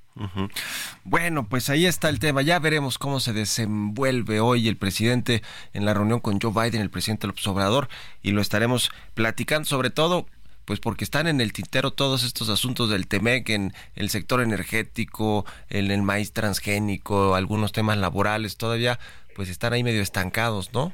Bueno, 1.05 1.49
pues 1.49 1.71
ahí 1.71 1.87
está 1.87 2.09
el 2.09 2.19
tema. 2.19 2.43
Ya 2.43 2.59
veremos 2.59 2.99
cómo 2.99 3.21
se 3.21 3.33
desenvuelve 3.33 4.41
hoy 4.41 4.69
el 4.69 4.77
presidente 4.77 5.43
en 5.73 5.85
la 5.85 5.95
reunión 5.95 6.21
con 6.21 6.41
Joe 6.41 6.53
Biden, 6.53 6.83
el 6.83 6.91
presidente 6.91 7.27
López 7.27 7.47
Obrador, 7.47 7.89
y 8.23 8.33
lo 8.33 8.41
estaremos 8.41 8.91
platicando 9.15 9.67
sobre 9.67 9.91
todo. 9.91 10.27
Pues 10.65 10.81
porque 10.81 11.05
están 11.05 11.27
en 11.27 11.41
el 11.41 11.53
tintero 11.53 11.91
todos 11.91 12.23
estos 12.23 12.49
asuntos 12.49 12.89
del 12.91 13.07
TEMEC 13.09 13.51
en 13.51 13.75
el 13.97 14.11
sector 14.11 14.41
energético, 14.41 15.45
en 15.69 15.91
el 15.91 16.03
maíz 16.03 16.33
transgénico, 16.33 17.35
algunos 17.35 17.73
temas 17.73 17.99
laborales, 17.99 18.57
todavía 18.57 18.99
pues 19.35 19.49
están 19.49 19.73
ahí 19.73 19.83
medio 19.83 20.03
estancados, 20.03 20.73
¿no? 20.73 20.93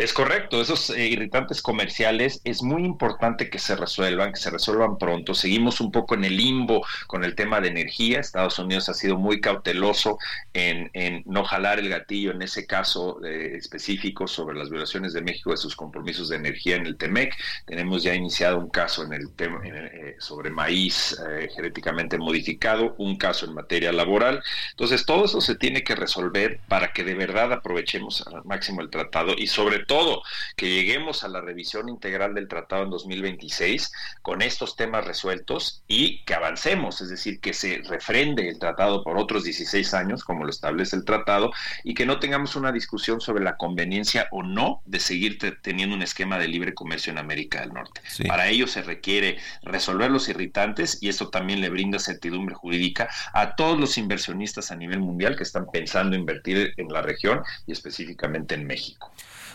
Es 0.00 0.14
correcto, 0.14 0.62
esos 0.62 0.88
eh, 0.88 1.08
irritantes 1.08 1.60
comerciales 1.60 2.40
es 2.44 2.62
muy 2.62 2.86
importante 2.86 3.50
que 3.50 3.58
se 3.58 3.76
resuelvan, 3.76 4.32
que 4.32 4.40
se 4.40 4.48
resuelvan 4.48 4.96
pronto. 4.96 5.34
Seguimos 5.34 5.78
un 5.82 5.92
poco 5.92 6.14
en 6.14 6.24
el 6.24 6.38
limbo 6.38 6.86
con 7.06 7.22
el 7.22 7.34
tema 7.34 7.60
de 7.60 7.68
energía. 7.68 8.18
Estados 8.18 8.58
Unidos 8.58 8.88
ha 8.88 8.94
sido 8.94 9.18
muy 9.18 9.42
cauteloso 9.42 10.16
en, 10.54 10.88
en 10.94 11.22
no 11.26 11.44
jalar 11.44 11.80
el 11.80 11.90
gatillo 11.90 12.30
en 12.30 12.40
ese 12.40 12.66
caso 12.66 13.22
eh, 13.22 13.56
específico 13.58 14.26
sobre 14.26 14.56
las 14.56 14.70
violaciones 14.70 15.12
de 15.12 15.20
México 15.20 15.50
de 15.50 15.58
sus 15.58 15.76
compromisos 15.76 16.30
de 16.30 16.36
energía 16.36 16.76
en 16.76 16.86
el 16.86 16.96
TEMEC. 16.96 17.34
Tenemos 17.66 18.02
ya 18.02 18.14
iniciado 18.14 18.56
un 18.58 18.70
caso 18.70 19.04
en 19.04 19.12
el 19.12 19.30
tema 19.32 19.60
eh, 19.66 20.16
sobre 20.18 20.48
maíz 20.48 21.14
genéticamente 21.54 22.16
modificado, 22.16 22.94
un 22.96 23.16
caso 23.16 23.44
en 23.44 23.52
materia 23.52 23.92
laboral. 23.92 24.42
Entonces 24.70 25.04
todo 25.04 25.26
eso 25.26 25.42
se 25.42 25.56
tiene 25.56 25.84
que 25.84 25.94
resolver 25.94 26.58
para 26.68 26.94
que 26.94 27.04
de 27.04 27.14
verdad 27.14 27.52
aprovechemos 27.52 28.26
al 28.26 28.46
máximo 28.46 28.80
el 28.80 28.88
tratado 28.88 29.34
y 29.36 29.46
sobre 29.46 29.89
todo 29.90 30.22
que 30.54 30.70
lleguemos 30.70 31.24
a 31.24 31.28
la 31.28 31.40
revisión 31.40 31.88
integral 31.88 32.32
del 32.32 32.46
tratado 32.46 32.84
en 32.84 32.90
2026 32.90 33.90
con 34.22 34.40
estos 34.40 34.76
temas 34.76 35.04
resueltos 35.04 35.82
y 35.88 36.22
que 36.24 36.34
avancemos, 36.34 37.00
es 37.00 37.08
decir, 37.10 37.40
que 37.40 37.52
se 37.52 37.82
refrende 37.88 38.48
el 38.48 38.60
tratado 38.60 39.02
por 39.02 39.18
otros 39.18 39.42
16 39.42 39.92
años, 39.94 40.22
como 40.22 40.44
lo 40.44 40.50
establece 40.50 40.94
el 40.94 41.04
tratado, 41.04 41.50
y 41.82 41.94
que 41.94 42.06
no 42.06 42.20
tengamos 42.20 42.54
una 42.54 42.70
discusión 42.70 43.20
sobre 43.20 43.42
la 43.42 43.56
conveniencia 43.56 44.28
o 44.30 44.44
no 44.44 44.80
de 44.84 45.00
seguir 45.00 45.38
te- 45.38 45.52
teniendo 45.52 45.96
un 45.96 46.02
esquema 46.02 46.38
de 46.38 46.46
libre 46.46 46.72
comercio 46.72 47.10
en 47.10 47.18
América 47.18 47.60
del 47.60 47.72
Norte. 47.72 48.00
Sí. 48.08 48.22
Para 48.24 48.46
ello 48.48 48.68
se 48.68 48.82
requiere 48.82 49.38
resolver 49.62 50.08
los 50.10 50.28
irritantes 50.28 50.98
y 51.00 51.08
esto 51.08 51.30
también 51.30 51.60
le 51.60 51.68
brinda 51.68 51.98
certidumbre 51.98 52.54
jurídica 52.54 53.10
a 53.32 53.56
todos 53.56 53.76
los 53.80 53.98
inversionistas 53.98 54.70
a 54.70 54.76
nivel 54.76 55.00
mundial 55.00 55.34
que 55.36 55.42
están 55.42 55.66
pensando 55.72 56.14
invertir 56.14 56.74
en 56.76 56.88
la 56.92 57.02
región 57.02 57.42
y 57.66 57.72
específicamente 57.72 58.54
en 58.54 58.66
México. 58.68 59.10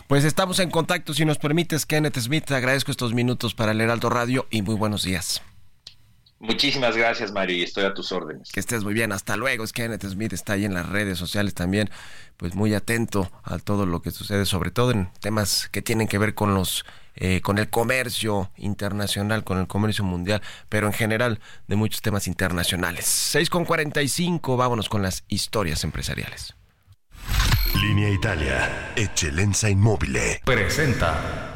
Pues 0.06 0.22
estamos 0.22 0.60
en 0.60 0.70
contacto, 0.70 1.14
si 1.14 1.24
nos 1.24 1.38
permites, 1.38 1.84
Kenneth 1.84 2.16
Smith, 2.20 2.44
te 2.44 2.54
agradezco 2.54 2.92
estos 2.92 3.12
minutos 3.12 3.54
para 3.54 3.72
el 3.72 3.80
Heraldo 3.80 4.08
Radio 4.08 4.46
y 4.50 4.62
muy 4.62 4.76
buenos 4.76 5.02
días. 5.02 5.42
Muchísimas 6.38 6.96
gracias, 6.96 7.32
Mario, 7.32 7.56
y 7.56 7.62
estoy 7.64 7.86
a 7.86 7.92
tus 7.92 8.12
órdenes. 8.12 8.52
Que 8.52 8.60
estés 8.60 8.84
muy 8.84 8.94
bien, 8.94 9.10
hasta 9.10 9.36
luego. 9.36 9.64
Es 9.64 9.72
Kenneth 9.72 10.06
Smith, 10.06 10.32
está 10.32 10.52
ahí 10.52 10.64
en 10.64 10.74
las 10.74 10.88
redes 10.88 11.18
sociales 11.18 11.54
también, 11.54 11.90
pues 12.36 12.54
muy 12.54 12.72
atento 12.72 13.32
a 13.42 13.58
todo 13.58 13.84
lo 13.84 14.00
que 14.00 14.12
sucede, 14.12 14.46
sobre 14.46 14.70
todo 14.70 14.92
en 14.92 15.10
temas 15.18 15.68
que 15.72 15.82
tienen 15.82 16.06
que 16.06 16.18
ver 16.18 16.34
con 16.34 16.54
los 16.54 16.84
eh, 17.16 17.40
con 17.40 17.58
el 17.58 17.68
comercio 17.68 18.52
internacional, 18.58 19.42
con 19.42 19.58
el 19.58 19.66
comercio 19.66 20.04
mundial, 20.04 20.40
pero 20.68 20.86
en 20.86 20.92
general 20.92 21.40
de 21.66 21.74
muchos 21.74 22.00
temas 22.00 22.28
internacionales. 22.28 23.06
6 23.06 23.50
con 23.50 23.64
45, 23.64 24.56
vámonos 24.56 24.88
con 24.88 25.02
las 25.02 25.24
historias 25.26 25.82
empresariales. 25.82 26.54
Linea 27.74 28.08
Italia, 28.08 28.94
Eccellenza 28.94 29.68
Immobile. 29.68 30.40
Presenta. 30.44 31.55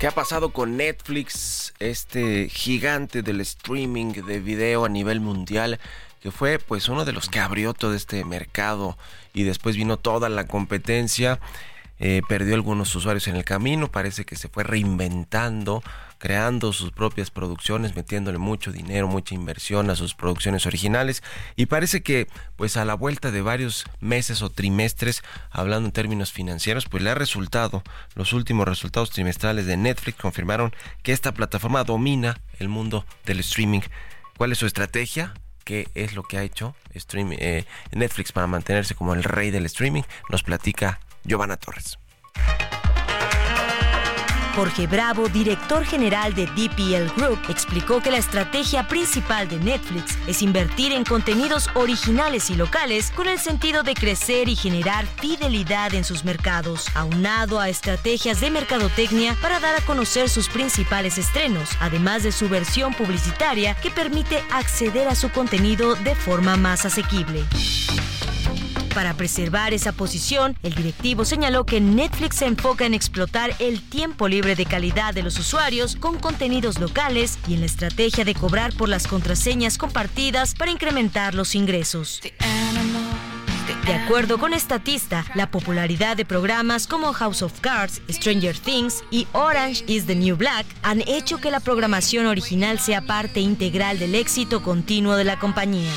¿Qué 0.00 0.06
ha 0.06 0.12
pasado 0.12 0.48
con 0.48 0.78
Netflix, 0.78 1.74
este 1.78 2.48
gigante 2.48 3.22
del 3.22 3.42
streaming 3.42 4.14
de 4.14 4.40
video 4.40 4.86
a 4.86 4.88
nivel 4.88 5.20
mundial, 5.20 5.78
que 6.22 6.30
fue 6.30 6.58
pues 6.58 6.88
uno 6.88 7.04
de 7.04 7.12
los 7.12 7.28
que 7.28 7.38
abrió 7.38 7.74
todo 7.74 7.92
este 7.92 8.24
mercado 8.24 8.96
y 9.34 9.42
después 9.42 9.76
vino 9.76 9.98
toda 9.98 10.30
la 10.30 10.46
competencia? 10.46 11.38
eh, 12.00 12.22
perdió 12.26 12.54
algunos 12.54 12.94
usuarios 12.96 13.28
en 13.28 13.36
el 13.36 13.44
camino, 13.44 13.92
parece 13.92 14.24
que 14.24 14.34
se 14.34 14.48
fue 14.48 14.64
reinventando, 14.64 15.82
creando 16.20 16.72
sus 16.72 16.92
propias 16.92 17.30
producciones, 17.30 17.96
metiéndole 17.96 18.38
mucho 18.38 18.70
dinero, 18.70 19.08
mucha 19.08 19.34
inversión 19.34 19.88
a 19.90 19.96
sus 19.96 20.14
producciones 20.14 20.66
originales 20.66 21.22
y 21.56 21.66
parece 21.66 22.02
que 22.02 22.28
pues 22.56 22.76
a 22.76 22.84
la 22.84 22.94
vuelta 22.94 23.30
de 23.30 23.40
varios 23.40 23.86
meses 24.00 24.42
o 24.42 24.50
trimestres, 24.50 25.22
hablando 25.50 25.88
en 25.88 25.92
términos 25.92 26.30
financieros, 26.30 26.86
pues 26.86 27.02
le 27.02 27.10
ha 27.10 27.14
resultado, 27.14 27.82
los 28.14 28.34
últimos 28.34 28.68
resultados 28.68 29.10
trimestrales 29.10 29.66
de 29.66 29.78
Netflix 29.78 30.18
confirmaron 30.20 30.72
que 31.02 31.12
esta 31.12 31.32
plataforma 31.32 31.84
domina 31.84 32.38
el 32.58 32.68
mundo 32.68 33.06
del 33.24 33.40
streaming. 33.40 33.80
¿Cuál 34.36 34.52
es 34.52 34.58
su 34.58 34.66
estrategia? 34.66 35.32
¿Qué 35.64 35.88
es 35.94 36.14
lo 36.14 36.22
que 36.22 36.36
ha 36.36 36.42
hecho 36.42 36.74
eh, 36.94 37.64
Netflix 37.92 38.32
para 38.32 38.46
mantenerse 38.46 38.94
como 38.94 39.14
el 39.14 39.24
rey 39.24 39.50
del 39.50 39.64
streaming? 39.66 40.02
Nos 40.28 40.42
platica 40.42 41.00
Giovanna 41.24 41.56
Torres. 41.56 41.98
Jorge 44.54 44.86
Bravo, 44.86 45.28
director 45.28 45.84
general 45.84 46.34
de 46.34 46.46
DPL 46.46 47.14
Group, 47.16 47.38
explicó 47.48 48.00
que 48.00 48.10
la 48.10 48.18
estrategia 48.18 48.88
principal 48.88 49.48
de 49.48 49.58
Netflix 49.58 50.18
es 50.26 50.42
invertir 50.42 50.92
en 50.92 51.04
contenidos 51.04 51.68
originales 51.74 52.50
y 52.50 52.54
locales 52.54 53.10
con 53.14 53.28
el 53.28 53.38
sentido 53.38 53.82
de 53.82 53.94
crecer 53.94 54.48
y 54.48 54.56
generar 54.56 55.06
fidelidad 55.06 55.94
en 55.94 56.04
sus 56.04 56.24
mercados, 56.24 56.86
aunado 56.94 57.60
a 57.60 57.68
estrategias 57.68 58.40
de 58.40 58.50
mercadotecnia 58.50 59.36
para 59.40 59.60
dar 59.60 59.76
a 59.76 59.84
conocer 59.84 60.28
sus 60.28 60.48
principales 60.48 61.18
estrenos, 61.18 61.70
además 61.80 62.22
de 62.22 62.32
su 62.32 62.48
versión 62.48 62.94
publicitaria 62.94 63.74
que 63.74 63.90
permite 63.90 64.42
acceder 64.52 65.08
a 65.08 65.14
su 65.14 65.30
contenido 65.30 65.94
de 65.94 66.14
forma 66.14 66.56
más 66.56 66.84
asequible. 66.84 67.44
Para 68.94 69.14
preservar 69.14 69.72
esa 69.72 69.92
posición, 69.92 70.56
el 70.62 70.74
directivo 70.74 71.24
señaló 71.24 71.64
que 71.64 71.80
Netflix 71.80 72.36
se 72.36 72.46
enfoca 72.46 72.86
en 72.86 72.94
explotar 72.94 73.54
el 73.58 73.80
tiempo 73.80 74.28
libre 74.28 74.56
de 74.56 74.66
calidad 74.66 75.14
de 75.14 75.22
los 75.22 75.38
usuarios 75.38 75.96
con 75.96 76.18
contenidos 76.18 76.80
locales 76.80 77.38
y 77.46 77.54
en 77.54 77.60
la 77.60 77.66
estrategia 77.66 78.24
de 78.24 78.34
cobrar 78.34 78.72
por 78.74 78.88
las 78.88 79.06
contraseñas 79.06 79.78
compartidas 79.78 80.54
para 80.54 80.72
incrementar 80.72 81.34
los 81.34 81.54
ingresos. 81.54 82.20
De 83.86 83.94
acuerdo 83.94 84.38
con 84.38 84.52
Estatista, 84.52 85.24
la 85.34 85.50
popularidad 85.50 86.16
de 86.16 86.24
programas 86.24 86.86
como 86.86 87.12
House 87.12 87.42
of 87.42 87.60
Cards, 87.60 88.02
Stranger 88.08 88.56
Things 88.58 89.02
y 89.10 89.26
Orange 89.32 89.84
is 89.86 90.06
the 90.06 90.14
New 90.14 90.36
Black 90.36 90.66
han 90.82 91.02
hecho 91.08 91.38
que 91.38 91.50
la 91.50 91.60
programación 91.60 92.26
original 92.26 92.78
sea 92.78 93.02
parte 93.02 93.40
integral 93.40 93.98
del 93.98 94.14
éxito 94.14 94.62
continuo 94.62 95.16
de 95.16 95.24
la 95.24 95.38
compañía. 95.38 95.92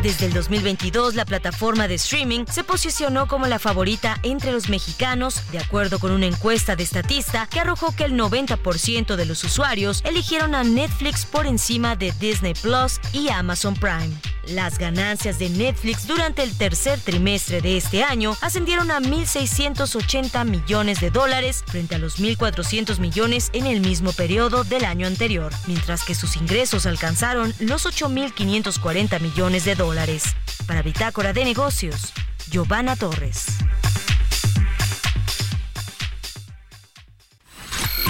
Desde 0.00 0.26
el 0.26 0.32
2022, 0.32 1.14
la 1.14 1.24
plataforma 1.24 1.86
de 1.86 1.94
streaming 1.94 2.44
se 2.50 2.64
posicionó 2.64 3.28
como 3.28 3.46
la 3.46 3.58
favorita 3.58 4.18
entre 4.22 4.52
los 4.52 4.68
mexicanos, 4.68 5.42
de 5.52 5.58
acuerdo 5.58 5.98
con 5.98 6.10
una 6.10 6.26
encuesta 6.26 6.74
de 6.74 6.86
Statista 6.86 7.46
que 7.46 7.60
arrojó 7.60 7.94
que 7.94 8.04
el 8.04 8.14
90% 8.14 9.14
de 9.14 9.26
los 9.26 9.44
usuarios 9.44 10.02
eligieron 10.04 10.54
a 10.54 10.64
Netflix 10.64 11.24
por 11.24 11.46
encima 11.46 11.94
de 11.94 12.12
Disney 12.18 12.54
Plus 12.54 13.00
y 13.12 13.28
Amazon 13.28 13.74
Prime. 13.74 14.10
Las 14.48 14.78
ganancias 14.78 15.38
de 15.38 15.50
Netflix 15.50 16.06
durante 16.06 16.42
el 16.42 16.56
tercer 16.56 16.98
trimestre 16.98 17.60
de 17.60 17.76
este 17.76 18.02
año 18.02 18.36
ascendieron 18.40 18.90
a 18.90 19.00
1.680 19.00 20.44
millones 20.44 21.00
de 21.00 21.10
dólares 21.10 21.62
frente 21.66 21.94
a 21.94 21.98
los 21.98 22.18
1.400 22.18 22.98
millones 22.98 23.50
en 23.52 23.66
el 23.66 23.80
mismo 23.80 24.12
periodo 24.12 24.64
del 24.64 24.84
año 24.84 25.06
anterior, 25.06 25.52
mientras 25.66 26.04
que 26.04 26.14
sus 26.14 26.36
ingresos 26.36 26.86
alcanzaron 26.86 27.54
los 27.60 27.86
8.540 27.86 29.20
millones 29.20 29.64
de 29.64 29.76
dólares. 29.76 30.24
Para 30.66 30.82
Bitácora 30.82 31.32
de 31.32 31.44
Negocios, 31.44 32.12
Giovanna 32.50 32.96
Torres. 32.96 33.46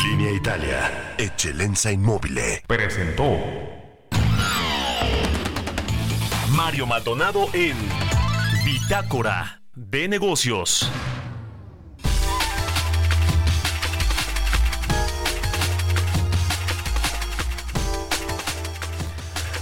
Línea 0.02 0.32
Italia, 0.32 1.14
Eccellenza 1.18 1.92
Immobile. 1.92 2.64
Presentó. 2.66 3.81
Mario 6.64 6.86
Maldonado 6.86 7.48
en 7.54 7.76
Bitácora 8.64 9.60
de 9.74 10.06
Negocios. 10.06 10.88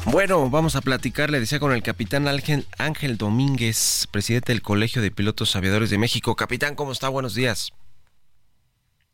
Bueno, 0.04 0.50
vamos 0.50 0.76
a 0.76 0.82
platicar, 0.82 1.30
le 1.30 1.40
decía, 1.40 1.58
con 1.58 1.72
el 1.72 1.82
capitán 1.82 2.28
Ángel, 2.28 2.66
Ángel 2.76 3.16
Domínguez, 3.16 4.06
presidente 4.10 4.52
del 4.52 4.60
Colegio 4.60 5.00
de 5.00 5.10
Pilotos 5.10 5.56
Aviadores 5.56 5.88
de 5.88 5.96
México. 5.96 6.36
Capitán, 6.36 6.74
¿cómo 6.74 6.92
está? 6.92 7.08
Buenos 7.08 7.34
días. 7.34 7.72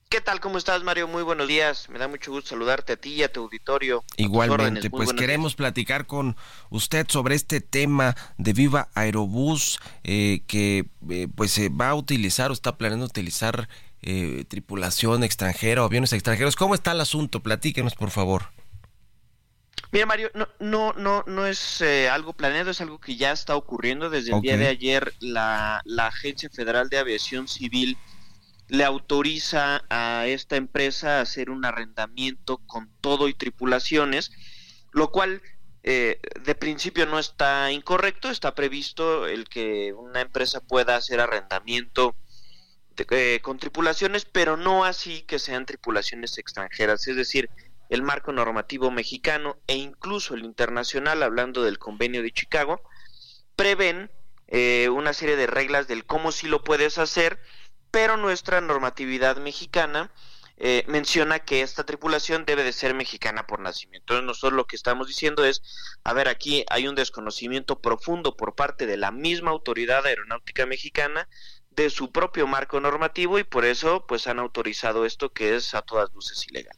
¿Qué 0.08 0.20
tal? 0.20 0.38
¿Cómo 0.38 0.56
estás, 0.56 0.84
Mario? 0.84 1.08
Muy 1.08 1.24
buenos 1.24 1.48
días. 1.48 1.88
Me 1.88 1.98
da 1.98 2.06
mucho 2.06 2.30
gusto 2.30 2.50
saludarte 2.50 2.92
a 2.92 2.96
ti 2.96 3.14
y 3.14 3.22
a 3.24 3.32
tu 3.32 3.40
auditorio. 3.40 4.04
Igualmente, 4.16 4.88
pues 4.88 5.12
queremos 5.12 5.56
platicar 5.56 6.06
con 6.06 6.36
usted 6.70 7.06
sobre 7.08 7.34
este 7.34 7.60
tema 7.60 8.14
de 8.38 8.52
Viva 8.52 8.88
Aerobús 8.94 9.80
eh, 10.04 10.42
que 10.46 10.86
eh, 11.10 11.26
pues 11.34 11.50
se 11.50 11.70
va 11.70 11.88
a 11.88 11.94
utilizar 11.96 12.50
o 12.50 12.54
está 12.54 12.78
planeando 12.78 13.04
utilizar 13.04 13.68
eh, 14.00 14.44
tripulación 14.46 15.24
extranjera 15.24 15.82
o 15.82 15.86
aviones 15.86 16.12
extranjeros. 16.12 16.54
¿Cómo 16.54 16.76
está 16.76 16.92
el 16.92 17.00
asunto? 17.00 17.42
Platíquenos, 17.42 17.96
por 17.96 18.12
favor. 18.12 18.50
Mira, 19.90 20.06
Mario, 20.06 20.30
no, 20.34 20.48
no, 20.60 20.92
no, 20.92 21.24
no 21.26 21.46
es 21.46 21.80
eh, 21.80 22.08
algo 22.08 22.32
planeado, 22.32 22.70
es 22.70 22.80
algo 22.80 23.00
que 23.00 23.16
ya 23.16 23.32
está 23.32 23.56
ocurriendo. 23.56 24.08
Desde 24.08 24.32
el 24.32 24.40
día 24.40 24.56
de 24.56 24.68
ayer, 24.68 25.14
la, 25.18 25.80
la 25.84 26.06
Agencia 26.06 26.48
Federal 26.48 26.88
de 26.88 26.98
Aviación 26.98 27.48
Civil 27.48 27.98
le 28.68 28.84
autoriza 28.84 29.84
a 29.90 30.26
esta 30.26 30.56
empresa 30.56 31.18
a 31.18 31.20
hacer 31.20 31.50
un 31.50 31.64
arrendamiento 31.64 32.58
con 32.66 32.90
todo 33.00 33.28
y 33.28 33.34
tripulaciones, 33.34 34.32
lo 34.92 35.10
cual 35.10 35.42
eh, 35.82 36.18
de 36.44 36.54
principio 36.56 37.06
no 37.06 37.18
está 37.18 37.70
incorrecto, 37.70 38.28
está 38.28 38.54
previsto 38.54 39.26
el 39.26 39.48
que 39.48 39.92
una 39.92 40.20
empresa 40.20 40.60
pueda 40.60 40.96
hacer 40.96 41.20
arrendamiento 41.20 42.16
eh, 43.10 43.40
con 43.42 43.58
tripulaciones, 43.58 44.24
pero 44.24 44.56
no 44.56 44.84
así 44.84 45.22
que 45.22 45.38
sean 45.38 45.66
tripulaciones 45.66 46.38
extranjeras, 46.38 47.06
es 47.06 47.16
decir, 47.16 47.50
el 47.88 48.02
marco 48.02 48.32
normativo 48.32 48.90
mexicano 48.90 49.58
e 49.66 49.76
incluso 49.76 50.34
el 50.34 50.44
internacional, 50.44 51.22
hablando 51.22 51.62
del 51.62 51.78
convenio 51.78 52.22
de 52.22 52.32
Chicago, 52.32 52.80
prevén 53.54 54.10
eh, 54.48 54.88
una 54.88 55.12
serie 55.12 55.36
de 55.36 55.46
reglas 55.46 55.88
del 55.88 56.04
cómo 56.04 56.32
sí 56.32 56.48
lo 56.48 56.64
puedes 56.64 56.98
hacer, 56.98 57.38
pero 57.96 58.18
nuestra 58.18 58.60
normatividad 58.60 59.38
mexicana 59.38 60.10
eh, 60.58 60.84
menciona 60.86 61.38
que 61.38 61.62
esta 61.62 61.84
tripulación 61.86 62.44
debe 62.44 62.62
de 62.62 62.74
ser 62.74 62.92
mexicana 62.92 63.46
por 63.46 63.60
nacimiento. 63.60 64.12
Entonces 64.12 64.26
nosotros 64.26 64.52
lo 64.52 64.66
que 64.66 64.76
estamos 64.76 65.08
diciendo 65.08 65.46
es, 65.46 65.62
a 66.04 66.12
ver, 66.12 66.28
aquí 66.28 66.66
hay 66.68 66.88
un 66.88 66.94
desconocimiento 66.94 67.80
profundo 67.80 68.36
por 68.36 68.54
parte 68.54 68.84
de 68.84 68.98
la 68.98 69.12
misma 69.12 69.50
autoridad 69.50 70.04
aeronáutica 70.04 70.66
mexicana 70.66 71.26
de 71.70 71.88
su 71.88 72.12
propio 72.12 72.46
marco 72.46 72.78
normativo 72.80 73.38
y 73.38 73.44
por 73.44 73.64
eso 73.64 74.04
pues 74.06 74.26
han 74.26 74.40
autorizado 74.40 75.06
esto 75.06 75.32
que 75.32 75.56
es 75.56 75.74
a 75.74 75.80
todas 75.80 76.12
luces 76.12 76.46
ilegal. 76.48 76.76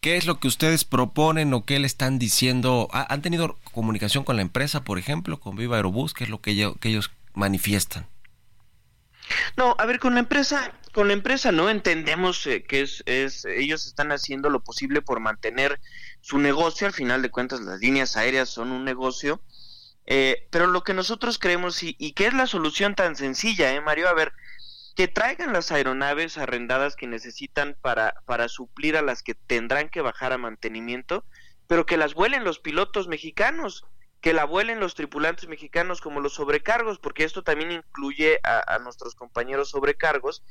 ¿Qué 0.00 0.16
es 0.18 0.24
lo 0.24 0.38
que 0.38 0.46
ustedes 0.46 0.84
proponen 0.84 1.52
o 1.52 1.64
qué 1.64 1.80
le 1.80 1.88
están 1.88 2.20
diciendo? 2.20 2.86
¿Ha- 2.92 3.12
¿Han 3.12 3.22
tenido 3.22 3.58
comunicación 3.72 4.22
con 4.22 4.36
la 4.36 4.42
empresa, 4.42 4.84
por 4.84 5.00
ejemplo, 5.00 5.40
con 5.40 5.56
Viva 5.56 5.74
Aerobús? 5.78 6.14
¿Qué 6.14 6.22
es 6.22 6.30
lo 6.30 6.40
que 6.40 6.52
ellos 6.52 7.10
manifiestan? 7.34 8.06
No, 9.56 9.74
a 9.78 9.86
ver, 9.86 9.98
con 9.98 10.14
la 10.14 10.20
empresa, 10.20 10.72
con 10.92 11.08
la 11.08 11.14
empresa 11.14 11.52
no 11.52 11.70
entendemos 11.70 12.46
eh, 12.46 12.64
que 12.64 12.82
es, 12.82 13.02
es, 13.06 13.44
ellos 13.44 13.86
están 13.86 14.12
haciendo 14.12 14.50
lo 14.50 14.60
posible 14.60 15.02
por 15.02 15.20
mantener 15.20 15.80
su 16.20 16.38
negocio. 16.38 16.86
Al 16.86 16.92
final 16.92 17.22
de 17.22 17.30
cuentas, 17.30 17.60
las 17.60 17.80
líneas 17.80 18.16
aéreas 18.16 18.48
son 18.48 18.72
un 18.72 18.84
negocio. 18.84 19.40
Eh, 20.06 20.48
pero 20.50 20.66
lo 20.66 20.82
que 20.82 20.94
nosotros 20.94 21.38
creemos 21.38 21.82
y, 21.82 21.94
y 21.98 22.12
que 22.12 22.26
es 22.26 22.34
la 22.34 22.46
solución 22.46 22.94
tan 22.94 23.14
sencilla, 23.14 23.72
¿eh, 23.72 23.80
Mario? 23.80 24.08
A 24.08 24.14
ver, 24.14 24.32
que 24.94 25.08
traigan 25.08 25.52
las 25.52 25.72
aeronaves 25.72 26.38
arrendadas 26.38 26.96
que 26.96 27.06
necesitan 27.06 27.76
para, 27.80 28.14
para 28.26 28.48
suplir 28.48 28.96
a 28.96 29.02
las 29.02 29.22
que 29.22 29.34
tendrán 29.34 29.88
que 29.88 30.02
bajar 30.02 30.32
a 30.32 30.38
mantenimiento, 30.38 31.24
pero 31.66 31.86
que 31.86 31.96
las 31.96 32.14
vuelen 32.14 32.44
los 32.44 32.58
pilotos 32.58 33.08
mexicanos, 33.08 33.86
que 34.22 34.32
la 34.32 34.46
vuelen 34.46 34.80
los 34.80 34.94
tripulantes 34.94 35.48
mexicanos 35.48 36.00
como 36.00 36.20
los 36.20 36.34
sobrecargos, 36.34 36.98
porque 36.98 37.24
esto 37.24 37.42
también 37.42 37.72
incluye 37.72 38.40
a, 38.44 38.76
a 38.76 38.78
nuestros 38.78 39.14
compañeros 39.14 39.68
sobrecargos 39.70 40.42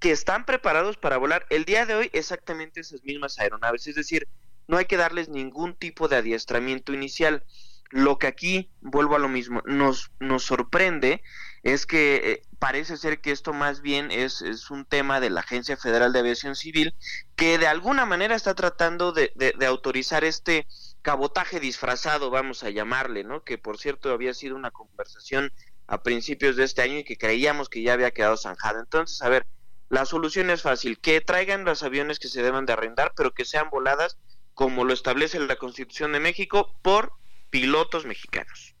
que 0.00 0.10
están 0.10 0.44
preparados 0.46 0.96
para 0.96 1.18
volar 1.18 1.46
el 1.50 1.64
día 1.64 1.86
de 1.86 1.94
hoy 1.94 2.10
exactamente 2.12 2.80
esas 2.80 3.04
mismas 3.04 3.38
aeronaves, 3.38 3.86
es 3.86 3.94
decir, 3.94 4.26
no 4.66 4.76
hay 4.78 4.86
que 4.86 4.96
darles 4.96 5.28
ningún 5.28 5.74
tipo 5.76 6.08
de 6.08 6.16
adiestramiento 6.16 6.92
inicial. 6.92 7.44
Lo 7.90 8.18
que 8.18 8.26
aquí, 8.26 8.70
vuelvo 8.80 9.16
a 9.16 9.18
lo 9.18 9.28
mismo, 9.30 9.62
nos, 9.64 10.10
nos 10.20 10.44
sorprende 10.44 11.22
es 11.62 11.86
que 11.86 12.16
eh, 12.16 12.42
parece 12.58 12.98
ser 12.98 13.20
que 13.22 13.30
esto 13.30 13.54
más 13.54 13.80
bien 13.80 14.10
es, 14.10 14.42
es 14.42 14.70
un 14.70 14.84
tema 14.84 15.20
de 15.20 15.30
la 15.30 15.40
Agencia 15.40 15.76
Federal 15.78 16.12
de 16.12 16.18
Aviación 16.18 16.54
Civil 16.54 16.94
que 17.34 17.56
de 17.56 17.66
alguna 17.66 18.04
manera 18.04 18.34
está 18.34 18.54
tratando 18.54 19.12
de, 19.12 19.32
de- 19.36 19.54
de 19.58 19.66
autorizar 19.66 20.22
este 20.22 20.66
cabotaje 21.08 21.58
disfrazado, 21.58 22.28
vamos 22.28 22.62
a 22.64 22.68
llamarle, 22.68 23.24
¿no? 23.24 23.42
Que 23.42 23.56
por 23.56 23.78
cierto 23.78 24.12
había 24.12 24.34
sido 24.34 24.54
una 24.56 24.70
conversación 24.70 25.50
a 25.86 26.02
principios 26.02 26.54
de 26.56 26.64
este 26.64 26.82
año 26.82 26.98
y 26.98 27.04
que 27.04 27.16
creíamos 27.16 27.70
que 27.70 27.80
ya 27.80 27.94
había 27.94 28.10
quedado 28.10 28.36
zanjada. 28.36 28.80
Entonces, 28.80 29.22
a 29.22 29.30
ver, 29.30 29.46
la 29.88 30.04
solución 30.04 30.50
es 30.50 30.60
fácil, 30.60 30.98
que 30.98 31.22
traigan 31.22 31.64
los 31.64 31.82
aviones 31.82 32.18
que 32.18 32.28
se 32.28 32.42
deban 32.42 32.66
de 32.66 32.74
arrendar, 32.74 33.14
pero 33.16 33.32
que 33.32 33.46
sean 33.46 33.70
voladas 33.70 34.18
como 34.52 34.84
lo 34.84 34.92
establece 34.92 35.40
la 35.40 35.56
Constitución 35.56 36.12
de 36.12 36.20
México 36.20 36.74
por 36.82 37.14
pilotos 37.48 38.04
mexicanos. 38.04 38.74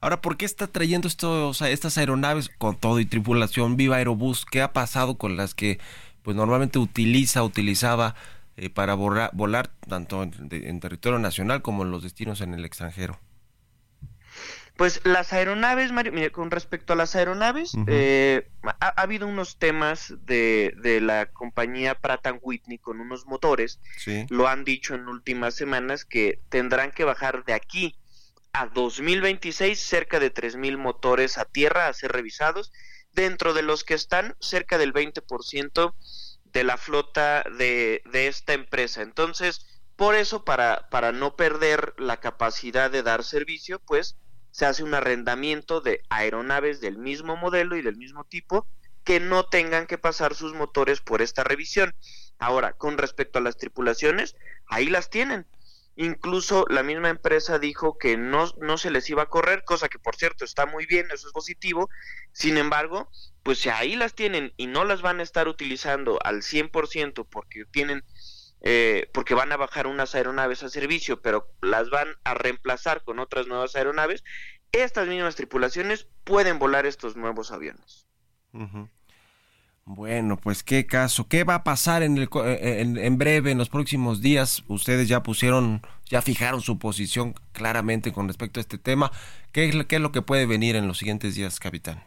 Ahora, 0.00 0.20
¿por 0.20 0.36
qué 0.36 0.46
está 0.46 0.66
trayendo 0.66 1.06
estos, 1.06 1.62
estas 1.62 1.96
aeronaves 1.96 2.48
con 2.58 2.76
todo 2.76 2.98
y 2.98 3.06
tripulación 3.06 3.76
Viva 3.76 3.98
Aerobús? 3.98 4.46
¿Qué 4.46 4.62
ha 4.62 4.72
pasado 4.72 5.16
con 5.16 5.36
las 5.36 5.54
que 5.54 5.78
pues 6.24 6.36
normalmente 6.36 6.80
utiliza, 6.80 7.44
utilizaba 7.44 8.16
eh, 8.56 8.70
para 8.70 8.94
borra- 8.94 9.30
volar 9.32 9.68
tanto 9.88 10.22
en, 10.22 10.48
de- 10.48 10.68
en 10.68 10.80
territorio 10.80 11.18
nacional 11.18 11.62
como 11.62 11.82
en 11.82 11.90
los 11.90 12.02
destinos 12.02 12.40
en 12.40 12.54
el 12.54 12.64
extranjero? 12.64 13.18
Pues 14.76 15.00
las 15.04 15.32
aeronaves, 15.32 15.90
Mario, 15.90 16.12
con 16.32 16.50
respecto 16.50 16.92
a 16.92 16.96
las 16.96 17.16
aeronaves, 17.16 17.72
eh, 17.86 18.50
ha, 18.62 18.76
ha 18.88 19.00
habido 19.02 19.26
unos 19.26 19.56
temas 19.56 20.12
de, 20.26 20.74
de 20.82 21.00
la 21.00 21.26
compañía 21.32 21.94
Pratt 21.94 22.26
Whitney 22.42 22.76
con 22.76 23.00
unos 23.00 23.24
motores, 23.24 23.80
Sí. 23.96 24.26
lo 24.28 24.48
han 24.48 24.64
dicho 24.64 24.94
en 24.94 25.08
últimas 25.08 25.54
semanas 25.54 26.04
que 26.04 26.40
tendrán 26.50 26.90
que 26.92 27.04
bajar 27.04 27.44
de 27.46 27.54
aquí 27.54 27.96
a 28.52 28.66
2026 28.66 29.78
cerca 29.80 30.20
de 30.20 30.30
3.000 30.32 30.76
motores 30.76 31.38
a 31.38 31.46
tierra 31.46 31.88
a 31.88 31.92
ser 31.94 32.12
revisados, 32.12 32.70
dentro 33.14 33.54
de 33.54 33.62
los 33.62 33.82
que 33.82 33.94
están 33.94 34.34
cerca 34.40 34.76
del 34.76 34.92
20% 34.92 35.94
de 36.56 36.64
la 36.64 36.78
flota 36.78 37.44
de, 37.58 38.00
de 38.10 38.28
esta 38.28 38.54
empresa. 38.54 39.02
Entonces, 39.02 39.66
por 39.94 40.14
eso, 40.14 40.42
para, 40.42 40.88
para 40.88 41.12
no 41.12 41.36
perder 41.36 41.92
la 41.98 42.16
capacidad 42.18 42.90
de 42.90 43.02
dar 43.02 43.24
servicio, 43.24 43.78
pues 43.80 44.16
se 44.52 44.64
hace 44.64 44.82
un 44.82 44.94
arrendamiento 44.94 45.82
de 45.82 46.00
aeronaves 46.08 46.80
del 46.80 46.96
mismo 46.96 47.36
modelo 47.36 47.76
y 47.76 47.82
del 47.82 47.98
mismo 47.98 48.24
tipo 48.24 48.66
que 49.04 49.20
no 49.20 49.44
tengan 49.44 49.86
que 49.86 49.98
pasar 49.98 50.34
sus 50.34 50.54
motores 50.54 51.02
por 51.02 51.20
esta 51.20 51.44
revisión. 51.44 51.94
Ahora, 52.38 52.72
con 52.72 52.96
respecto 52.96 53.38
a 53.38 53.42
las 53.42 53.58
tripulaciones, 53.58 54.34
ahí 54.66 54.86
las 54.86 55.10
tienen. 55.10 55.46
Incluso 55.96 56.66
la 56.68 56.82
misma 56.82 57.08
empresa 57.08 57.58
dijo 57.58 57.96
que 57.96 58.18
no, 58.18 58.52
no 58.60 58.76
se 58.76 58.90
les 58.90 59.08
iba 59.08 59.22
a 59.22 59.30
correr, 59.30 59.64
cosa 59.64 59.88
que 59.88 59.98
por 59.98 60.14
cierto 60.14 60.44
está 60.44 60.66
muy 60.66 60.84
bien, 60.84 61.06
eso 61.10 61.26
es 61.26 61.32
positivo. 61.32 61.88
Sin 62.32 62.58
embargo, 62.58 63.10
pues 63.42 63.60
si 63.60 63.70
ahí 63.70 63.96
las 63.96 64.14
tienen 64.14 64.52
y 64.58 64.66
no 64.66 64.84
las 64.84 65.00
van 65.00 65.20
a 65.20 65.22
estar 65.22 65.48
utilizando 65.48 66.18
al 66.22 66.42
100% 66.42 67.26
porque 67.28 67.64
tienen 67.64 68.04
eh, 68.62 69.08
porque 69.12 69.34
van 69.34 69.52
a 69.52 69.56
bajar 69.56 69.86
unas 69.86 70.14
aeronaves 70.14 70.62
a 70.62 70.68
servicio, 70.68 71.20
pero 71.20 71.48
las 71.60 71.88
van 71.90 72.08
a 72.24 72.34
reemplazar 72.34 73.04
con 73.04 73.18
otras 73.18 73.46
nuevas 73.46 73.76
aeronaves, 73.76 74.24
estas 74.72 75.08
mismas 75.08 75.36
tripulaciones 75.36 76.08
pueden 76.24 76.58
volar 76.58 76.86
estos 76.86 77.16
nuevos 77.16 77.52
aviones. 77.52 78.06
Bueno, 79.88 80.36
pues 80.36 80.64
qué 80.64 80.84
caso, 80.86 81.28
qué 81.28 81.44
va 81.44 81.54
a 81.56 81.64
pasar 81.64 82.02
en, 82.02 82.18
el, 82.18 82.28
co- 82.28 82.44
eh, 82.44 82.80
en, 82.82 82.98
en 82.98 83.18
breve, 83.18 83.52
en 83.52 83.58
los 83.58 83.68
próximos 83.68 84.20
días. 84.20 84.64
Ustedes 84.68 85.08
ya 85.08 85.22
pusieron, 85.22 85.80
ya 86.06 86.22
fijaron 86.22 86.60
su 86.60 86.78
posición 86.78 87.34
claramente 87.52 88.12
con 88.12 88.26
respecto 88.26 88.58
a 88.60 88.62
este 88.62 88.78
tema. 88.78 89.12
¿Qué 89.52 89.68
es, 89.68 89.74
lo- 89.76 89.86
qué 89.86 89.96
es 89.96 90.02
lo 90.02 90.10
que 90.12 90.22
puede 90.22 90.46
venir 90.46 90.74
en 90.76 90.88
los 90.88 90.98
siguientes 90.98 91.36
días, 91.36 91.60
capitán? 91.60 92.02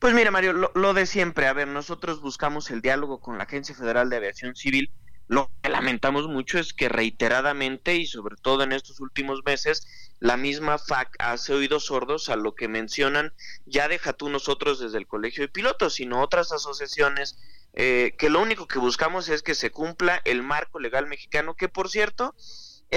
Pues 0.00 0.12
mira, 0.14 0.30
Mario, 0.30 0.52
lo 0.74 0.94
de 0.94 1.06
siempre. 1.06 1.46
A 1.46 1.52
ver, 1.54 1.68
nosotros 1.68 2.20
buscamos 2.20 2.70
el 2.70 2.82
diálogo 2.82 3.20
con 3.20 3.38
la 3.38 3.44
Agencia 3.44 3.74
Federal 3.74 4.10
de 4.10 4.16
Aviación 4.16 4.54
Civil. 4.54 4.92
Lo 5.32 5.50
que 5.62 5.70
lamentamos 5.70 6.28
mucho 6.28 6.58
es 6.58 6.74
que 6.74 6.90
reiteradamente 6.90 7.96
y 7.96 8.04
sobre 8.04 8.36
todo 8.36 8.64
en 8.64 8.72
estos 8.72 9.00
últimos 9.00 9.40
meses, 9.46 10.12
la 10.20 10.36
misma 10.36 10.76
FAC 10.76 11.16
hace 11.20 11.54
oídos 11.54 11.86
sordos 11.86 12.28
a 12.28 12.36
lo 12.36 12.54
que 12.54 12.68
mencionan, 12.68 13.32
ya 13.64 13.88
deja 13.88 14.12
tú 14.12 14.28
nosotros 14.28 14.78
desde 14.78 14.98
el 14.98 15.06
Colegio 15.06 15.42
de 15.42 15.48
Pilotos, 15.48 15.94
sino 15.94 16.20
otras 16.20 16.52
asociaciones, 16.52 17.38
eh, 17.72 18.14
que 18.18 18.28
lo 18.28 18.42
único 18.42 18.68
que 18.68 18.78
buscamos 18.78 19.30
es 19.30 19.42
que 19.42 19.54
se 19.54 19.70
cumpla 19.70 20.20
el 20.26 20.42
marco 20.42 20.78
legal 20.78 21.06
mexicano, 21.06 21.54
que 21.54 21.70
por 21.70 21.88
cierto, 21.88 22.34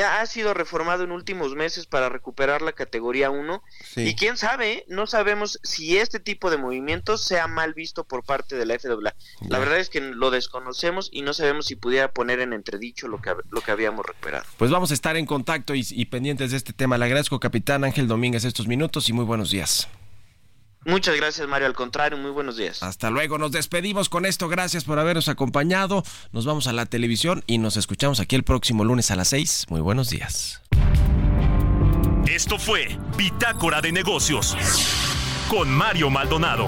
ha 0.04 0.26
sido 0.26 0.54
reformado 0.54 1.04
en 1.04 1.12
últimos 1.12 1.56
meses 1.56 1.86
para 1.86 2.10
recuperar 2.10 2.62
la 2.62 2.74
categoría 2.74 3.30
1 3.30 3.64
y 3.98 4.16
quién 4.16 4.38
sabe, 4.38 4.72
¿eh? 4.72 4.86
no 4.88 5.08
sabemos 5.08 5.60
si 5.64 5.98
este 5.98 6.20
tipo 6.20 6.50
de 6.50 6.58
movimientos 6.58 7.24
sea 7.24 7.48
mal 7.48 7.74
visto 7.74 8.04
por 8.04 8.24
parte 8.24 8.56
de 8.56 8.66
la 8.66 8.78
FAA. 8.78 9.16
La 9.48 9.60
verdad 9.60 9.80
es 9.80 9.90
que 9.90 10.02
lo 10.02 10.32
desconocemos 10.32 11.10
y 11.12 11.22
no 11.22 11.34
sabemos 11.34 11.68
si 11.68 11.76
pudiera 11.76 12.12
poner 12.12 12.40
en 12.40 12.54
entredicho 12.54 13.08
lo 13.08 13.22
que, 13.22 13.34
lo 13.50 13.62
que 13.62 13.72
habíamos 13.72 14.06
recuperado. 14.06 14.46
Pues 14.58 14.72
vamos 14.72 14.92
a 14.92 14.94
estar 14.94 15.16
en 15.18 15.26
contacto 15.26 15.76
y, 15.76 15.86
y 15.90 16.06
pendientes 16.06 16.52
de 16.52 16.58
este 16.58 16.74
tema. 16.74 16.98
Le 16.98 17.06
agradezco, 17.06 17.40
capitán 17.40 17.84
Ángel 17.84 18.08
Domínguez, 18.08 18.44
estos 18.46 18.68
minutos 18.68 19.10
y 19.10 19.14
muy 19.14 19.26
buenos 19.26 19.52
días. 19.52 19.88
Muchas 20.86 21.16
gracias, 21.16 21.48
Mario. 21.48 21.68
Al 21.68 21.74
contrario, 21.74 22.18
muy 22.18 22.32
buenos 22.32 22.58
días. 22.58 22.82
Hasta 22.84 23.10
luego, 23.10 23.38
nos 23.38 23.52
despedimos 23.52 24.08
con 24.08 24.26
esto. 24.26 24.48
Gracias 24.48 24.84
por 24.84 25.00
habernos 25.00 25.28
acompañado. 25.28 26.04
Nos 26.32 26.46
vamos 26.46 26.68
a 26.68 26.74
la 26.74 26.86
televisión 26.86 27.44
y 27.48 27.58
nos 27.58 27.76
escuchamos 27.76 28.20
aquí 28.20 28.36
el 28.36 28.44
próximo 28.44 28.84
lunes 28.84 29.10
a 29.10 29.16
las 29.16 29.30
6. 29.30 29.66
Muy 29.70 29.82
buenos 29.82 30.10
días. 30.12 30.62
Esto 32.28 32.60
fue 32.60 32.98
Bitácora 33.18 33.82
de 33.82 33.92
Negocios 33.92 34.56
con 35.50 35.70
Mario 35.70 36.10
Maldonado. 36.10 36.68